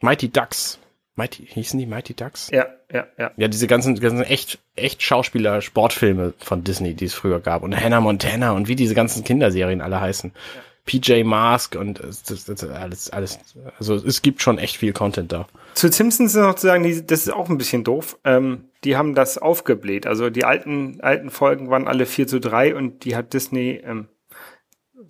Mighty 0.00 0.30
Ducks. 0.30 0.78
Mighty, 1.16 1.46
hießen 1.46 1.78
die 1.78 1.86
Mighty 1.86 2.14
Ducks? 2.14 2.48
Ja, 2.50 2.68
ja, 2.92 3.06
ja. 3.18 3.32
Ja, 3.36 3.48
diese 3.48 3.66
ganzen, 3.66 3.98
ganzen 3.98 4.22
echt, 4.22 4.60
echt 4.76 5.02
Schauspieler, 5.02 5.60
Sportfilme 5.60 6.32
von 6.38 6.62
Disney, 6.62 6.94
die 6.94 7.06
es 7.06 7.14
früher 7.14 7.40
gab. 7.40 7.64
Und 7.64 7.78
Hannah 7.78 8.00
Montana 8.00 8.52
und 8.52 8.68
wie 8.68 8.76
diese 8.76 8.94
ganzen 8.94 9.24
Kinderserien 9.24 9.82
alle 9.82 10.00
heißen. 10.00 10.32
Ja. 10.32 10.60
PJ 10.88 11.22
Mask 11.22 11.76
und 11.76 12.00
das, 12.00 12.44
alles, 12.64 13.10
alles. 13.10 13.38
Also 13.78 13.94
es 13.94 14.22
gibt 14.22 14.40
schon 14.40 14.56
echt 14.56 14.78
viel 14.78 14.94
Content 14.94 15.30
da. 15.30 15.46
Zu 15.74 15.92
Simpsons 15.92 16.34
noch 16.34 16.54
zu 16.54 16.66
sagen, 16.66 16.82
die, 16.82 17.06
das 17.06 17.26
ist 17.26 17.32
auch 17.32 17.50
ein 17.50 17.58
bisschen 17.58 17.84
doof. 17.84 18.18
Ähm, 18.24 18.64
die 18.84 18.96
haben 18.96 19.14
das 19.14 19.36
aufgebläht. 19.36 20.06
Also 20.06 20.30
die 20.30 20.46
alten, 20.46 21.02
alten 21.02 21.28
Folgen 21.28 21.68
waren 21.68 21.86
alle 21.86 22.06
4 22.06 22.26
zu 22.26 22.40
3 22.40 22.74
und 22.74 23.04
die 23.04 23.14
hat 23.14 23.34
Disney 23.34 23.82
ähm, 23.84 24.08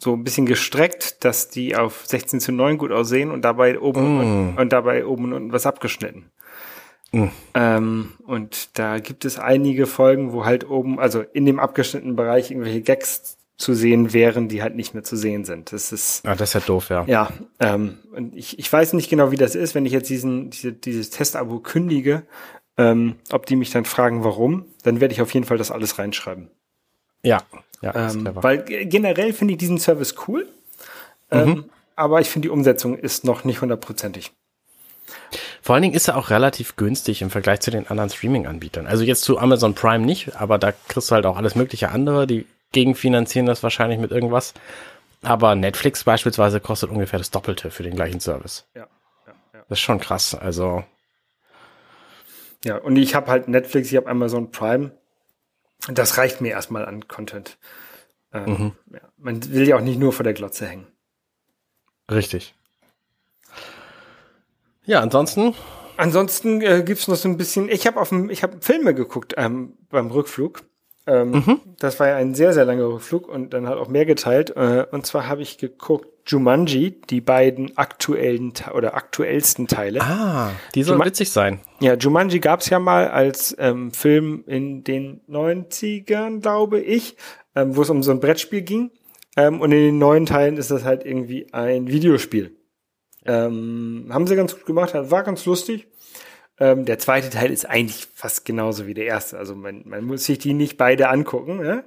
so 0.01 0.14
ein 0.14 0.25
bisschen 0.25 0.47
gestreckt, 0.47 1.25
dass 1.25 1.49
die 1.49 1.77
auf 1.77 2.07
16 2.07 2.41
zu 2.41 2.51
9 2.51 2.77
gut 2.77 2.91
aussehen 2.91 3.31
und 3.31 3.43
dabei 3.43 3.79
oben 3.79 4.17
mm. 4.17 4.21
und, 4.21 4.59
und, 4.59 4.73
dabei 4.73 5.07
oben 5.07 5.27
und 5.27 5.33
unten 5.33 5.53
was 5.53 5.64
abgeschnitten. 5.64 6.33
Mm. 7.12 7.27
Ähm, 7.55 8.12
und 8.27 8.77
da 8.79 8.99
gibt 8.99 9.25
es 9.25 9.38
einige 9.38 9.87
Folgen, 9.87 10.33
wo 10.33 10.45
halt 10.45 10.69
oben, 10.69 10.99
also 10.99 11.23
in 11.33 11.47
dem 11.47 11.61
abgeschnittenen 11.61 12.17
Bereich 12.17 12.51
irgendwelche 12.51 12.83
Gags 12.83 13.38
zu 13.59 13.75
sehen 13.75 14.12
wären, 14.12 14.49
die 14.49 14.62
halt 14.62 14.77
nicht 14.77 14.94
mehr 14.94 15.03
zu 15.03 15.16
sehen 15.16 15.44
sind. 15.44 15.73
Das 15.73 15.92
ist. 15.92 16.25
Ah, 16.25 16.37
das 16.37 16.51
ist 16.51 16.55
ja 16.55 16.61
doof, 16.61 16.88
ja. 16.90 17.05
Ja. 17.07 17.29
Ähm, 17.59 17.99
und 18.12 18.35
ich, 18.37 18.59
ich 18.59 18.73
weiß 18.73 18.92
nicht 18.92 19.11
genau, 19.11 19.33
wie 19.33 19.37
das 19.37 19.57
ist, 19.57 19.75
wenn 19.75 19.85
ich 19.85 19.92
jetzt 19.92 20.09
diesen, 20.09 20.51
diese, 20.51 20.73
dieses 20.73 21.11
Testabo 21.11 21.59
kündige, 21.59 22.23
ähm, 22.77 23.16
ob 23.33 23.47
die 23.47 23.57
mich 23.57 23.70
dann 23.70 23.85
fragen, 23.85 24.22
warum, 24.22 24.66
dann 24.85 25.01
werde 25.01 25.12
ich 25.12 25.20
auf 25.20 25.35
jeden 25.35 25.45
Fall 25.45 25.59
das 25.59 25.72
alles 25.72 25.99
reinschreiben. 25.99 26.51
Ja, 27.24 27.43
ja. 27.82 28.11
Ähm, 28.11 28.28
weil 28.32 28.62
generell 28.62 29.32
finde 29.32 29.55
ich 29.55 29.59
diesen 29.59 29.78
Service 29.78 30.14
cool. 30.28 30.49
Ähm, 31.30 31.49
mhm. 31.49 31.64
aber 31.97 32.20
ich 32.20 32.30
finde, 32.30 32.47
die 32.47 32.51
Umsetzung 32.51 32.97
ist 32.97 33.24
noch 33.24 33.45
nicht 33.45 33.61
hundertprozentig. 33.61 34.32
Vor 35.61 35.74
allen 35.74 35.82
Dingen 35.82 35.95
ist 35.95 36.09
er 36.09 36.16
auch 36.16 36.30
relativ 36.30 36.76
günstig 36.76 37.20
im 37.20 37.30
Vergleich 37.30 37.61
zu 37.61 37.70
den 37.70 37.89
anderen 37.89 38.09
Streaming-Anbietern. 38.09 38.87
Also 38.87 39.05
jetzt 39.05 39.24
zu 39.24 39.39
Amazon 39.39 39.74
Prime 39.74 40.07
nicht, 40.07 40.37
aber 40.37 40.59
da 40.59 40.72
kriegst 40.72 41.11
du 41.11 41.14
halt 41.16 41.26
auch 41.26 41.37
alles 41.37 41.57
mögliche 41.57 41.91
andere, 41.91 42.26
die 42.26 42.47
gegenfinanzieren 42.73 43.47
das 43.47 43.62
wahrscheinlich 43.62 43.99
mit 43.99 44.11
irgendwas. 44.11 44.55
Aber 45.23 45.55
Netflix 45.55 46.05
beispielsweise 46.05 46.61
kostet 46.61 46.91
ungefähr 46.91 47.19
das 47.19 47.31
Doppelte 47.31 47.71
für 47.71 47.83
den 47.83 47.95
gleichen 47.95 48.21
Service. 48.21 48.66
Ja. 48.75 48.87
ja, 49.27 49.33
ja. 49.55 49.64
Das 49.69 49.79
ist 49.79 49.81
schon 49.81 50.01
krass. 50.01 50.35
Also. 50.35 50.85
Ja, 52.64 52.77
und 52.77 52.97
ich 52.97 53.14
habe 53.14 53.31
halt 53.31 53.49
Netflix, 53.49 53.91
ich 53.91 53.97
habe 53.97 54.09
Amazon 54.09 54.51
Prime. 54.51 54.93
Das 55.89 56.19
reicht 56.19 56.41
mir 56.41 56.51
erstmal 56.51 56.85
an 56.85 57.07
Content. 57.09 57.59
Ähm, 58.33 58.45
mhm. 58.45 58.73
ja, 58.93 59.01
man 59.16 59.53
will 59.53 59.66
ja 59.66 59.77
auch 59.77 59.81
nicht 59.81 59.99
nur 59.99 60.12
vor 60.12 60.25
der 60.25 60.35
Glotze 60.35 60.66
hängen. 60.66 60.87
Richtig. 62.11 62.55
Ja, 64.85 65.01
ansonsten. 65.01 65.55
Ansonsten 65.97 66.61
äh, 66.62 66.83
gibt's 66.85 67.09
noch 67.09 67.16
so 67.16 67.29
ein 67.29 67.37
bisschen. 67.37 67.69
Ich 67.69 67.87
habe 67.87 68.01
auf 68.01 68.11
dem, 68.11 68.31
ich 68.31 68.43
habe 68.43 68.59
Filme 68.61 68.95
geguckt 68.95 69.35
ähm, 69.37 69.77
beim 69.91 70.11
Rückflug. 70.11 70.62
Ähm, 71.09 71.30
mhm. 71.30 71.61
Das 71.78 71.98
war 71.98 72.09
ja 72.09 72.16
ein 72.16 72.34
sehr, 72.34 72.52
sehr 72.52 72.66
langer 72.66 72.86
Rückflug 72.86 73.28
und 73.28 73.54
dann 73.54 73.66
hat 73.66 73.78
auch 73.78 73.88
mehr 73.88 74.04
geteilt. 74.04 74.50
Äh, 74.54 74.84
und 74.90 75.06
zwar 75.06 75.26
habe 75.26 75.40
ich 75.40 75.56
geguckt 75.56 76.06
Jumanji, 76.30 77.00
die 77.09 77.22
beiden 77.22 77.78
aktuellen 77.78 78.52
oder 78.74 78.94
aktuellsten 78.94 79.66
Teile. 79.68 80.02
Ah, 80.02 80.50
die 80.74 80.82
sollen 80.82 80.98
Juma 80.98 81.06
witzig 81.06 81.30
sein. 81.30 81.61
Ja, 81.80 81.94
Jumanji 81.94 82.40
gab's 82.40 82.68
ja 82.68 82.78
mal 82.78 83.09
als 83.09 83.56
ähm, 83.59 83.90
Film 83.92 84.44
in 84.46 84.84
den 84.84 85.22
90ern, 85.30 86.40
glaube 86.40 86.80
ich, 86.80 87.16
ähm, 87.56 87.74
wo 87.74 87.82
es 87.82 87.88
um 87.88 88.02
so 88.02 88.11
ein 88.11 88.20
Brettspiel 88.20 88.61
ging. 88.61 88.90
Ähm, 89.36 89.62
und 89.62 89.72
in 89.72 89.78
den 89.78 89.98
neuen 89.98 90.26
Teilen 90.26 90.59
ist 90.59 90.70
das 90.70 90.84
halt 90.84 91.06
irgendwie 91.06 91.46
ein 91.54 91.88
Videospiel. 91.88 92.54
Ähm, 93.24 94.09
haben 94.11 94.26
sie 94.26 94.36
ganz 94.36 94.54
gut 94.54 94.66
gemacht, 94.66 94.92
war 94.94 95.22
ganz 95.22 95.46
lustig. 95.46 95.88
Ähm, 96.61 96.84
der 96.84 96.98
zweite 96.98 97.30
Teil 97.30 97.50
ist 97.50 97.68
eigentlich 97.68 98.09
fast 98.14 98.44
genauso 98.44 98.86
wie 98.86 98.94
der 98.94 99.06
erste. 99.06 99.38
Also 99.38 99.54
man, 99.54 99.82
man 99.86 100.04
muss 100.04 100.24
sich 100.24 100.38
die 100.38 100.54
nicht 100.54 100.76
beide 100.76 101.09
angucken. 101.09 101.59
Ne? 101.59 101.84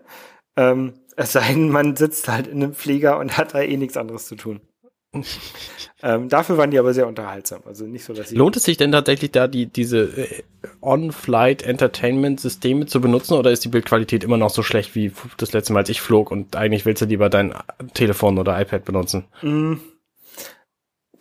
Ähm, 0.56 0.94
es 1.16 1.34
sei 1.34 1.54
denn, 1.54 1.70
man 1.70 1.96
sitzt 1.96 2.28
halt 2.28 2.48
in 2.48 2.64
einem 2.64 2.74
Flieger 2.74 3.20
und 3.20 3.38
hat 3.38 3.54
da 3.54 3.62
eh 3.62 3.78
nichts 3.78 3.98
anderes 3.98 4.28
zu 4.28 4.36
tun. 4.36 4.62
ähm, 6.04 6.30
dafür 6.30 6.58
waren 6.58 6.72
die 6.72 6.80
aber 6.80 6.94
sehr 6.94 7.06
unterhaltsam. 7.06 7.62
Also 7.66 7.86
nicht 7.86 8.06
so, 8.06 8.14
dass 8.14 8.30
sie 8.30 8.36
Lohnt 8.36 8.56
es 8.56 8.64
sich 8.64 8.78
denn 8.78 8.94
tatsächlich 8.94 9.32
da 9.32 9.48
die 9.48 9.66
diese 9.66 10.04
äh, 10.04 10.44
On-Flight 10.80 11.64
Entertainment 11.64 12.40
Systeme 12.40 12.86
zu 12.86 13.02
benutzen 13.02 13.34
oder 13.34 13.52
ist 13.52 13.66
die 13.66 13.70
Bildqualität 13.70 14.24
immer 14.24 14.38
noch 14.38 14.52
so 14.52 14.64
schlecht 14.64 14.96
wie 14.96 15.12
das 15.38 15.52
letzte 15.52 15.74
Mal, 15.74 15.80
als 15.80 15.90
ich 15.90 16.00
flog 16.00 16.32
und 16.32 16.56
eigentlich 16.56 16.86
willst 16.86 17.02
du 17.02 17.06
lieber 17.06 17.30
dein 17.30 17.54
Telefon 17.94 18.40
oder 18.40 18.60
iPad 18.60 18.86
benutzen? 18.86 19.26
Mm, 19.42 19.74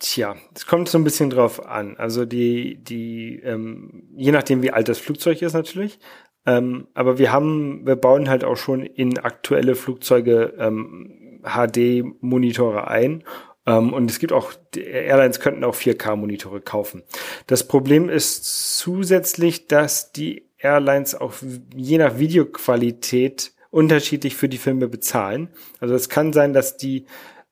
Tja, 0.01 0.35
es 0.55 0.65
kommt 0.65 0.89
so 0.89 0.97
ein 0.97 1.03
bisschen 1.03 1.29
drauf 1.29 1.63
an. 1.63 1.95
Also 1.97 2.25
die, 2.25 2.83
die, 2.83 3.39
ähm, 3.43 4.09
je 4.15 4.31
nachdem 4.31 4.63
wie 4.63 4.71
alt 4.71 4.89
das 4.89 4.97
Flugzeug 4.97 5.43
ist 5.43 5.53
natürlich. 5.53 5.99
Ähm, 6.47 6.87
aber 6.95 7.19
wir 7.19 7.31
haben, 7.31 7.85
wir 7.85 7.95
bauen 7.95 8.27
halt 8.27 8.43
auch 8.43 8.57
schon 8.57 8.83
in 8.83 9.19
aktuelle 9.19 9.75
Flugzeuge 9.75 10.55
ähm, 10.57 11.43
HD-Monitore 11.43 12.87
ein. 12.87 13.23
Ähm, 13.67 13.93
und 13.93 14.09
es 14.09 14.17
gibt 14.17 14.33
auch, 14.33 14.53
Airlines 14.75 15.39
könnten 15.39 15.63
auch 15.63 15.75
4K-Monitore 15.75 16.61
kaufen. 16.61 17.03
Das 17.45 17.67
Problem 17.67 18.09
ist 18.09 18.79
zusätzlich, 18.79 19.67
dass 19.67 20.11
die 20.11 20.49
Airlines 20.57 21.13
auch 21.13 21.35
je 21.75 21.99
nach 21.99 22.17
Videoqualität 22.17 23.53
unterschiedlich 23.69 24.35
für 24.35 24.49
die 24.49 24.57
Filme 24.57 24.87
bezahlen. 24.87 25.49
Also 25.79 25.93
es 25.93 26.09
kann 26.09 26.33
sein, 26.33 26.53
dass 26.53 26.75
die 26.77 27.05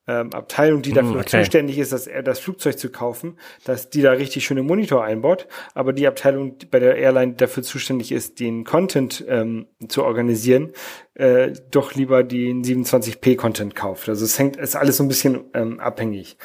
ähm, 0.10 0.34
Abteilung, 0.34 0.82
die 0.82 0.92
dafür 0.92 1.18
okay. 1.20 1.42
zuständig 1.42 1.78
ist, 1.78 1.94
das, 1.94 2.10
das 2.24 2.40
Flugzeug 2.40 2.80
zu 2.80 2.90
kaufen, 2.90 3.38
dass 3.64 3.92
die 3.92 4.02
da 4.02 4.12
richtig 4.12 4.44
schöne 4.44 4.64
Monitor 4.64 5.04
einbaut, 5.04 5.48
aber 5.76 5.94
die 5.94 6.08
Abteilung 6.08 6.58
die 6.58 6.66
bei 6.66 6.80
der 6.80 6.96
Airline 6.96 7.34
dafür 7.34 7.62
zuständig 7.62 8.12
ist, 8.12 8.40
den 8.40 8.64
Content 8.64 9.24
ähm, 9.28 9.68
zu 9.88 10.04
organisieren, 10.04 10.72
äh, 11.14 11.54
doch 11.70 11.94
lieber 11.94 12.24
den 12.24 12.64
27p 12.64 13.36
Content 13.36 13.76
kauft. 13.76 14.10
Also 14.10 14.26
es 14.26 14.40
hängt, 14.40 14.58
ist 14.58 14.76
alles 14.76 14.98
so 14.98 15.04
ein 15.04 15.10
bisschen 15.10 15.46
ähm, 15.54 15.80
abhängig. 15.80 16.38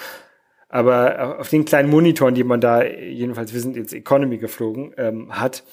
Aber 0.69 1.39
auf 1.41 1.49
den 1.49 1.65
kleinen 1.65 1.89
Monitoren, 1.89 2.35
die 2.35 2.45
man 2.45 2.61
da, 2.61 2.85
jedenfalls 2.85 3.55
wir 3.55 3.61
sind 3.61 3.77
jetzt 3.77 3.95
Economy 3.95 4.39
geflogen, 4.39 4.93
ähm, 4.99 5.39
hat, 5.39 5.65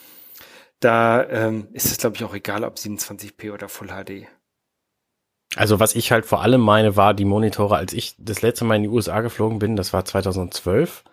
da 0.79 1.27
ähm, 1.29 1.67
ist 1.73 1.87
es, 1.87 1.97
glaube 1.97 2.15
ich, 2.15 2.23
auch 2.23 2.33
egal, 2.33 2.63
ob 2.63 2.75
27p 2.75 3.51
oder 3.51 3.67
Full 3.67 3.89
HD. 3.89 4.27
Also 5.55 5.79
was 5.79 5.95
ich 5.95 6.11
halt 6.11 6.25
vor 6.25 6.41
allem 6.41 6.61
meine, 6.61 6.95
war 6.95 7.13
die 7.13 7.25
Monitore, 7.25 7.75
als 7.75 7.93
ich 7.93 8.15
das 8.17 8.41
letzte 8.41 8.65
Mal 8.65 8.75
in 8.75 8.83
die 8.83 8.89
USA 8.89 9.21
geflogen 9.21 9.59
bin, 9.59 9.75
das 9.75 9.91
war 9.93 10.05
2012 10.05 11.03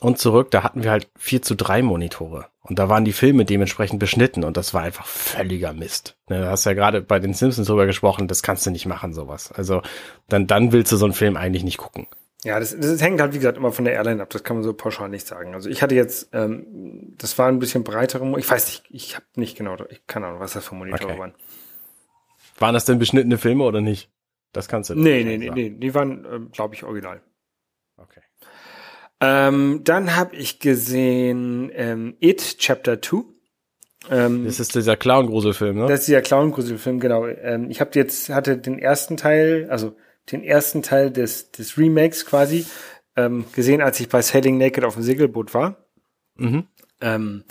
und 0.00 0.18
zurück, 0.18 0.50
da 0.50 0.64
hatten 0.64 0.82
wir 0.82 0.90
halt 0.90 1.08
4 1.18 1.42
zu 1.42 1.54
3 1.54 1.82
Monitore. 1.82 2.46
Und 2.62 2.78
da 2.78 2.88
waren 2.88 3.04
die 3.04 3.12
Filme 3.12 3.44
dementsprechend 3.44 3.98
beschnitten 3.98 4.44
und 4.44 4.56
das 4.56 4.72
war 4.72 4.82
einfach 4.82 5.06
völliger 5.06 5.72
Mist. 5.72 6.16
Ne, 6.28 6.38
du 6.38 6.48
hast 6.48 6.64
ja 6.64 6.72
gerade 6.72 7.02
bei 7.02 7.18
den 7.18 7.34
Simpsons 7.34 7.66
drüber 7.66 7.86
gesprochen, 7.86 8.28
das 8.28 8.42
kannst 8.42 8.64
du 8.66 8.70
nicht 8.70 8.86
machen, 8.86 9.12
sowas. 9.12 9.52
Also 9.52 9.82
dann, 10.28 10.46
dann 10.46 10.72
willst 10.72 10.90
du 10.92 10.96
so 10.96 11.04
einen 11.04 11.14
Film 11.14 11.36
eigentlich 11.36 11.64
nicht 11.64 11.78
gucken. 11.78 12.06
Ja, 12.44 12.58
das, 12.58 12.76
das 12.76 13.00
hängt 13.00 13.20
halt, 13.20 13.34
wie 13.34 13.38
gesagt, 13.38 13.56
immer 13.56 13.70
von 13.70 13.84
der 13.84 13.94
Airline 13.94 14.22
ab. 14.22 14.30
Das 14.30 14.42
kann 14.42 14.56
man 14.56 14.64
so 14.64 14.72
pauschal 14.72 15.08
nicht 15.08 15.26
sagen. 15.26 15.54
Also 15.54 15.68
ich 15.68 15.82
hatte 15.82 15.94
jetzt, 15.94 16.30
ähm, 16.32 17.14
das 17.18 17.38
war 17.38 17.48
ein 17.48 17.60
bisschen 17.60 17.84
breitere, 17.84 18.38
ich 18.38 18.50
weiß 18.50 18.66
nicht, 18.66 18.84
ich 18.90 19.14
habe 19.14 19.26
nicht 19.36 19.56
genau, 19.56 19.76
ich 19.88 20.06
keine 20.06 20.26
Ahnung, 20.26 20.40
was 20.40 20.54
das 20.54 20.66
für 20.66 20.74
Monitore 20.74 21.12
okay. 21.12 21.18
waren. 21.20 21.34
Waren 22.62 22.74
das 22.74 22.84
denn 22.84 23.00
beschnittene 23.00 23.38
Filme 23.38 23.64
oder 23.64 23.80
nicht? 23.80 24.08
Das 24.52 24.68
kannst 24.68 24.88
du 24.88 24.94
nicht 24.94 25.02
Nee, 25.02 25.24
nee, 25.24 25.36
nee, 25.36 25.50
nee, 25.50 25.70
die 25.70 25.94
waren, 25.94 26.24
äh, 26.24 26.38
glaube 26.52 26.76
ich, 26.76 26.84
original. 26.84 27.20
Okay. 27.96 28.20
Ähm, 29.20 29.80
dann 29.82 30.14
habe 30.14 30.36
ich 30.36 30.60
gesehen 30.60 31.72
ähm, 31.74 32.16
It 32.20 32.58
Chapter 32.58 33.02
2. 33.02 33.24
Ähm, 34.10 34.44
das 34.44 34.60
ist 34.60 34.76
dieser 34.76 34.96
Clown-Gruselfilm, 34.96 35.76
ne? 35.76 35.86
Das 35.88 36.00
ist 36.00 36.08
dieser 36.08 36.22
Clown-Gruselfilm, 36.22 37.00
genau. 37.00 37.26
Ähm, 37.26 37.68
ich 37.68 37.80
habe 37.80 37.90
jetzt, 37.94 38.28
hatte 38.30 38.56
den 38.58 38.78
ersten 38.78 39.16
Teil, 39.16 39.66
also 39.68 39.96
den 40.30 40.44
ersten 40.44 40.82
Teil 40.82 41.10
des, 41.10 41.50
des 41.50 41.76
Remakes 41.76 42.26
quasi, 42.26 42.64
ähm, 43.16 43.44
gesehen, 43.54 43.80
als 43.80 43.98
ich 43.98 44.08
bei 44.08 44.22
Sailing 44.22 44.56
Naked 44.56 44.84
auf 44.84 44.94
dem 44.94 45.02
Segelboot 45.02 45.52
war. 45.52 45.84
Mhm. 46.36 46.68
Ähm, 47.00 47.42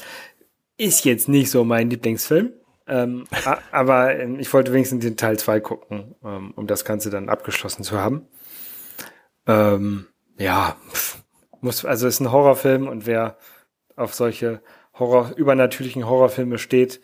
ist 0.77 1.03
jetzt 1.03 1.27
nicht 1.27 1.51
so 1.51 1.65
mein 1.65 1.89
Lieblingsfilm. 1.89 2.53
Ähm, 2.91 3.23
aber 3.71 4.19
ähm, 4.19 4.37
ich 4.37 4.53
wollte 4.53 4.73
wenigstens 4.73 5.03
den 5.03 5.15
Teil 5.15 5.39
2 5.39 5.61
gucken, 5.61 6.13
ähm, 6.25 6.53
um 6.57 6.67
das 6.67 6.83
Ganze 6.83 7.09
dann 7.09 7.29
abgeschlossen 7.29 7.83
zu 7.83 7.97
haben. 7.97 8.27
Ähm, 9.47 10.07
ja, 10.37 10.75
muss, 11.61 11.85
also 11.85 12.05
ist 12.05 12.19
ein 12.19 12.33
Horrorfilm 12.33 12.89
und 12.89 13.05
wer 13.05 13.37
auf 13.95 14.13
solche 14.13 14.61
Horror, 14.99 15.31
übernatürlichen 15.37 16.05
Horrorfilme 16.05 16.57
steht, 16.57 16.99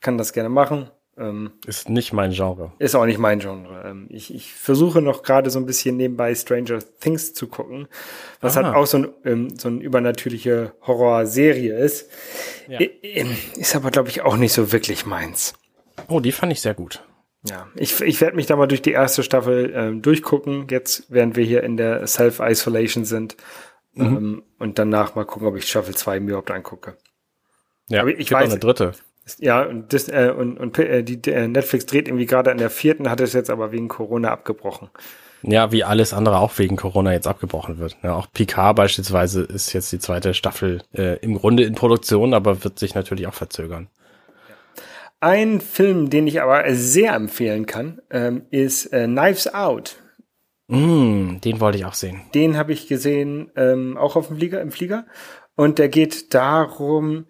kann 0.00 0.18
das 0.18 0.32
gerne 0.32 0.50
machen. 0.50 0.90
Ähm, 1.16 1.52
ist 1.66 1.88
nicht 1.88 2.12
mein 2.12 2.32
Genre. 2.32 2.72
Ist 2.78 2.96
auch 2.96 3.06
nicht 3.06 3.18
mein 3.18 3.38
Genre. 3.38 3.88
Ähm, 3.88 4.06
ich, 4.10 4.34
ich 4.34 4.52
versuche 4.52 5.00
noch 5.00 5.22
gerade 5.22 5.50
so 5.50 5.60
ein 5.60 5.66
bisschen 5.66 5.96
nebenbei 5.96 6.34
Stranger 6.34 6.80
Things 7.00 7.34
zu 7.34 7.46
gucken, 7.46 7.86
was 8.40 8.56
Aha. 8.56 8.66
halt 8.66 8.76
auch 8.76 8.86
so 8.86 8.98
ein, 8.98 9.08
ähm, 9.24 9.56
so 9.56 9.68
eine 9.68 9.80
übernatürliche 9.80 10.74
Horrorserie 10.82 11.76
ist. 11.76 12.10
Ja. 12.66 12.80
Ist 13.56 13.76
aber, 13.76 13.90
glaube 13.90 14.08
ich, 14.08 14.22
auch 14.22 14.36
nicht 14.36 14.52
so 14.52 14.72
wirklich 14.72 15.06
meins. 15.06 15.54
Oh, 16.08 16.18
die 16.18 16.32
fand 16.32 16.52
ich 16.52 16.60
sehr 16.60 16.74
gut. 16.74 17.04
Ja, 17.46 17.68
ich, 17.76 18.00
ich 18.00 18.20
werde 18.20 18.36
mich 18.36 18.46
da 18.46 18.56
mal 18.56 18.66
durch 18.66 18.82
die 18.82 18.92
erste 18.92 19.22
Staffel 19.22 19.72
ähm, 19.74 20.02
durchgucken, 20.02 20.66
jetzt 20.70 21.04
während 21.10 21.36
wir 21.36 21.44
hier 21.44 21.62
in 21.62 21.76
der 21.76 22.06
Self-Isolation 22.06 23.04
sind. 23.04 23.36
Mhm. 23.92 24.04
Ähm, 24.04 24.42
und 24.58 24.78
danach 24.78 25.14
mal 25.14 25.24
gucken, 25.24 25.46
ob 25.46 25.56
ich 25.56 25.68
Staffel 25.68 25.94
2 25.94 26.20
mir 26.20 26.30
überhaupt 26.30 26.50
angucke. 26.50 26.96
Ja, 27.88 28.00
aber 28.00 28.18
ich 28.18 28.32
weiß, 28.32 28.50
eine 28.50 28.58
dritte. 28.58 28.92
Ja, 29.38 29.62
und, 29.62 29.92
das, 29.92 30.08
äh, 30.08 30.32
und, 30.36 30.58
und 30.58 30.78
äh, 30.78 31.02
die, 31.02 31.30
äh, 31.30 31.48
Netflix 31.48 31.86
dreht 31.86 32.08
irgendwie 32.08 32.26
gerade 32.26 32.50
an 32.50 32.58
der 32.58 32.70
vierten, 32.70 33.10
hat 33.10 33.20
es 33.20 33.32
jetzt 33.32 33.50
aber 33.50 33.72
wegen 33.72 33.88
Corona 33.88 34.30
abgebrochen. 34.30 34.90
Ja, 35.42 35.72
wie 35.72 35.84
alles 35.84 36.14
andere 36.14 36.38
auch 36.38 36.58
wegen 36.58 36.76
Corona 36.76 37.12
jetzt 37.12 37.26
abgebrochen 37.26 37.78
wird. 37.78 37.96
Ja, 38.02 38.14
auch 38.14 38.26
Picard 38.32 38.76
beispielsweise 38.76 39.42
ist 39.42 39.72
jetzt 39.72 39.92
die 39.92 39.98
zweite 39.98 40.32
Staffel 40.32 40.82
äh, 40.94 41.18
im 41.18 41.34
Grunde 41.34 41.64
in 41.64 41.74
Produktion, 41.74 42.32
aber 42.32 42.64
wird 42.64 42.78
sich 42.78 42.94
natürlich 42.94 43.26
auch 43.26 43.34
verzögern. 43.34 43.88
Ein 45.20 45.60
Film, 45.60 46.10
den 46.10 46.26
ich 46.26 46.42
aber 46.42 46.62
sehr 46.74 47.14
empfehlen 47.14 47.66
kann, 47.66 48.00
ähm, 48.10 48.42
ist 48.50 48.86
äh, 48.92 49.06
Knives 49.06 49.52
Out. 49.52 49.96
Mm, 50.68 51.40
den 51.40 51.60
wollte 51.60 51.78
ich 51.78 51.84
auch 51.84 51.94
sehen. 51.94 52.22
Den 52.34 52.56
habe 52.56 52.72
ich 52.72 52.88
gesehen, 52.88 53.50
ähm, 53.56 53.96
auch 53.96 54.16
auf 54.16 54.28
dem 54.28 54.36
Flieger, 54.36 54.60
im 54.60 54.70
Flieger. 54.70 55.06
Und 55.56 55.78
der 55.78 55.88
geht 55.88 56.34
darum, 56.34 57.26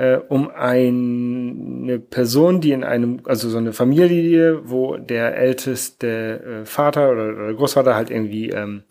äh, 0.00 0.18
um 0.28 0.50
eine 0.50 1.98
Person, 1.98 2.62
die 2.62 2.72
in 2.72 2.84
einem, 2.84 3.20
also 3.24 3.50
so 3.50 3.58
eine 3.58 3.74
Familie, 3.74 4.70
wo 4.70 4.96
der 4.96 5.36
älteste 5.36 6.62
äh, 6.62 6.64
Vater 6.64 7.10
oder, 7.10 7.28
oder 7.34 7.52
Großvater 7.52 7.94
halt 7.94 8.10
irgendwie 8.10 8.48
ähm, 8.48 8.84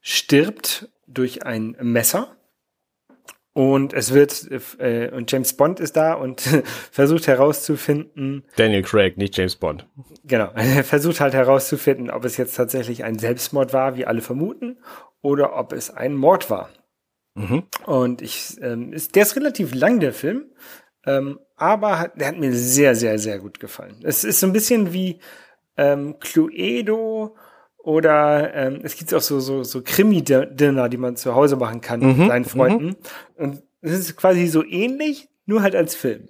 stirbt 0.00 0.88
durch 1.06 1.44
ein 1.44 1.76
Messer. 1.82 2.34
Und 3.52 3.92
es 3.92 4.14
wird, 4.14 4.48
äh, 4.78 5.10
und 5.10 5.30
James 5.30 5.52
Bond 5.52 5.80
ist 5.80 5.98
da 5.98 6.14
und 6.14 6.40
versucht 6.90 7.26
herauszufinden. 7.26 8.44
Daniel 8.56 8.80
Craig, 8.80 9.18
nicht 9.18 9.36
James 9.36 9.56
Bond. 9.56 9.86
Genau. 10.24 10.50
Er 10.54 10.82
versucht 10.84 11.20
halt 11.20 11.34
herauszufinden, 11.34 12.10
ob 12.10 12.24
es 12.24 12.38
jetzt 12.38 12.56
tatsächlich 12.56 13.04
ein 13.04 13.18
Selbstmord 13.18 13.74
war, 13.74 13.96
wie 13.98 14.06
alle 14.06 14.22
vermuten, 14.22 14.78
oder 15.20 15.58
ob 15.58 15.74
es 15.74 15.90
ein 15.90 16.14
Mord 16.14 16.48
war. 16.48 16.70
Mhm. 17.34 17.64
Und 17.86 18.22
ich, 18.22 18.56
ähm, 18.60 18.92
ist, 18.92 19.14
der 19.14 19.22
ist 19.22 19.36
relativ 19.36 19.74
lang, 19.74 20.00
der 20.00 20.12
Film. 20.12 20.46
Ähm, 21.04 21.38
aber 21.56 21.98
hat, 21.98 22.20
der 22.20 22.28
hat 22.28 22.38
mir 22.38 22.52
sehr, 22.52 22.94
sehr, 22.94 23.18
sehr 23.18 23.38
gut 23.38 23.58
gefallen. 23.58 23.96
Es 24.02 24.24
ist 24.24 24.40
so 24.40 24.46
ein 24.46 24.52
bisschen 24.52 24.92
wie 24.92 25.18
ähm, 25.76 26.18
Cluedo 26.20 27.36
oder 27.78 28.54
ähm, 28.54 28.80
es 28.82 28.96
gibt 28.96 29.12
auch 29.12 29.20
so, 29.20 29.40
so, 29.40 29.64
so 29.64 29.82
Krimi-Dinner, 29.82 30.88
die 30.88 30.96
man 30.96 31.16
zu 31.16 31.34
Hause 31.34 31.56
machen 31.56 31.80
kann 31.80 32.00
mhm. 32.00 32.18
mit 32.18 32.28
seinen 32.28 32.44
Freunden. 32.44 32.86
Mhm. 32.86 32.96
Und 33.36 33.62
es 33.80 33.92
ist 33.92 34.16
quasi 34.16 34.46
so 34.46 34.64
ähnlich, 34.64 35.28
nur 35.46 35.62
halt 35.62 35.74
als 35.74 35.94
Film. 35.94 36.28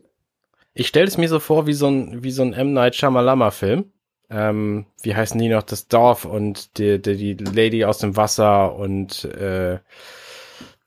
Ich 0.73 0.89
stelle 0.89 1.07
es 1.07 1.19
mir 1.19 1.29
so 1.29 1.39
vor 1.39 1.67
wie 1.67 1.75
so 1.75 1.89
ein, 1.89 2.25
wie 2.25 2.31
so 2.31 2.43
ein 2.43 2.55
M. 2.55 2.73
Night 2.73 2.95
Shyamalama-Film 2.95 3.93
ähm, 4.33 4.87
wie 5.03 5.15
heißen 5.15 5.39
die 5.39 5.49
noch, 5.49 5.63
das 5.63 5.89
Dorf 5.89 6.25
und 6.25 6.79
die, 6.79 7.01
die, 7.01 7.37
die 7.37 7.45
Lady 7.45 7.85
aus 7.85 7.99
dem 7.99 8.17
Wasser 8.17 8.75
und 8.75 9.25
äh, 9.25 9.79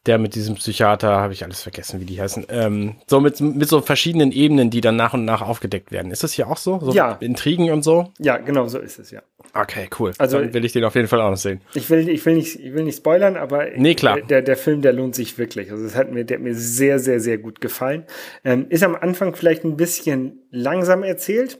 der 0.05 0.17
mit 0.17 0.35
diesem 0.35 0.55
Psychiater, 0.55 1.09
habe 1.09 1.33
ich 1.33 1.43
alles 1.43 1.61
vergessen, 1.61 1.99
wie 1.99 2.05
die 2.05 2.21
heißen. 2.21 2.45
Ähm, 2.49 2.95
so 3.07 3.19
mit, 3.19 3.39
mit 3.41 3.67
so 3.67 3.81
verschiedenen 3.81 4.31
Ebenen, 4.31 4.69
die 4.69 4.81
dann 4.81 4.95
nach 4.95 5.13
und 5.13 5.25
nach 5.25 5.41
aufgedeckt 5.41 5.91
werden. 5.91 6.11
Ist 6.11 6.23
das 6.23 6.33
hier 6.33 6.47
auch 6.47 6.57
so? 6.57 6.79
so 6.79 6.91
Ja. 6.91 7.13
Intrigen 7.21 7.71
und 7.71 7.83
so? 7.83 8.11
Ja, 8.19 8.37
genau 8.37 8.67
so 8.67 8.77
ist 8.79 8.99
es, 8.99 9.11
ja. 9.11 9.21
Okay, 9.53 9.89
cool. 9.99 10.11
Also- 10.17 10.39
dann 10.39 10.53
will 10.53 10.65
ich 10.65 10.73
den 10.73 10.83
auf 10.83 10.95
jeden 10.95 11.07
Fall 11.07 11.21
auch 11.21 11.29
noch 11.31 11.37
sehen. 11.37 11.61
Ich 11.73 11.89
will, 11.89 12.07
ich 12.09 12.25
will 12.25 12.35
nicht, 12.35 12.59
ich 12.59 12.73
will 12.73 12.83
nicht 12.83 12.97
spoilern, 12.97 13.35
aber 13.37 13.65
Nee, 13.75 13.95
klar. 13.95 14.21
Der, 14.21 14.41
der 14.41 14.57
Film, 14.57 14.81
der 14.81 14.93
lohnt 14.93 15.15
sich 15.15 15.37
wirklich. 15.37 15.71
Also 15.71 15.83
es 15.85 15.95
hat 15.95 16.11
mir, 16.11 16.25
der 16.25 16.37
hat 16.37 16.43
mir 16.43 16.55
sehr, 16.55 16.99
sehr, 16.99 17.19
sehr 17.19 17.37
gut 17.37 17.61
gefallen. 17.61 18.03
Ähm, 18.43 18.67
ist 18.69 18.83
am 18.83 18.95
Anfang 18.95 19.33
vielleicht 19.35 19.63
ein 19.63 19.77
bisschen 19.77 20.43
langsam 20.51 21.03
erzählt, 21.03 21.59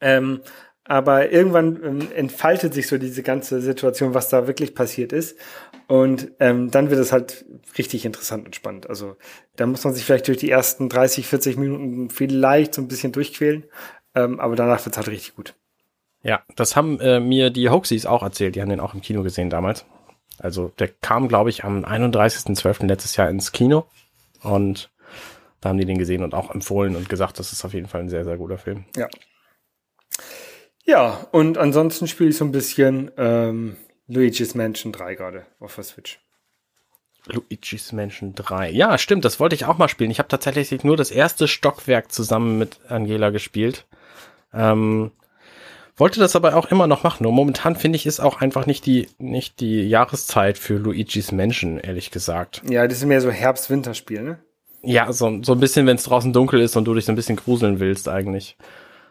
ähm, 0.00 0.40
aber 0.84 1.30
irgendwann 1.30 1.78
ähm, 1.84 2.08
entfaltet 2.16 2.74
sich 2.74 2.88
so 2.88 2.98
diese 2.98 3.22
ganze 3.22 3.60
Situation, 3.60 4.14
was 4.14 4.28
da 4.28 4.46
wirklich 4.48 4.74
passiert 4.74 5.12
ist. 5.12 5.38
Und 5.90 6.30
ähm, 6.38 6.70
dann 6.70 6.88
wird 6.88 7.00
es 7.00 7.10
halt 7.10 7.44
richtig 7.76 8.04
interessant 8.04 8.46
und 8.46 8.54
spannend. 8.54 8.88
Also 8.88 9.16
da 9.56 9.66
muss 9.66 9.82
man 9.82 9.92
sich 9.92 10.04
vielleicht 10.04 10.28
durch 10.28 10.38
die 10.38 10.48
ersten 10.48 10.88
30, 10.88 11.26
40 11.26 11.56
Minuten 11.56 12.10
vielleicht 12.10 12.74
so 12.74 12.80
ein 12.80 12.86
bisschen 12.86 13.10
durchquälen, 13.10 13.64
ähm, 14.14 14.38
aber 14.38 14.54
danach 14.54 14.84
wird 14.84 14.94
es 14.94 14.96
halt 14.98 15.08
richtig 15.08 15.34
gut. 15.34 15.56
Ja, 16.22 16.44
das 16.54 16.76
haben 16.76 17.00
äh, 17.00 17.18
mir 17.18 17.50
die 17.50 17.70
Hoaxies 17.70 18.06
auch 18.06 18.22
erzählt. 18.22 18.54
Die 18.54 18.62
haben 18.62 18.68
den 18.68 18.78
auch 18.78 18.94
im 18.94 19.00
Kino 19.00 19.24
gesehen 19.24 19.50
damals. 19.50 19.84
Also 20.38 20.68
der 20.78 20.86
kam, 20.86 21.26
glaube 21.26 21.50
ich, 21.50 21.64
am 21.64 21.84
31.12. 21.84 22.86
letztes 22.86 23.16
Jahr 23.16 23.28
ins 23.28 23.50
Kino. 23.50 23.86
Und 24.44 24.92
da 25.60 25.70
haben 25.70 25.78
die 25.78 25.86
den 25.86 25.98
gesehen 25.98 26.22
und 26.22 26.34
auch 26.34 26.54
empfohlen 26.54 26.94
und 26.94 27.08
gesagt, 27.08 27.40
das 27.40 27.52
ist 27.52 27.64
auf 27.64 27.74
jeden 27.74 27.88
Fall 27.88 28.02
ein 28.02 28.08
sehr, 28.08 28.24
sehr 28.24 28.36
guter 28.36 28.58
Film. 28.58 28.84
Ja. 28.96 29.08
Ja, 30.84 31.26
und 31.32 31.58
ansonsten 31.58 32.06
spiele 32.06 32.30
ich 32.30 32.36
so 32.36 32.44
ein 32.44 32.52
bisschen 32.52 33.10
ähm, 33.16 33.76
Luigi's 34.10 34.56
Mansion 34.56 34.92
3 34.92 35.14
gerade 35.14 35.46
auf 35.60 35.76
der 35.76 35.84
Switch. 35.84 36.18
Luigi's 37.26 37.92
Mansion 37.92 38.34
3. 38.34 38.70
Ja, 38.70 38.98
stimmt, 38.98 39.24
das 39.24 39.38
wollte 39.38 39.54
ich 39.54 39.66
auch 39.66 39.78
mal 39.78 39.88
spielen. 39.88 40.10
Ich 40.10 40.18
habe 40.18 40.28
tatsächlich 40.28 40.82
nur 40.82 40.96
das 40.96 41.12
erste 41.12 41.46
Stockwerk 41.46 42.10
zusammen 42.10 42.58
mit 42.58 42.80
Angela 42.88 43.30
gespielt. 43.30 43.86
Ähm, 44.52 45.12
wollte 45.96 46.18
das 46.18 46.34
aber 46.34 46.56
auch 46.56 46.72
immer 46.72 46.88
noch 46.88 47.04
machen. 47.04 47.22
Nur 47.22 47.32
momentan 47.32 47.76
finde 47.76 47.96
ich, 47.96 48.06
ist 48.06 48.18
auch 48.18 48.40
einfach 48.40 48.66
nicht 48.66 48.84
die, 48.84 49.08
nicht 49.18 49.60
die 49.60 49.82
Jahreszeit 49.82 50.58
für 50.58 50.78
Luigi's 50.78 51.30
Mansion, 51.30 51.78
ehrlich 51.78 52.10
gesagt. 52.10 52.62
Ja, 52.68 52.88
das 52.88 52.98
ist 52.98 53.04
mehr 53.04 53.20
so 53.20 53.30
Herbst-Winterspiel, 53.30 54.22
ne? 54.22 54.40
Ja, 54.82 55.12
so, 55.12 55.40
so 55.42 55.52
ein 55.52 55.60
bisschen, 55.60 55.86
wenn 55.86 55.96
es 55.96 56.04
draußen 56.04 56.32
dunkel 56.32 56.60
ist 56.60 56.74
und 56.74 56.86
du 56.86 56.94
dich 56.94 57.04
so 57.04 57.12
ein 57.12 57.16
bisschen 57.16 57.36
gruseln 57.36 57.78
willst 57.78 58.08
eigentlich. 58.08 58.56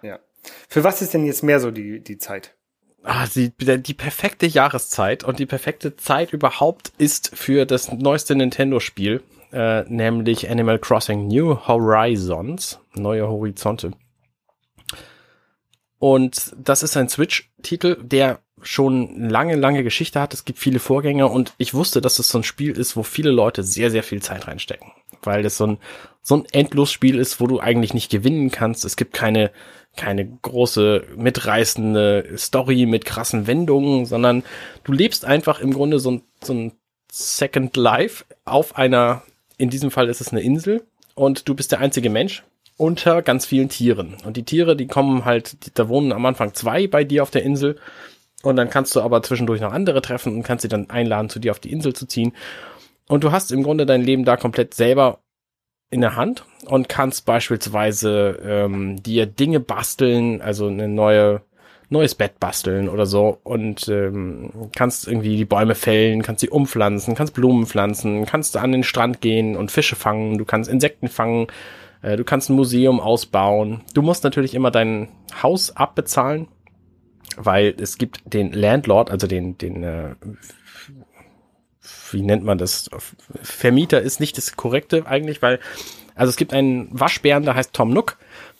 Ja. 0.01 0.19
Für 0.67 0.83
was 0.83 1.01
ist 1.01 1.13
denn 1.13 1.25
jetzt 1.25 1.43
mehr 1.43 1.59
so 1.61 1.71
die, 1.71 2.03
die 2.03 2.17
Zeit? 2.17 2.55
Ah, 3.03 3.27
die, 3.33 3.51
die 3.51 3.93
perfekte 3.93 4.45
Jahreszeit 4.45 5.23
und 5.23 5.39
die 5.39 5.45
perfekte 5.45 5.95
Zeit 5.95 6.33
überhaupt 6.33 6.91
ist 6.97 7.31
für 7.33 7.65
das 7.65 7.91
neueste 7.91 8.35
Nintendo-Spiel, 8.35 9.23
äh, 9.53 9.83
nämlich 9.83 10.49
Animal 10.49 10.79
Crossing 10.79 11.27
New 11.27 11.55
Horizons, 11.67 12.79
neue 12.95 13.27
Horizonte. 13.27 13.91
Und 15.97 16.53
das 16.57 16.83
ist 16.83 16.95
ein 16.97 17.09
Switch-Titel, 17.09 17.97
der 18.01 18.39
schon 18.61 19.29
lange, 19.29 19.55
lange 19.55 19.83
Geschichte 19.83 20.19
hat. 20.19 20.33
Es 20.33 20.45
gibt 20.45 20.59
viele 20.59 20.79
Vorgänger 20.79 21.31
und 21.31 21.53
ich 21.57 21.73
wusste, 21.73 22.01
dass 22.01 22.19
es 22.19 22.29
so 22.29 22.39
ein 22.39 22.43
Spiel 22.43 22.71
ist, 22.71 22.95
wo 22.95 23.03
viele 23.03 23.31
Leute 23.31 23.63
sehr, 23.63 23.91
sehr 23.91 24.03
viel 24.03 24.21
Zeit 24.21 24.47
reinstecken. 24.47 24.91
Weil 25.21 25.45
es 25.45 25.57
so 25.57 25.67
ein, 25.67 25.77
so 26.21 26.35
ein 26.35 26.45
Endlosspiel 26.51 27.19
ist, 27.19 27.39
wo 27.39 27.47
du 27.47 27.59
eigentlich 27.59 27.93
nicht 27.93 28.11
gewinnen 28.11 28.51
kannst. 28.51 28.85
Es 28.85 28.95
gibt 28.95 29.13
keine, 29.13 29.51
keine 29.95 30.25
große, 30.25 31.03
mitreißende 31.17 32.33
Story 32.37 32.85
mit 32.85 33.05
krassen 33.05 33.47
Wendungen, 33.47 34.05
sondern 34.05 34.43
du 34.83 34.91
lebst 34.91 35.25
einfach 35.25 35.59
im 35.59 35.73
Grunde 35.73 35.99
so 35.99 36.11
ein, 36.11 36.21
so 36.41 36.53
ein 36.53 36.71
Second 37.11 37.75
Life 37.75 38.23
auf 38.45 38.77
einer, 38.77 39.23
in 39.57 39.69
diesem 39.69 39.91
Fall 39.91 40.09
ist 40.09 40.21
es 40.21 40.31
eine 40.31 40.41
Insel 40.41 40.83
und 41.15 41.49
du 41.49 41.55
bist 41.55 41.71
der 41.71 41.79
einzige 41.79 42.09
Mensch 42.09 42.43
unter 42.77 43.21
ganz 43.21 43.45
vielen 43.45 43.67
Tieren. 43.67 44.15
Und 44.23 44.37
die 44.37 44.43
Tiere, 44.43 44.77
die 44.77 44.87
kommen 44.87 45.25
halt, 45.25 45.65
die- 45.65 45.71
da 45.73 45.89
wohnen 45.89 46.13
am 46.13 46.25
Anfang 46.25 46.53
zwei 46.53 46.87
bei 46.87 47.03
dir 47.03 47.23
auf 47.23 47.31
der 47.31 47.43
Insel. 47.43 47.77
Und 48.41 48.55
dann 48.55 48.69
kannst 48.69 48.95
du 48.95 49.01
aber 49.01 49.21
zwischendurch 49.21 49.59
noch 49.59 49.73
andere 49.73 50.01
treffen 50.01 50.33
und 50.33 50.43
kannst 50.43 50.61
sie 50.61 50.69
dann 50.69 50.89
einladen, 50.89 51.29
zu 51.29 51.39
dir 51.39 51.51
auf 51.51 51.59
die 51.59 51.73
Insel 51.73 51.91
zu 51.93 52.05
ziehen. 52.07 52.31
Und 53.09 53.25
du 53.25 53.33
hast 53.33 53.51
im 53.51 53.63
Grunde 53.63 53.85
dein 53.85 54.01
Leben 54.01 54.23
da 54.23 54.37
komplett 54.37 54.73
selber 54.75 55.19
in 55.91 56.01
der 56.01 56.15
Hand 56.15 56.45
und 56.65 56.89
kannst 56.89 57.25
beispielsweise 57.25 58.39
ähm, 58.43 59.01
dir 59.01 59.25
Dinge 59.25 59.59
basteln, 59.59 60.41
also 60.41 60.67
eine 60.67 60.87
neue 60.87 61.41
neues 61.91 62.13
Bett 62.13 62.39
basteln 62.39 62.87
oder 62.87 63.07
so 63.07 63.39
und 63.43 63.87
ähm, 63.87 64.69
kannst 64.75 65.07
irgendwie 65.07 65.37
die 65.37 65.45
Bäume 65.45 65.73
fällen, 65.73 66.21
kannst 66.21 66.41
sie 66.41 66.49
umpflanzen, 66.49 67.15
kannst 67.15 67.33
Blumen 67.33 67.65
pflanzen, 67.65 68.25
kannst 68.25 68.55
an 68.57 68.71
den 68.71 68.83
Strand 68.83 69.21
gehen 69.21 69.57
und 69.57 69.71
Fische 69.71 69.95
fangen, 69.95 70.37
du 70.37 70.45
kannst 70.45 70.69
Insekten 70.69 71.07
fangen, 71.07 71.47
äh, 72.03 72.15
du 72.15 72.23
kannst 72.23 72.49
ein 72.49 72.55
Museum 72.55 72.99
ausbauen. 72.99 73.81
Du 73.95 74.03
musst 74.03 74.23
natürlich 74.23 74.53
immer 74.53 74.69
dein 74.69 75.09
Haus 75.41 75.75
abbezahlen, 75.75 76.47
weil 77.37 77.75
es 77.79 77.97
gibt 77.97 78.21
den 78.31 78.53
Landlord, 78.53 79.09
also 79.09 79.25
den 79.25 79.57
den 79.57 79.83
äh, 79.83 80.15
wie 82.13 82.21
nennt 82.21 82.43
man 82.43 82.57
das? 82.57 82.89
Vermieter 83.41 84.01
ist 84.01 84.19
nicht 84.19 84.37
das 84.37 84.55
korrekte 84.55 85.05
eigentlich, 85.05 85.41
weil 85.41 85.59
also 86.15 86.29
es 86.29 86.35
gibt 86.35 86.53
einen 86.53 86.89
Waschbären, 86.91 87.43
der 87.43 87.55
heißt 87.55 87.71
Tom 87.73 87.91
Nook 87.91 88.17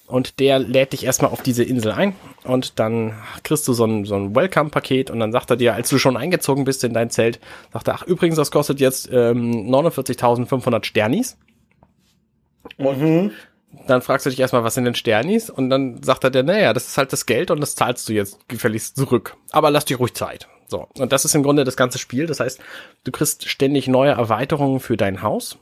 und 0.07 0.39
der 0.39 0.59
lädt 0.59 0.93
dich 0.93 1.05
erstmal 1.05 1.31
auf 1.31 1.43
diese 1.43 1.63
Insel 1.63 1.91
ein 1.91 2.15
und 2.43 2.79
dann 2.79 3.13
kriegst 3.43 3.67
du 3.67 3.73
so 3.73 3.85
ein, 3.85 4.05
so 4.05 4.15
ein 4.15 4.35
Welcome-Paket 4.35 5.11
und 5.11 5.19
dann 5.19 5.31
sagt 5.31 5.51
er 5.51 5.57
dir, 5.57 5.73
als 5.73 5.89
du 5.89 5.97
schon 5.97 6.17
eingezogen 6.17 6.63
bist 6.63 6.83
in 6.83 6.93
dein 6.93 7.09
Zelt, 7.09 7.39
sagt 7.73 7.89
er, 7.89 7.95
ach 7.95 8.03
übrigens, 8.03 8.37
das 8.37 8.49
kostet 8.49 8.79
jetzt 8.79 9.09
ähm, 9.11 9.69
49.500 9.69 10.85
Sternis. 10.85 11.37
Mhm. 12.77 13.31
Dann 13.87 14.01
fragst 14.01 14.25
du 14.25 14.29
dich 14.31 14.39
erstmal, 14.39 14.63
was 14.63 14.73
sind 14.73 14.85
denn 14.85 14.95
Sternis? 14.95 15.49
Und 15.49 15.69
dann 15.69 16.01
sagt 16.01 16.23
er 16.23 16.31
dir, 16.31 16.43
naja, 16.43 16.73
das 16.73 16.87
ist 16.87 16.97
halt 16.97 17.13
das 17.13 17.25
Geld 17.25 17.51
und 17.51 17.59
das 17.59 17.75
zahlst 17.75 18.09
du 18.09 18.13
jetzt 18.13 18.47
gefälligst 18.47 18.95
zurück. 18.95 19.35
Aber 19.51 19.69
lass 19.69 19.85
dir 19.85 19.97
ruhig 19.97 20.15
Zeit. 20.15 20.47
So. 20.69 20.87
Und 20.97 21.11
das 21.11 21.25
ist 21.25 21.35
im 21.35 21.43
Grunde 21.43 21.63
das 21.65 21.75
ganze 21.75 21.97
Spiel. 21.99 22.27
Das 22.27 22.39
heißt, 22.39 22.61
du 23.03 23.11
kriegst 23.11 23.49
ständig 23.49 23.87
neue 23.87 24.11
Erweiterungen 24.11 24.79
für 24.79 24.95
dein 24.97 25.21
Haus 25.23 25.57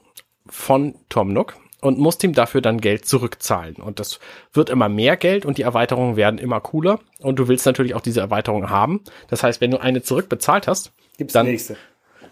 von 0.47 0.95
Tom 1.09 1.33
Nook 1.33 1.55
und 1.81 1.97
musst 1.97 2.23
ihm 2.23 2.33
dafür 2.33 2.61
dann 2.61 2.81
Geld 2.81 3.05
zurückzahlen. 3.05 3.75
Und 3.77 3.99
das 3.99 4.19
wird 4.53 4.69
immer 4.69 4.89
mehr 4.89 5.15
Geld 5.17 5.45
und 5.45 5.57
die 5.57 5.61
Erweiterungen 5.63 6.15
werden 6.17 6.39
immer 6.39 6.59
cooler. 6.59 6.99
Und 7.19 7.37
du 7.39 7.47
willst 7.47 7.65
natürlich 7.65 7.95
auch 7.95 8.01
diese 8.01 8.19
Erweiterung 8.19 8.69
haben. 8.69 9.01
Das 9.29 9.43
heißt, 9.43 9.61
wenn 9.61 9.71
du 9.71 9.79
eine 9.81 10.01
zurückbezahlt 10.03 10.67
hast, 10.67 10.91
Gibt's 11.17 11.33
Dann- 11.33 11.47
nächste. 11.47 11.77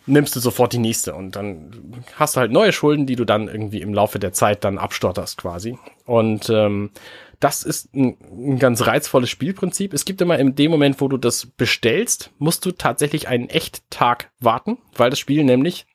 nimmst 0.05 0.35
du 0.35 0.39
sofort 0.39 0.71
die 0.73 0.77
nächste 0.77 1.15
und 1.15 1.35
dann 1.35 2.03
hast 2.17 2.35
du 2.35 2.39
halt 2.39 2.51
neue 2.51 2.71
Schulden, 2.71 3.07
die 3.07 3.15
du 3.15 3.25
dann 3.25 3.47
irgendwie 3.47 3.81
im 3.81 3.95
Laufe 3.95 4.19
der 4.19 4.31
Zeit 4.31 4.63
dann 4.63 4.77
abstotterst 4.77 5.39
quasi. 5.39 5.79
Und 6.05 6.47
ähm, 6.51 6.91
das 7.39 7.63
ist 7.63 7.93
ein, 7.93 8.17
ein 8.21 8.59
ganz 8.59 8.85
reizvolles 8.85 9.29
Spielprinzip. 9.29 9.93
Es 9.93 10.05
gibt 10.05 10.21
immer 10.21 10.39
in 10.39 10.55
dem 10.55 10.71
Moment, 10.71 11.01
wo 11.01 11.07
du 11.07 11.17
das 11.17 11.45
bestellst, 11.45 12.31
musst 12.37 12.65
du 12.65 12.71
tatsächlich 12.71 13.27
einen 13.27 13.49
Echttag 13.49 14.31
warten, 14.39 14.77
weil 14.95 15.09
das 15.09 15.19
Spiel 15.19 15.43
nämlich 15.43 15.85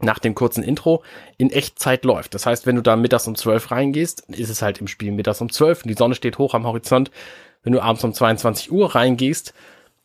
nach 0.00 0.18
dem 0.18 0.34
kurzen 0.34 0.62
Intro 0.62 1.02
in 1.36 1.50
Echtzeit 1.50 2.04
läuft. 2.04 2.34
Das 2.34 2.46
heißt, 2.46 2.66
wenn 2.66 2.76
du 2.76 2.82
da 2.82 2.96
mittags 2.96 3.26
um 3.26 3.34
12 3.34 3.70
reingehst, 3.70 4.24
ist 4.28 4.50
es 4.50 4.62
halt 4.62 4.80
im 4.80 4.86
Spiel 4.86 5.10
mittags 5.10 5.40
um 5.40 5.50
12 5.50 5.82
und 5.82 5.88
die 5.88 5.96
Sonne 5.96 6.14
steht 6.14 6.38
hoch 6.38 6.54
am 6.54 6.66
Horizont. 6.66 7.10
Wenn 7.62 7.72
du 7.72 7.80
abends 7.80 8.04
um 8.04 8.12
22 8.12 8.70
Uhr 8.70 8.94
reingehst, 8.94 9.54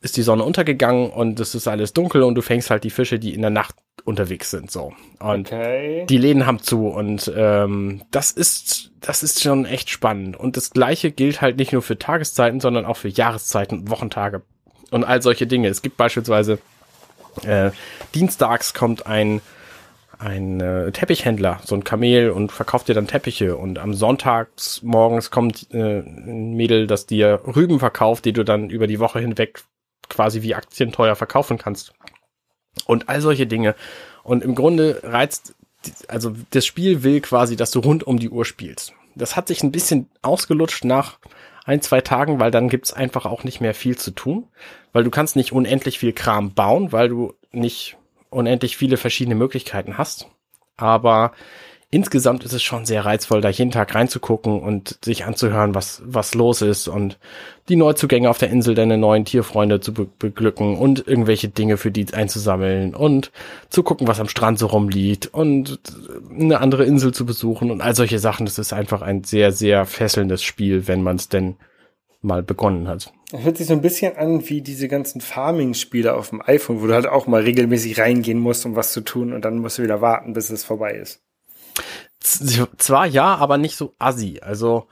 ist 0.00 0.16
die 0.16 0.22
Sonne 0.22 0.44
untergegangen 0.44 1.10
und 1.10 1.38
es 1.38 1.54
ist 1.54 1.68
alles 1.68 1.92
dunkel 1.92 2.24
und 2.24 2.34
du 2.34 2.42
fängst 2.42 2.70
halt 2.70 2.84
die 2.84 2.90
Fische, 2.90 3.18
die 3.18 3.34
in 3.34 3.40
der 3.40 3.50
Nacht 3.50 3.76
unterwegs 4.04 4.50
sind, 4.50 4.70
so. 4.70 4.92
Und 5.18 5.48
Okay. 5.52 6.04
die 6.08 6.18
Läden 6.18 6.46
haben 6.46 6.60
zu 6.62 6.88
und 6.88 7.32
ähm, 7.34 8.02
das 8.10 8.30
ist 8.30 8.90
das 9.00 9.22
ist 9.22 9.42
schon 9.42 9.64
echt 9.66 9.90
spannend 9.90 10.36
und 10.36 10.56
das 10.56 10.70
gleiche 10.70 11.10
gilt 11.10 11.40
halt 11.40 11.56
nicht 11.56 11.72
nur 11.72 11.82
für 11.82 11.98
Tageszeiten, 11.98 12.60
sondern 12.60 12.84
auch 12.86 12.96
für 12.96 13.08
Jahreszeiten, 13.08 13.90
Wochentage 13.90 14.42
und 14.90 15.04
all 15.04 15.22
solche 15.22 15.46
Dinge. 15.46 15.68
Es 15.68 15.82
gibt 15.82 15.96
beispielsweise 15.96 16.58
äh, 17.44 17.70
dienstags 18.14 18.74
kommt 18.74 19.06
ein 19.06 19.40
ein 20.18 20.60
äh, 20.60 20.92
Teppichhändler, 20.92 21.60
so 21.64 21.74
ein 21.74 21.82
Kamel 21.84 22.30
und 22.30 22.52
verkauft 22.52 22.88
dir 22.88 22.94
dann 22.94 23.08
Teppiche 23.08 23.56
und 23.56 23.78
am 23.78 23.94
Sonntags 23.94 24.80
morgens 24.82 25.30
kommt 25.30 25.66
äh, 25.72 26.00
ein 26.00 26.54
Mädel, 26.54 26.86
das 26.86 27.06
dir 27.06 27.40
Rüben 27.44 27.78
verkauft, 27.80 28.24
die 28.24 28.32
du 28.32 28.44
dann 28.44 28.70
über 28.70 28.86
die 28.86 29.00
Woche 29.00 29.18
hinweg 29.18 29.64
quasi 30.08 30.42
wie 30.42 30.54
Aktien 30.54 30.92
teuer 30.92 31.16
verkaufen 31.16 31.58
kannst. 31.58 31.92
Und 32.86 33.08
all 33.08 33.20
solche 33.20 33.46
Dinge. 33.46 33.74
Und 34.22 34.42
im 34.42 34.54
Grunde 34.54 35.00
reizt, 35.02 35.54
also 36.08 36.34
das 36.50 36.66
Spiel 36.66 37.02
will 37.02 37.20
quasi, 37.20 37.56
dass 37.56 37.70
du 37.70 37.80
rund 37.80 38.04
um 38.04 38.18
die 38.18 38.30
Uhr 38.30 38.44
spielst. 38.44 38.92
Das 39.14 39.36
hat 39.36 39.48
sich 39.48 39.62
ein 39.62 39.72
bisschen 39.72 40.08
ausgelutscht 40.22 40.84
nach 40.84 41.18
ein, 41.64 41.80
zwei 41.80 42.00
Tagen, 42.00 42.40
weil 42.40 42.50
dann 42.50 42.68
gibt's 42.68 42.92
einfach 42.92 43.26
auch 43.26 43.44
nicht 43.44 43.60
mehr 43.60 43.74
viel 43.74 43.96
zu 43.96 44.10
tun. 44.10 44.48
Weil 44.92 45.04
du 45.04 45.10
kannst 45.10 45.36
nicht 45.36 45.52
unendlich 45.52 45.98
viel 45.98 46.12
Kram 46.12 46.52
bauen, 46.52 46.92
weil 46.92 47.08
du 47.08 47.34
nicht 47.52 47.96
unendlich 48.30 48.76
viele 48.76 48.96
verschiedene 48.96 49.34
Möglichkeiten 49.34 49.96
hast. 49.96 50.28
Aber 50.76 51.32
insgesamt 51.94 52.44
ist 52.44 52.52
es 52.52 52.62
schon 52.62 52.86
sehr 52.86 53.04
reizvoll, 53.04 53.40
da 53.40 53.50
jeden 53.50 53.70
Tag 53.70 53.94
reinzugucken 53.94 54.60
und 54.60 54.98
sich 55.04 55.24
anzuhören, 55.26 55.76
was, 55.76 56.02
was 56.04 56.34
los 56.34 56.60
ist 56.60 56.88
und 56.88 57.18
die 57.68 57.76
Neuzugänge 57.76 58.28
auf 58.28 58.38
der 58.38 58.50
Insel, 58.50 58.74
deine 58.74 58.98
neuen 58.98 59.24
Tierfreunde 59.24 59.78
zu 59.78 59.94
be 59.94 60.08
beglücken 60.18 60.76
und 60.76 61.06
irgendwelche 61.06 61.48
Dinge 61.48 61.76
für 61.76 61.92
die 61.92 62.12
einzusammeln 62.12 62.96
und 62.96 63.30
zu 63.70 63.84
gucken, 63.84 64.08
was 64.08 64.18
am 64.18 64.26
Strand 64.26 64.58
so 64.58 64.66
rumliegt 64.66 65.32
und 65.32 65.78
eine 66.36 66.60
andere 66.60 66.84
Insel 66.84 67.14
zu 67.14 67.24
besuchen 67.24 67.70
und 67.70 67.80
all 67.80 67.94
solche 67.94 68.18
Sachen. 68.18 68.44
Das 68.44 68.58
ist 68.58 68.72
einfach 68.72 69.00
ein 69.00 69.22
sehr, 69.22 69.52
sehr 69.52 69.86
fesselndes 69.86 70.42
Spiel, 70.42 70.88
wenn 70.88 71.00
man 71.00 71.14
es 71.14 71.28
denn 71.28 71.54
mal 72.22 72.42
begonnen 72.42 72.88
hat. 72.88 73.12
Das 73.30 73.44
hört 73.44 73.56
sich 73.56 73.68
so 73.68 73.72
ein 73.72 73.82
bisschen 73.82 74.16
an 74.16 74.48
wie 74.48 74.62
diese 74.62 74.88
ganzen 74.88 75.20
Farming-Spiele 75.20 76.12
auf 76.12 76.30
dem 76.30 76.42
iPhone, 76.44 76.82
wo 76.82 76.88
du 76.88 76.94
halt 76.94 77.06
auch 77.06 77.28
mal 77.28 77.42
regelmäßig 77.42 78.00
reingehen 78.00 78.40
musst, 78.40 78.66
um 78.66 78.74
was 78.74 78.92
zu 78.92 79.00
tun 79.00 79.32
und 79.32 79.44
dann 79.44 79.58
musst 79.58 79.78
du 79.78 79.84
wieder 79.84 80.00
warten, 80.00 80.32
bis 80.32 80.50
es 80.50 80.64
vorbei 80.64 80.94
ist. 80.94 81.20
Zwar 82.20 83.06
ja, 83.06 83.34
aber 83.34 83.58
nicht 83.58 83.76
so 83.76 83.94
assi. 83.98 84.40
Also 84.42 84.88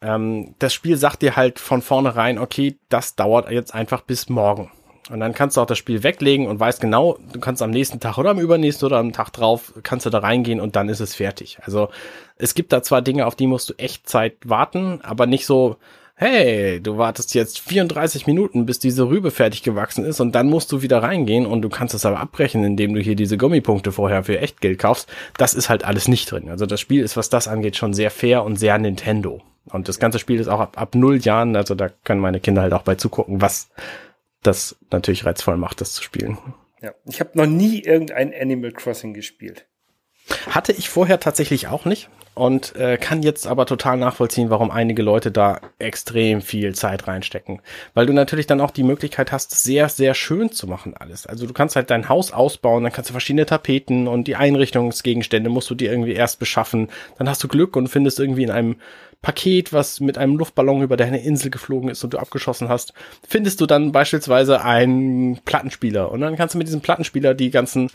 ähm, 0.00 0.54
das 0.58 0.74
Spiel 0.74 0.96
sagt 0.96 1.22
dir 1.22 1.36
halt 1.36 1.58
von 1.58 1.80
vornherein, 1.80 2.38
okay, 2.38 2.78
das 2.88 3.14
dauert 3.14 3.50
jetzt 3.50 3.74
einfach 3.74 4.02
bis 4.02 4.28
morgen. 4.28 4.70
Und 5.10 5.20
dann 5.20 5.34
kannst 5.34 5.56
du 5.56 5.60
auch 5.60 5.66
das 5.66 5.78
Spiel 5.78 6.02
weglegen 6.02 6.46
und 6.46 6.60
weißt 6.60 6.80
genau, 6.80 7.18
du 7.32 7.40
kannst 7.40 7.60
am 7.60 7.70
nächsten 7.70 8.00
Tag 8.00 8.18
oder 8.18 8.30
am 8.30 8.38
übernächsten 8.38 8.86
oder 8.86 8.98
am 8.98 9.12
Tag 9.12 9.30
drauf, 9.30 9.72
kannst 9.82 10.06
du 10.06 10.10
da 10.10 10.18
reingehen 10.18 10.60
und 10.60 10.76
dann 10.76 10.88
ist 10.88 11.00
es 11.00 11.14
fertig. 11.14 11.58
Also 11.62 11.88
es 12.36 12.54
gibt 12.54 12.72
da 12.72 12.82
zwar 12.82 13.02
Dinge, 13.02 13.26
auf 13.26 13.34
die 13.34 13.48
musst 13.48 13.70
du 13.70 13.74
echt 13.74 14.08
Zeit 14.08 14.36
warten, 14.44 15.00
aber 15.02 15.26
nicht 15.26 15.44
so, 15.44 15.76
hey, 16.22 16.80
du 16.80 16.98
wartest 16.98 17.34
jetzt 17.34 17.58
34 17.60 18.26
Minuten, 18.26 18.64
bis 18.64 18.78
diese 18.78 19.08
Rübe 19.08 19.30
fertig 19.30 19.62
gewachsen 19.62 20.04
ist 20.04 20.20
und 20.20 20.34
dann 20.34 20.48
musst 20.48 20.70
du 20.72 20.80
wieder 20.80 21.02
reingehen 21.02 21.44
und 21.46 21.62
du 21.62 21.68
kannst 21.68 21.94
es 21.94 22.06
aber 22.06 22.20
abbrechen, 22.20 22.64
indem 22.64 22.94
du 22.94 23.00
hier 23.00 23.16
diese 23.16 23.36
Gummipunkte 23.36 23.92
vorher 23.92 24.24
für 24.24 24.38
Echtgeld 24.38 24.78
kaufst. 24.78 25.08
Das 25.36 25.54
ist 25.54 25.68
halt 25.68 25.84
alles 25.84 26.08
nicht 26.08 26.30
drin. 26.30 26.48
Also 26.48 26.64
das 26.64 26.80
Spiel 26.80 27.02
ist, 27.02 27.16
was 27.16 27.28
das 27.28 27.48
angeht, 27.48 27.76
schon 27.76 27.92
sehr 27.92 28.10
fair 28.10 28.44
und 28.44 28.56
sehr 28.56 28.78
Nintendo. 28.78 29.42
Und 29.66 29.88
das 29.88 29.98
ganze 29.98 30.18
Spiel 30.18 30.40
ist 30.40 30.48
auch 30.48 30.60
ab, 30.60 30.80
ab 30.80 30.94
null 30.94 31.18
Jahren, 31.18 31.56
also 31.56 31.74
da 31.74 31.88
können 31.88 32.20
meine 32.20 32.40
Kinder 32.40 32.62
halt 32.62 32.72
auch 32.72 32.82
bei 32.82 32.94
zugucken, 32.94 33.40
was 33.40 33.70
das 34.42 34.76
natürlich 34.90 35.26
reizvoll 35.26 35.56
macht, 35.56 35.80
das 35.80 35.92
zu 35.92 36.02
spielen. 36.02 36.38
Ja, 36.80 36.92
ich 37.04 37.20
habe 37.20 37.30
noch 37.34 37.46
nie 37.46 37.80
irgendein 37.80 38.32
Animal 38.34 38.72
Crossing 38.72 39.14
gespielt. 39.14 39.66
Hatte 40.48 40.72
ich 40.72 40.88
vorher 40.88 41.20
tatsächlich 41.20 41.68
auch 41.68 41.84
nicht 41.84 42.08
und 42.34 42.74
äh, 42.76 42.96
kann 42.96 43.22
jetzt 43.22 43.46
aber 43.46 43.66
total 43.66 43.98
nachvollziehen, 43.98 44.48
warum 44.48 44.70
einige 44.70 45.02
Leute 45.02 45.30
da 45.30 45.60
extrem 45.78 46.40
viel 46.40 46.74
Zeit 46.74 47.06
reinstecken. 47.06 47.60
Weil 47.92 48.06
du 48.06 48.14
natürlich 48.14 48.46
dann 48.46 48.60
auch 48.60 48.70
die 48.70 48.84
Möglichkeit 48.84 49.32
hast, 49.32 49.50
sehr, 49.50 49.88
sehr 49.90 50.14
schön 50.14 50.50
zu 50.50 50.66
machen 50.66 50.94
alles. 50.96 51.26
Also 51.26 51.46
du 51.46 51.52
kannst 51.52 51.76
halt 51.76 51.90
dein 51.90 52.08
Haus 52.08 52.32
ausbauen, 52.32 52.84
dann 52.84 52.92
kannst 52.92 53.10
du 53.10 53.12
verschiedene 53.12 53.44
Tapeten 53.44 54.08
und 54.08 54.28
die 54.28 54.36
Einrichtungsgegenstände 54.36 55.50
musst 55.50 55.68
du 55.68 55.74
dir 55.74 55.90
irgendwie 55.90 56.14
erst 56.14 56.38
beschaffen. 56.38 56.88
Dann 57.18 57.28
hast 57.28 57.44
du 57.44 57.48
Glück 57.48 57.76
und 57.76 57.88
findest 57.88 58.18
irgendwie 58.18 58.44
in 58.44 58.50
einem 58.50 58.76
Paket, 59.20 59.72
was 59.72 60.00
mit 60.00 60.18
einem 60.18 60.36
Luftballon 60.36 60.82
über 60.82 60.96
deine 60.96 61.22
Insel 61.22 61.50
geflogen 61.50 61.90
ist 61.90 62.02
und 62.02 62.14
du 62.14 62.18
abgeschossen 62.18 62.68
hast, 62.68 62.92
findest 63.26 63.60
du 63.60 63.66
dann 63.66 63.92
beispielsweise 63.92 64.64
einen 64.64 65.38
Plattenspieler. 65.44 66.10
Und 66.10 66.22
dann 66.22 66.36
kannst 66.36 66.54
du 66.54 66.58
mit 66.58 66.66
diesem 66.66 66.80
Plattenspieler 66.80 67.34
die 67.34 67.50
ganzen 67.50 67.90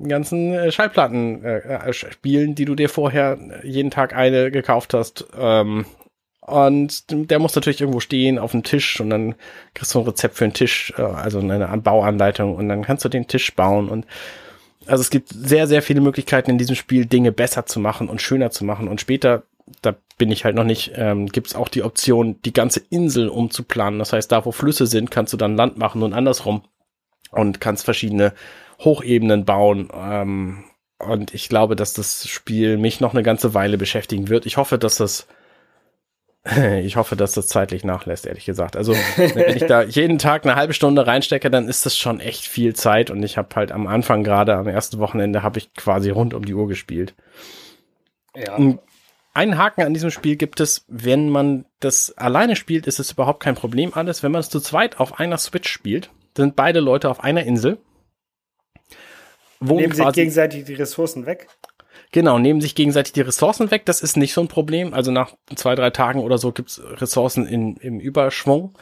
ganzen 0.00 0.52
äh, 0.52 0.72
Schallplatten 0.72 1.44
äh, 1.44 1.58
äh, 1.58 1.92
spielen, 1.92 2.54
die 2.54 2.64
du 2.64 2.74
dir 2.74 2.88
vorher 2.88 3.38
jeden 3.62 3.90
Tag 3.90 4.14
eine 4.14 4.50
gekauft 4.50 4.94
hast. 4.94 5.26
Ähm, 5.38 5.86
und 6.40 7.04
der 7.08 7.40
muss 7.40 7.56
natürlich 7.56 7.80
irgendwo 7.80 8.00
stehen 8.00 8.38
auf 8.38 8.52
dem 8.52 8.62
Tisch 8.62 9.00
und 9.00 9.10
dann 9.10 9.34
kriegst 9.74 9.92
du 9.94 9.98
ein 9.98 10.06
Rezept 10.06 10.36
für 10.36 10.44
einen 10.44 10.54
Tisch, 10.54 10.92
äh, 10.96 11.02
also 11.02 11.40
eine 11.40 11.66
Bauanleitung 11.78 12.54
und 12.54 12.68
dann 12.68 12.82
kannst 12.82 13.04
du 13.04 13.08
den 13.08 13.26
Tisch 13.26 13.54
bauen 13.54 13.88
und 13.88 14.06
also 14.86 15.00
es 15.00 15.10
gibt 15.10 15.30
sehr, 15.30 15.66
sehr 15.66 15.82
viele 15.82 16.00
Möglichkeiten 16.00 16.50
in 16.50 16.58
diesem 16.58 16.76
Spiel, 16.76 17.06
Dinge 17.06 17.32
besser 17.32 17.66
zu 17.66 17.80
machen 17.80 18.08
und 18.08 18.22
schöner 18.22 18.50
zu 18.50 18.64
machen. 18.64 18.88
Und 18.88 19.00
später, 19.00 19.42
da 19.82 19.96
bin 20.16 20.30
ich 20.30 20.44
halt 20.44 20.54
noch 20.54 20.64
nicht, 20.64 20.92
ähm, 20.94 21.26
gibt 21.26 21.48
es 21.48 21.56
auch 21.56 21.68
die 21.68 21.82
Option, 21.82 22.40
die 22.44 22.52
ganze 22.52 22.80
Insel 22.90 23.28
umzuplanen. 23.28 23.98
Das 23.98 24.12
heißt, 24.12 24.30
da 24.30 24.44
wo 24.44 24.52
Flüsse 24.52 24.86
sind, 24.86 25.10
kannst 25.10 25.32
du 25.32 25.36
dann 25.36 25.56
Land 25.56 25.76
machen 25.76 26.02
und 26.02 26.12
andersrum 26.12 26.62
und 27.32 27.60
kannst 27.60 27.84
verschiedene 27.84 28.32
Hochebenen 28.80 29.44
bauen. 29.44 29.88
Ähm, 29.94 30.64
und 30.98 31.34
ich 31.34 31.48
glaube, 31.48 31.76
dass 31.76 31.92
das 31.92 32.28
Spiel 32.28 32.78
mich 32.78 33.00
noch 33.00 33.12
eine 33.12 33.22
ganze 33.22 33.54
Weile 33.54 33.78
beschäftigen 33.78 34.28
wird. 34.28 34.46
Ich 34.46 34.56
hoffe, 34.56 34.78
dass 34.78 34.96
das 34.96 35.26
ich 36.82 36.96
hoffe, 36.96 37.16
dass 37.16 37.32
das 37.32 37.48
zeitlich 37.48 37.84
nachlässt, 37.84 38.26
ehrlich 38.26 38.44
gesagt. 38.44 38.76
Also, 38.76 38.94
wenn 39.16 39.56
ich 39.56 39.64
da 39.66 39.82
jeden 39.82 40.18
Tag 40.18 40.44
eine 40.44 40.54
halbe 40.54 40.74
Stunde 40.74 41.06
reinstecke, 41.06 41.50
dann 41.50 41.68
ist 41.68 41.86
das 41.86 41.96
schon 41.96 42.20
echt 42.20 42.44
viel 42.44 42.74
Zeit. 42.74 43.10
Und 43.10 43.22
ich 43.22 43.36
habe 43.36 43.54
halt 43.56 43.72
am 43.72 43.86
Anfang, 43.86 44.22
gerade 44.22 44.54
am 44.54 44.68
ersten 44.68 44.98
Wochenende, 44.98 45.42
habe 45.42 45.58
ich 45.58 45.74
quasi 45.74 46.10
rund 46.10 46.34
um 46.34 46.44
die 46.44 46.54
Uhr 46.54 46.68
gespielt. 46.68 47.14
Ja. 48.34 48.56
Einen 49.34 49.58
Haken 49.58 49.82
an 49.82 49.92
diesem 49.92 50.10
Spiel 50.10 50.36
gibt 50.36 50.60
es, 50.60 50.84
wenn 50.88 51.28
man 51.28 51.66
das 51.80 52.16
alleine 52.16 52.56
spielt, 52.56 52.86
ist 52.86 53.00
es 53.00 53.12
überhaupt 53.12 53.40
kein 53.40 53.54
Problem 53.54 53.92
alles. 53.92 54.22
Wenn 54.22 54.32
man 54.32 54.40
es 54.40 54.48
zu 54.48 54.60
zweit 54.60 54.98
auf 54.98 55.18
einer 55.18 55.36
Switch 55.38 55.68
spielt, 55.68 56.10
sind 56.36 56.56
beide 56.56 56.80
Leute 56.80 57.10
auf 57.10 57.22
einer 57.22 57.44
Insel 57.44 57.78
wohnen 59.60 59.80
nehmen 59.80 59.94
sich 59.94 60.12
gegenseitig 60.12 60.64
die 60.64 60.74
Ressourcen 60.74 61.26
weg. 61.26 61.48
Genau, 62.12 62.38
nehmen 62.38 62.60
sich 62.60 62.74
gegenseitig 62.74 63.12
die 63.12 63.20
Ressourcen 63.20 63.70
weg. 63.70 63.84
Das 63.84 64.00
ist 64.00 64.16
nicht 64.16 64.32
so 64.32 64.40
ein 64.40 64.48
Problem. 64.48 64.94
Also 64.94 65.10
nach 65.10 65.34
zwei, 65.54 65.74
drei 65.74 65.90
Tagen 65.90 66.20
oder 66.20 66.38
so 66.38 66.52
gibt's 66.52 66.80
Ressourcen 66.82 67.46
in, 67.46 67.76
im 67.76 68.00
Überschwung. 68.00 68.76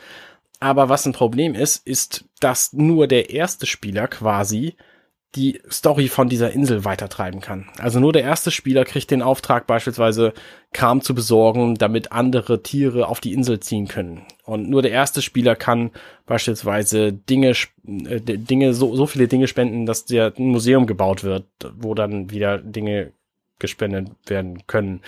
Aber 0.61 0.89
was 0.89 1.07
ein 1.07 1.13
Problem 1.13 1.55
ist, 1.55 1.87
ist, 1.87 2.25
dass 2.41 2.73
nur 2.73 3.07
der 3.07 3.31
erste 3.31 3.67
Spieler 3.67 4.09
quasi 4.09 4.77
die 5.35 5.61
Story 5.71 6.09
von 6.09 6.29
dieser 6.29 6.53
Insel 6.53 6.85
weitertreiben 6.85 7.41
kann. 7.41 7.67
Also 7.79 8.01
nur 8.01 8.13
der 8.13 8.23
erste 8.23 8.51
Spieler 8.51 8.85
kriegt 8.85 9.11
den 9.11 9.23
Auftrag, 9.23 9.67
beispielsweise 9.67 10.33
Kram 10.73 11.01
zu 11.01 11.15
besorgen, 11.15 11.75
damit 11.75 12.13
andere 12.13 12.63
Tiere 12.63 13.09
auf 13.09 13.21
die 13.21 13.33
Insel 13.33 13.61
ziehen 13.61 13.89
können. 13.89 14.23
Und 14.45 14.69
nur 14.69 14.83
der 14.83 14.93
erste 14.93 15.23
Spieler 15.23 15.57
kann 15.57 15.91
beispielsweise 16.27 17.13
Dinge, 17.13 17.51
äh, 17.87 18.21
Dinge, 18.21 18.75
so, 18.75 18.95
so 18.95 19.07
viele 19.07 19.29
Dinge 19.29 19.49
spenden, 19.49 19.87
dass 19.87 20.05
der 20.05 20.33
ein 20.39 20.49
Museum 20.49 20.87
gebaut 20.87 21.25
wird, 21.25 21.47
wo 21.77 21.95
dann 21.95 22.31
wieder 22.31 22.59
Dinge 22.59 23.13
gespendet 23.59 24.11
werden 24.27 24.67
können. 24.67 25.01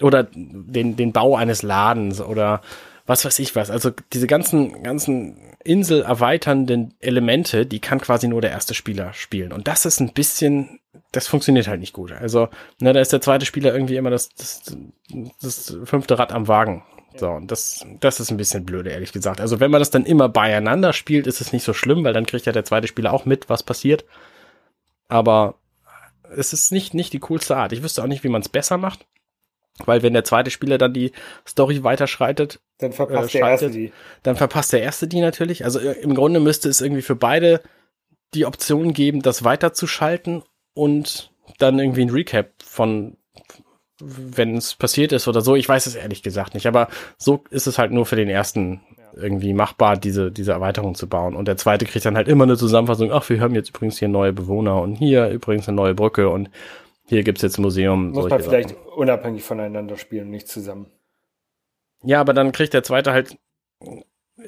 Oder 0.00 0.24
den, 0.34 0.96
den 0.96 1.12
Bau 1.12 1.36
eines 1.36 1.62
Ladens 1.62 2.20
oder 2.20 2.60
was 3.06 3.24
weiß 3.24 3.38
ich 3.40 3.56
was. 3.56 3.70
Also 3.70 3.90
diese 4.12 4.26
ganzen, 4.26 4.82
ganzen 4.82 5.36
Insel 5.64 6.02
erweiternden 6.02 6.94
Elemente, 7.00 7.66
die 7.66 7.80
kann 7.80 8.00
quasi 8.00 8.28
nur 8.28 8.40
der 8.40 8.50
erste 8.50 8.74
Spieler 8.74 9.12
spielen. 9.12 9.52
Und 9.52 9.68
das 9.68 9.84
ist 9.86 10.00
ein 10.00 10.12
bisschen, 10.12 10.80
das 11.12 11.28
funktioniert 11.28 11.68
halt 11.68 11.80
nicht 11.80 11.92
gut. 11.92 12.12
Also, 12.12 12.48
ne, 12.80 12.92
da 12.92 13.00
ist 13.00 13.12
der 13.12 13.20
zweite 13.20 13.46
Spieler 13.46 13.72
irgendwie 13.72 13.96
immer 13.96 14.10
das, 14.10 14.30
das, 14.30 14.76
das 15.40 15.76
fünfte 15.84 16.18
Rad 16.18 16.32
am 16.32 16.48
Wagen. 16.48 16.84
So, 17.16 17.28
und 17.28 17.50
das, 17.50 17.84
das 18.00 18.20
ist 18.20 18.30
ein 18.30 18.38
bisschen 18.38 18.64
blöde, 18.64 18.90
ehrlich 18.90 19.12
gesagt. 19.12 19.40
Also, 19.40 19.60
wenn 19.60 19.70
man 19.70 19.80
das 19.80 19.90
dann 19.90 20.06
immer 20.06 20.28
beieinander 20.28 20.92
spielt, 20.92 21.26
ist 21.26 21.40
es 21.40 21.52
nicht 21.52 21.64
so 21.64 21.74
schlimm, 21.74 22.04
weil 22.04 22.14
dann 22.14 22.26
kriegt 22.26 22.46
ja 22.46 22.52
der 22.52 22.64
zweite 22.64 22.88
Spieler 22.88 23.12
auch 23.12 23.26
mit, 23.26 23.48
was 23.48 23.62
passiert. 23.62 24.04
Aber 25.08 25.56
es 26.34 26.52
ist 26.52 26.72
nicht, 26.72 26.94
nicht 26.94 27.12
die 27.12 27.20
coolste 27.20 27.56
Art. 27.56 27.72
Ich 27.72 27.82
wüsste 27.82 28.02
auch 28.02 28.06
nicht, 28.06 28.24
wie 28.24 28.28
man 28.30 28.40
es 28.40 28.48
besser 28.48 28.78
macht. 28.78 29.06
Weil 29.84 30.02
wenn 30.02 30.12
der 30.12 30.24
zweite 30.24 30.50
Spieler 30.50 30.78
dann 30.78 30.92
die 30.92 31.12
Story 31.46 31.82
weiterschreitet, 31.82 32.60
dann 32.78 32.92
verpasst 32.92 33.34
äh, 33.34 33.38
der 33.38 33.48
erste 33.48 33.70
die. 33.70 33.92
Dann 34.22 34.36
verpasst 34.36 34.72
der 34.72 34.82
erste 34.82 35.08
die 35.08 35.20
natürlich. 35.20 35.64
Also 35.64 35.78
äh, 35.78 35.92
im 36.00 36.14
Grunde 36.14 36.40
müsste 36.40 36.68
es 36.68 36.80
irgendwie 36.80 37.02
für 37.02 37.16
beide 37.16 37.62
die 38.34 38.46
Option 38.46 38.92
geben, 38.92 39.22
das 39.22 39.44
weiterzuschalten 39.44 40.42
und 40.74 41.32
dann 41.58 41.78
irgendwie 41.78 42.02
ein 42.02 42.10
Recap 42.10 42.50
von 42.62 43.16
wenn 44.04 44.56
es 44.56 44.74
passiert 44.74 45.12
ist 45.12 45.28
oder 45.28 45.42
so. 45.42 45.54
Ich 45.54 45.68
weiß 45.68 45.86
es 45.86 45.94
ehrlich 45.94 46.22
gesagt 46.22 46.54
nicht, 46.54 46.66
aber 46.66 46.88
so 47.18 47.44
ist 47.50 47.66
es 47.66 47.78
halt 47.78 47.92
nur 47.92 48.04
für 48.04 48.16
den 48.16 48.28
ersten 48.28 48.80
irgendwie 49.14 49.52
machbar, 49.52 49.96
diese, 49.96 50.32
diese 50.32 50.52
Erweiterung 50.52 50.94
zu 50.94 51.08
bauen. 51.08 51.36
Und 51.36 51.46
der 51.46 51.56
zweite 51.56 51.84
kriegt 51.84 52.04
dann 52.04 52.16
halt 52.16 52.28
immer 52.28 52.44
eine 52.44 52.56
Zusammenfassung, 52.56 53.12
ach, 53.12 53.28
wir 53.28 53.40
haben 53.40 53.54
jetzt 53.54 53.68
übrigens 53.68 53.98
hier 53.98 54.08
neue 54.08 54.32
Bewohner 54.32 54.80
und 54.80 54.96
hier 54.96 55.28
übrigens 55.28 55.68
eine 55.68 55.76
neue 55.76 55.94
Brücke 55.94 56.30
und 56.30 56.50
hier 57.12 57.24
gibt's 57.24 57.42
jetzt 57.42 57.58
ein 57.58 57.62
Museum. 57.62 58.10
Muss 58.12 58.30
man 58.30 58.40
vielleicht 58.40 58.70
Sachen. 58.70 58.82
unabhängig 58.96 59.42
voneinander 59.42 59.98
spielen, 59.98 60.30
nicht 60.30 60.48
zusammen. 60.48 60.86
Ja, 62.02 62.22
aber 62.22 62.32
dann 62.32 62.52
kriegt 62.52 62.72
der 62.72 62.82
zweite 62.82 63.12
halt 63.12 63.36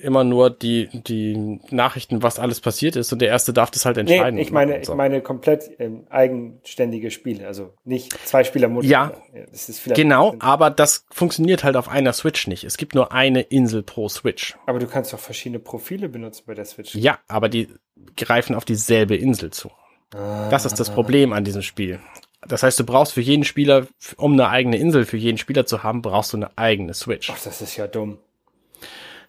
immer 0.00 0.24
nur 0.24 0.48
die, 0.48 0.88
die 0.90 1.60
Nachrichten, 1.68 2.22
was 2.22 2.38
alles 2.38 2.62
passiert 2.62 2.96
ist 2.96 3.12
und 3.12 3.20
der 3.20 3.28
erste 3.28 3.52
darf 3.52 3.70
das 3.70 3.84
halt 3.84 3.98
entscheiden. 3.98 4.36
Nee, 4.36 4.40
ich 4.40 4.50
meine, 4.50 4.82
so. 4.82 4.92
ich 4.92 4.96
meine 4.96 5.20
komplett 5.20 5.72
ähm, 5.78 6.06
eigenständige 6.08 7.10
Spiele, 7.10 7.46
also 7.46 7.74
nicht 7.84 8.16
zwei 8.26 8.44
Spieler 8.44 8.70
Ja, 8.80 9.12
genau, 9.94 10.34
aber 10.38 10.70
das 10.70 11.04
funktioniert 11.10 11.64
halt 11.64 11.76
auf 11.76 11.90
einer 11.90 12.14
Switch 12.14 12.46
nicht. 12.46 12.64
Es 12.64 12.78
gibt 12.78 12.94
nur 12.94 13.12
eine 13.12 13.42
Insel 13.42 13.82
pro 13.82 14.08
Switch. 14.08 14.56
Aber 14.64 14.78
du 14.78 14.86
kannst 14.86 15.12
doch 15.12 15.20
verschiedene 15.20 15.58
Profile 15.58 16.08
benutzen 16.08 16.44
bei 16.46 16.54
der 16.54 16.64
Switch. 16.64 16.94
Ja, 16.94 17.18
aber 17.28 17.50
die 17.50 17.68
greifen 18.16 18.56
auf 18.56 18.64
dieselbe 18.64 19.16
Insel 19.16 19.50
zu. 19.50 19.70
Ah. 20.14 20.48
Das 20.48 20.64
ist 20.64 20.80
das 20.80 20.90
Problem 20.90 21.34
an 21.34 21.44
diesem 21.44 21.62
Spiel. 21.62 22.00
Das 22.46 22.62
heißt, 22.62 22.78
du 22.78 22.84
brauchst 22.84 23.14
für 23.14 23.20
jeden 23.20 23.44
Spieler, 23.44 23.86
um 24.16 24.32
eine 24.32 24.48
eigene 24.48 24.76
Insel 24.76 25.04
für 25.04 25.16
jeden 25.16 25.38
Spieler 25.38 25.66
zu 25.66 25.82
haben, 25.82 26.02
brauchst 26.02 26.32
du 26.32 26.36
eine 26.36 26.56
eigene 26.56 26.94
Switch. 26.94 27.30
Ach, 27.30 27.42
das 27.42 27.60
ist 27.62 27.76
ja 27.76 27.86
dumm. 27.86 28.18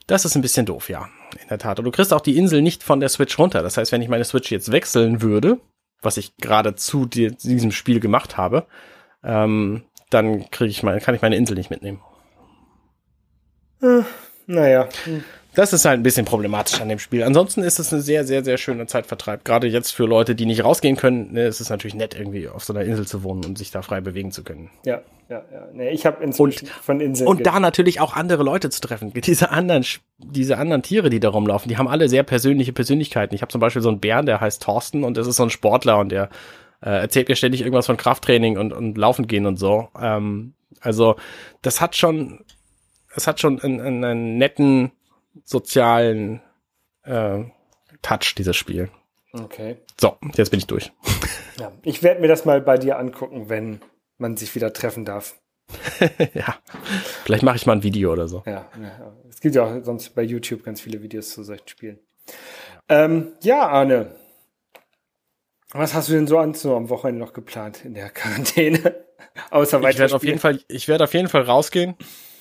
Das 0.07 0.26
ist 0.26 0.36
ein 0.36 0.41
bisschen 0.41 0.66
doof, 0.66 0.89
ja. 0.89 1.09
In 1.41 1.47
der 1.49 1.57
Tat. 1.57 1.80
Und 1.80 1.86
du 1.86 1.91
kriegst 1.91 2.13
auch 2.13 2.22
die 2.22 2.38
Insel 2.38 2.61
nicht 2.61 2.84
von 2.84 2.99
der 2.99 3.09
Switch 3.09 3.38
runter. 3.39 3.63
Das 3.63 3.78
heißt, 3.78 3.91
wenn 3.91 4.01
ich 4.01 4.09
meine 4.09 4.24
Switch 4.24 4.51
jetzt 4.51 4.72
wechseln 4.72 5.22
würde, 5.22 5.59
was 6.01 6.18
ich 6.18 6.38
gerade 6.38 6.76
zu 6.76 7.05
diesem 7.05 7.72
Spiel 7.72 7.99
gemacht 7.99 8.38
habe, 8.38 8.68
ähm, 9.24 9.84
dann 10.09 10.49
kriege 10.51 10.70
ich 10.70 10.84
mal, 10.84 10.99
kann 11.01 11.16
ich 11.16 11.22
meine 11.22 11.36
Insel 11.36 11.55
nicht 11.55 11.72
mitnehmen. 11.72 12.01
Äh, 13.82 14.03
naja. 14.45 14.88
Hm. 15.05 15.24
Das 15.55 15.71
ist 15.71 15.85
halt 15.85 15.99
ein 15.99 16.03
bisschen 16.03 16.25
problematisch 16.25 16.81
an 16.81 16.89
dem 16.89 16.99
Spiel. 16.99 17.23
Ansonsten 17.23 17.63
ist 17.63 17.79
es 17.79 17.91
eine 17.93 18.01
sehr, 18.01 18.25
sehr, 18.25 18.43
sehr 18.43 18.57
schöne 18.57 18.85
Zeitvertreib. 18.87 19.45
Gerade 19.45 19.67
jetzt 19.67 19.91
für 19.91 20.05
Leute, 20.05 20.35
die 20.35 20.45
nicht 20.45 20.63
rausgehen 20.63 20.97
können, 20.97 21.31
ne, 21.31 21.45
ist 21.45 21.61
es 21.61 21.69
natürlich 21.69 21.95
nett, 21.95 22.13
irgendwie 22.13 22.49
auf 22.49 22.65
so 22.65 22.73
einer 22.73 22.83
Insel 22.83 23.07
zu 23.07 23.23
wohnen 23.23 23.45
und 23.45 23.57
sich 23.57 23.71
da 23.71 23.81
frei 23.81 24.01
bewegen 24.01 24.31
zu 24.31 24.43
können. 24.43 24.69
Ja, 24.85 25.01
ja, 25.29 25.43
ja. 25.51 25.67
Nee, 25.73 25.89
ich 25.91 26.05
habe 26.05 26.21
inzwischen 26.23 26.65
und, 26.65 26.69
von 26.69 26.99
Inseln. 26.99 27.27
Und 27.27 27.45
da 27.45 27.59
natürlich 27.61 28.01
auch 28.01 28.15
andere 28.15 28.43
Leute 28.43 28.69
zu 28.69 28.81
treffen. 28.81 29.13
Diese 29.15 29.49
anderen, 29.49 29.85
diese 30.17 30.57
anderen 30.57 30.83
Tiere, 30.83 31.09
die 31.09 31.19
da 31.21 31.29
rumlaufen, 31.29 31.69
die 31.69 31.77
haben 31.77 31.87
alle 31.87 32.09
sehr 32.09 32.23
persönliche 32.23 32.73
Persönlichkeiten. 32.73 33.33
Ich 33.33 33.41
habe 33.41 33.51
zum 33.51 33.61
Beispiel 33.61 33.81
so 33.81 33.89
einen 33.89 34.01
Bären, 34.01 34.25
der 34.25 34.41
heißt 34.41 34.61
Thorsten 34.61 35.03
und 35.03 35.15
das 35.15 35.25
ist 35.25 35.37
so 35.37 35.43
ein 35.43 35.49
Sportler 35.49 35.97
und 35.99 36.09
der 36.09 36.29
äh, 36.81 36.89
erzählt 36.89 37.29
mir 37.29 37.35
ständig 37.35 37.61
irgendwas 37.61 37.85
von 37.85 37.97
Krafttraining 37.97 38.57
und, 38.57 38.73
und 38.73 38.97
Laufen 38.97 39.27
gehen 39.27 39.45
und 39.45 39.57
so. 39.57 39.87
Ähm, 39.99 40.53
also 40.81 41.15
das 41.61 41.81
hat 41.81 41.95
schon, 41.95 42.43
es 43.15 43.25
hat 43.25 43.39
schon 43.39 43.59
einen, 43.61 44.03
einen 44.03 44.37
netten 44.37 44.91
sozialen 45.43 46.41
äh, 47.03 47.43
Touch, 48.01 48.36
dieses 48.38 48.55
Spiel. 48.55 48.89
Okay. 49.33 49.77
So, 49.99 50.17
jetzt 50.36 50.51
bin 50.51 50.59
ich 50.59 50.67
durch. 50.67 50.91
Ja, 51.57 51.71
ich 51.83 52.03
werde 52.03 52.19
mir 52.19 52.27
das 52.27 52.43
mal 52.43 52.59
bei 52.59 52.77
dir 52.77 52.99
angucken, 52.99 53.47
wenn 53.47 53.79
man 54.17 54.36
sich 54.36 54.55
wieder 54.55 54.73
treffen 54.73 55.05
darf. 55.05 55.39
ja, 56.33 56.57
vielleicht 57.23 57.43
mache 57.43 57.55
ich 57.55 57.65
mal 57.65 57.77
ein 57.77 57.83
Video 57.83 58.11
oder 58.11 58.27
so. 58.27 58.43
Ja, 58.45 58.69
ja, 58.77 59.13
es 59.29 59.39
gibt 59.39 59.55
ja 59.55 59.63
auch 59.63 59.81
sonst 59.81 60.13
bei 60.15 60.21
YouTube 60.21 60.65
ganz 60.65 60.81
viele 60.81 61.01
Videos 61.01 61.29
zu 61.29 61.45
solchen 61.45 61.69
Spielen. 61.69 61.99
Ja, 62.89 63.05
ähm, 63.05 63.31
ja 63.41 63.65
Arne, 63.69 64.17
was 65.71 65.93
hast 65.93 66.09
du 66.09 66.13
denn 66.13 66.27
so, 66.27 66.38
an, 66.39 66.53
so 66.55 66.75
am 66.75 66.89
Wochenende 66.89 67.23
noch 67.23 67.31
geplant 67.31 67.86
in 67.86 67.93
der 67.93 68.09
Quarantäne? 68.13 69.05
Außer 69.49 69.81
ich 69.89 69.97
werde 69.97 70.13
auf 70.13 70.25
jeden 70.25 70.39
Fall, 70.39 70.59
ich 70.67 70.89
werde 70.89 71.05
auf 71.05 71.13
jeden 71.13 71.29
Fall 71.29 71.43
rausgehen 71.43 71.95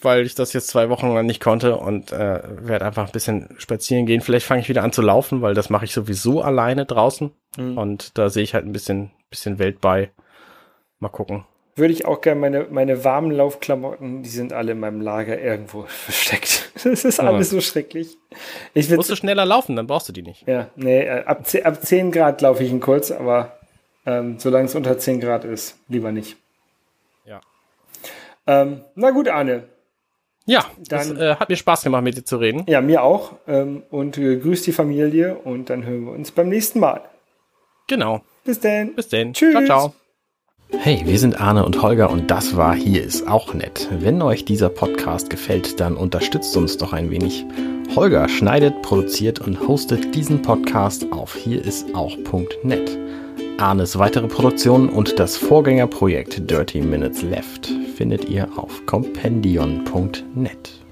weil 0.05 0.27
ich 0.27 0.35
das 0.35 0.53
jetzt 0.53 0.69
zwei 0.69 0.89
Wochen 0.91 1.13
lang 1.13 1.27
nicht 1.27 1.41
konnte 1.41 1.77
und 1.77 2.13
äh, 2.13 2.41
werde 2.45 2.85
einfach 2.85 3.07
ein 3.07 3.13
bisschen 3.13 3.49
spazieren 3.59 4.07
gehen. 4.07 4.21
Vielleicht 4.21 4.47
fange 4.47 4.61
ich 4.61 4.69
wieder 4.69 4.83
an 4.83 4.93
zu 4.93 5.03
laufen, 5.03 5.43
weil 5.43 5.55
das 5.55 5.71
mache 5.71 5.85
ich 5.85 5.93
sowieso 5.93 6.43
alleine 6.43 6.87
draußen. 6.87 7.33
Mhm. 7.57 7.79
Und 7.79 8.19
da 8.19 8.31
sehe 8.31 8.43
ich 8.43 8.55
halt 8.55 8.67
ein 8.67 8.73
bisschen, 8.73 9.11
bisschen 9.31 9.59
Welt 9.59 9.81
bei. 9.81 10.11
Mal 11.01 11.09
gucken. 11.09 11.45
Würde 11.77 11.93
ich 11.93 12.05
auch 12.05 12.21
gerne 12.21 12.41
meine, 12.41 12.67
meine 12.71 13.03
warmen 13.03 13.33
Laufklamotten, 13.33 14.23
die 14.23 14.29
sind 14.29 14.53
alle 14.53 14.73
in 14.73 14.81
meinem 14.81 15.01
Lager 15.01 15.41
irgendwo 15.41 15.83
versteckt. 15.89 16.71
Das 16.85 17.05
ist 17.05 17.19
alles 17.19 17.51
ja. 17.51 17.57
so 17.57 17.61
schrecklich. 17.61 18.17
Ich 18.75 18.89
Musst 18.91 19.11
du 19.11 19.17
schneller 19.17 19.45
laufen, 19.45 19.75
dann 19.75 19.87
brauchst 19.87 20.09
du 20.09 20.13
die 20.13 20.23
nicht. 20.23 20.47
Ja, 20.47 20.69
nee, 20.77 21.03
äh, 21.03 21.25
ab, 21.25 21.47
10, 21.47 21.67
ab 21.67 21.85
10 21.85 22.13
Grad 22.13 22.41
laufe 22.43 22.63
ich 22.63 22.71
ihn 22.71 22.81
kurz, 22.81 23.11
aber 23.11 23.59
ähm, 24.07 24.39
solange 24.39 24.67
es 24.67 24.75
unter 24.75 24.99
10 24.99 25.21
Grad 25.21 25.45
ist, 25.45 25.79
lieber 25.89 26.13
nicht. 26.13 26.37
Ja. 27.25 27.41
Ähm, 28.47 28.85
na 28.95 29.11
gut, 29.11 29.29
Arne. 29.29 29.65
Ja, 30.47 30.65
dann, 30.89 31.17
das 31.17 31.19
äh, 31.19 31.37
hat 31.37 31.49
mir 31.49 31.57
Spaß 31.57 31.83
gemacht, 31.83 32.05
mit 32.05 32.17
dir 32.17 32.25
zu 32.25 32.37
reden. 32.37 32.65
Ja, 32.67 32.81
mir 32.81 33.03
auch. 33.03 33.33
Ähm, 33.47 33.83
und 33.91 34.19
äh, 34.19 34.37
grüß 34.37 34.63
die 34.63 34.73
Familie 34.73 35.37
und 35.37 35.71
dann 35.71 35.85
hören 35.85 36.05
wir 36.05 36.13
uns 36.13 36.31
beim 36.31 36.49
nächsten 36.49 36.81
Mal. 36.81 37.01
Genau. 37.87 38.23
Bis 38.45 38.61
denn. 38.61 38.95
Bis 38.95 39.09
denn. 39.09 39.33
Tschüss. 39.33 39.53
Ciao, 39.53 39.65
ciao. 39.65 39.95
Hey, 40.79 41.03
wir 41.05 41.19
sind 41.19 41.41
Arne 41.41 41.65
und 41.65 41.81
Holger 41.83 42.11
und 42.11 42.31
das 42.31 42.57
war 42.57 42.75
Hier 42.75 43.03
ist 43.03 43.29
auch 43.29 43.55
nett. 43.55 43.89
Wenn 43.91 44.21
euch 44.21 44.45
dieser 44.45 44.69
Podcast 44.69 45.31
gefällt, 45.31 45.81
dann 45.81 45.97
unterstützt 45.97 46.57
uns 46.57 46.77
doch 46.77 46.93
ein 46.93 47.11
wenig. 47.11 47.47
Holger 47.95 48.29
schneidet, 48.29 48.83
produziert 48.83 49.39
und 49.39 49.69
hostet 49.69 50.15
diesen 50.15 50.43
Podcast 50.43 51.07
auf 51.13 51.37
hierisauch.net. 51.37 52.99
Arnes 53.59 53.99
weitere 53.99 54.27
Produktionen 54.27 54.89
und 54.89 55.19
das 55.19 55.37
Vorgängerprojekt 55.37 56.51
Dirty 56.51 56.81
Minutes 56.81 57.23
Left 57.23 57.71
findet 57.95 58.29
ihr 58.29 58.49
auf 58.59 58.85
compendion.net. 58.87 60.84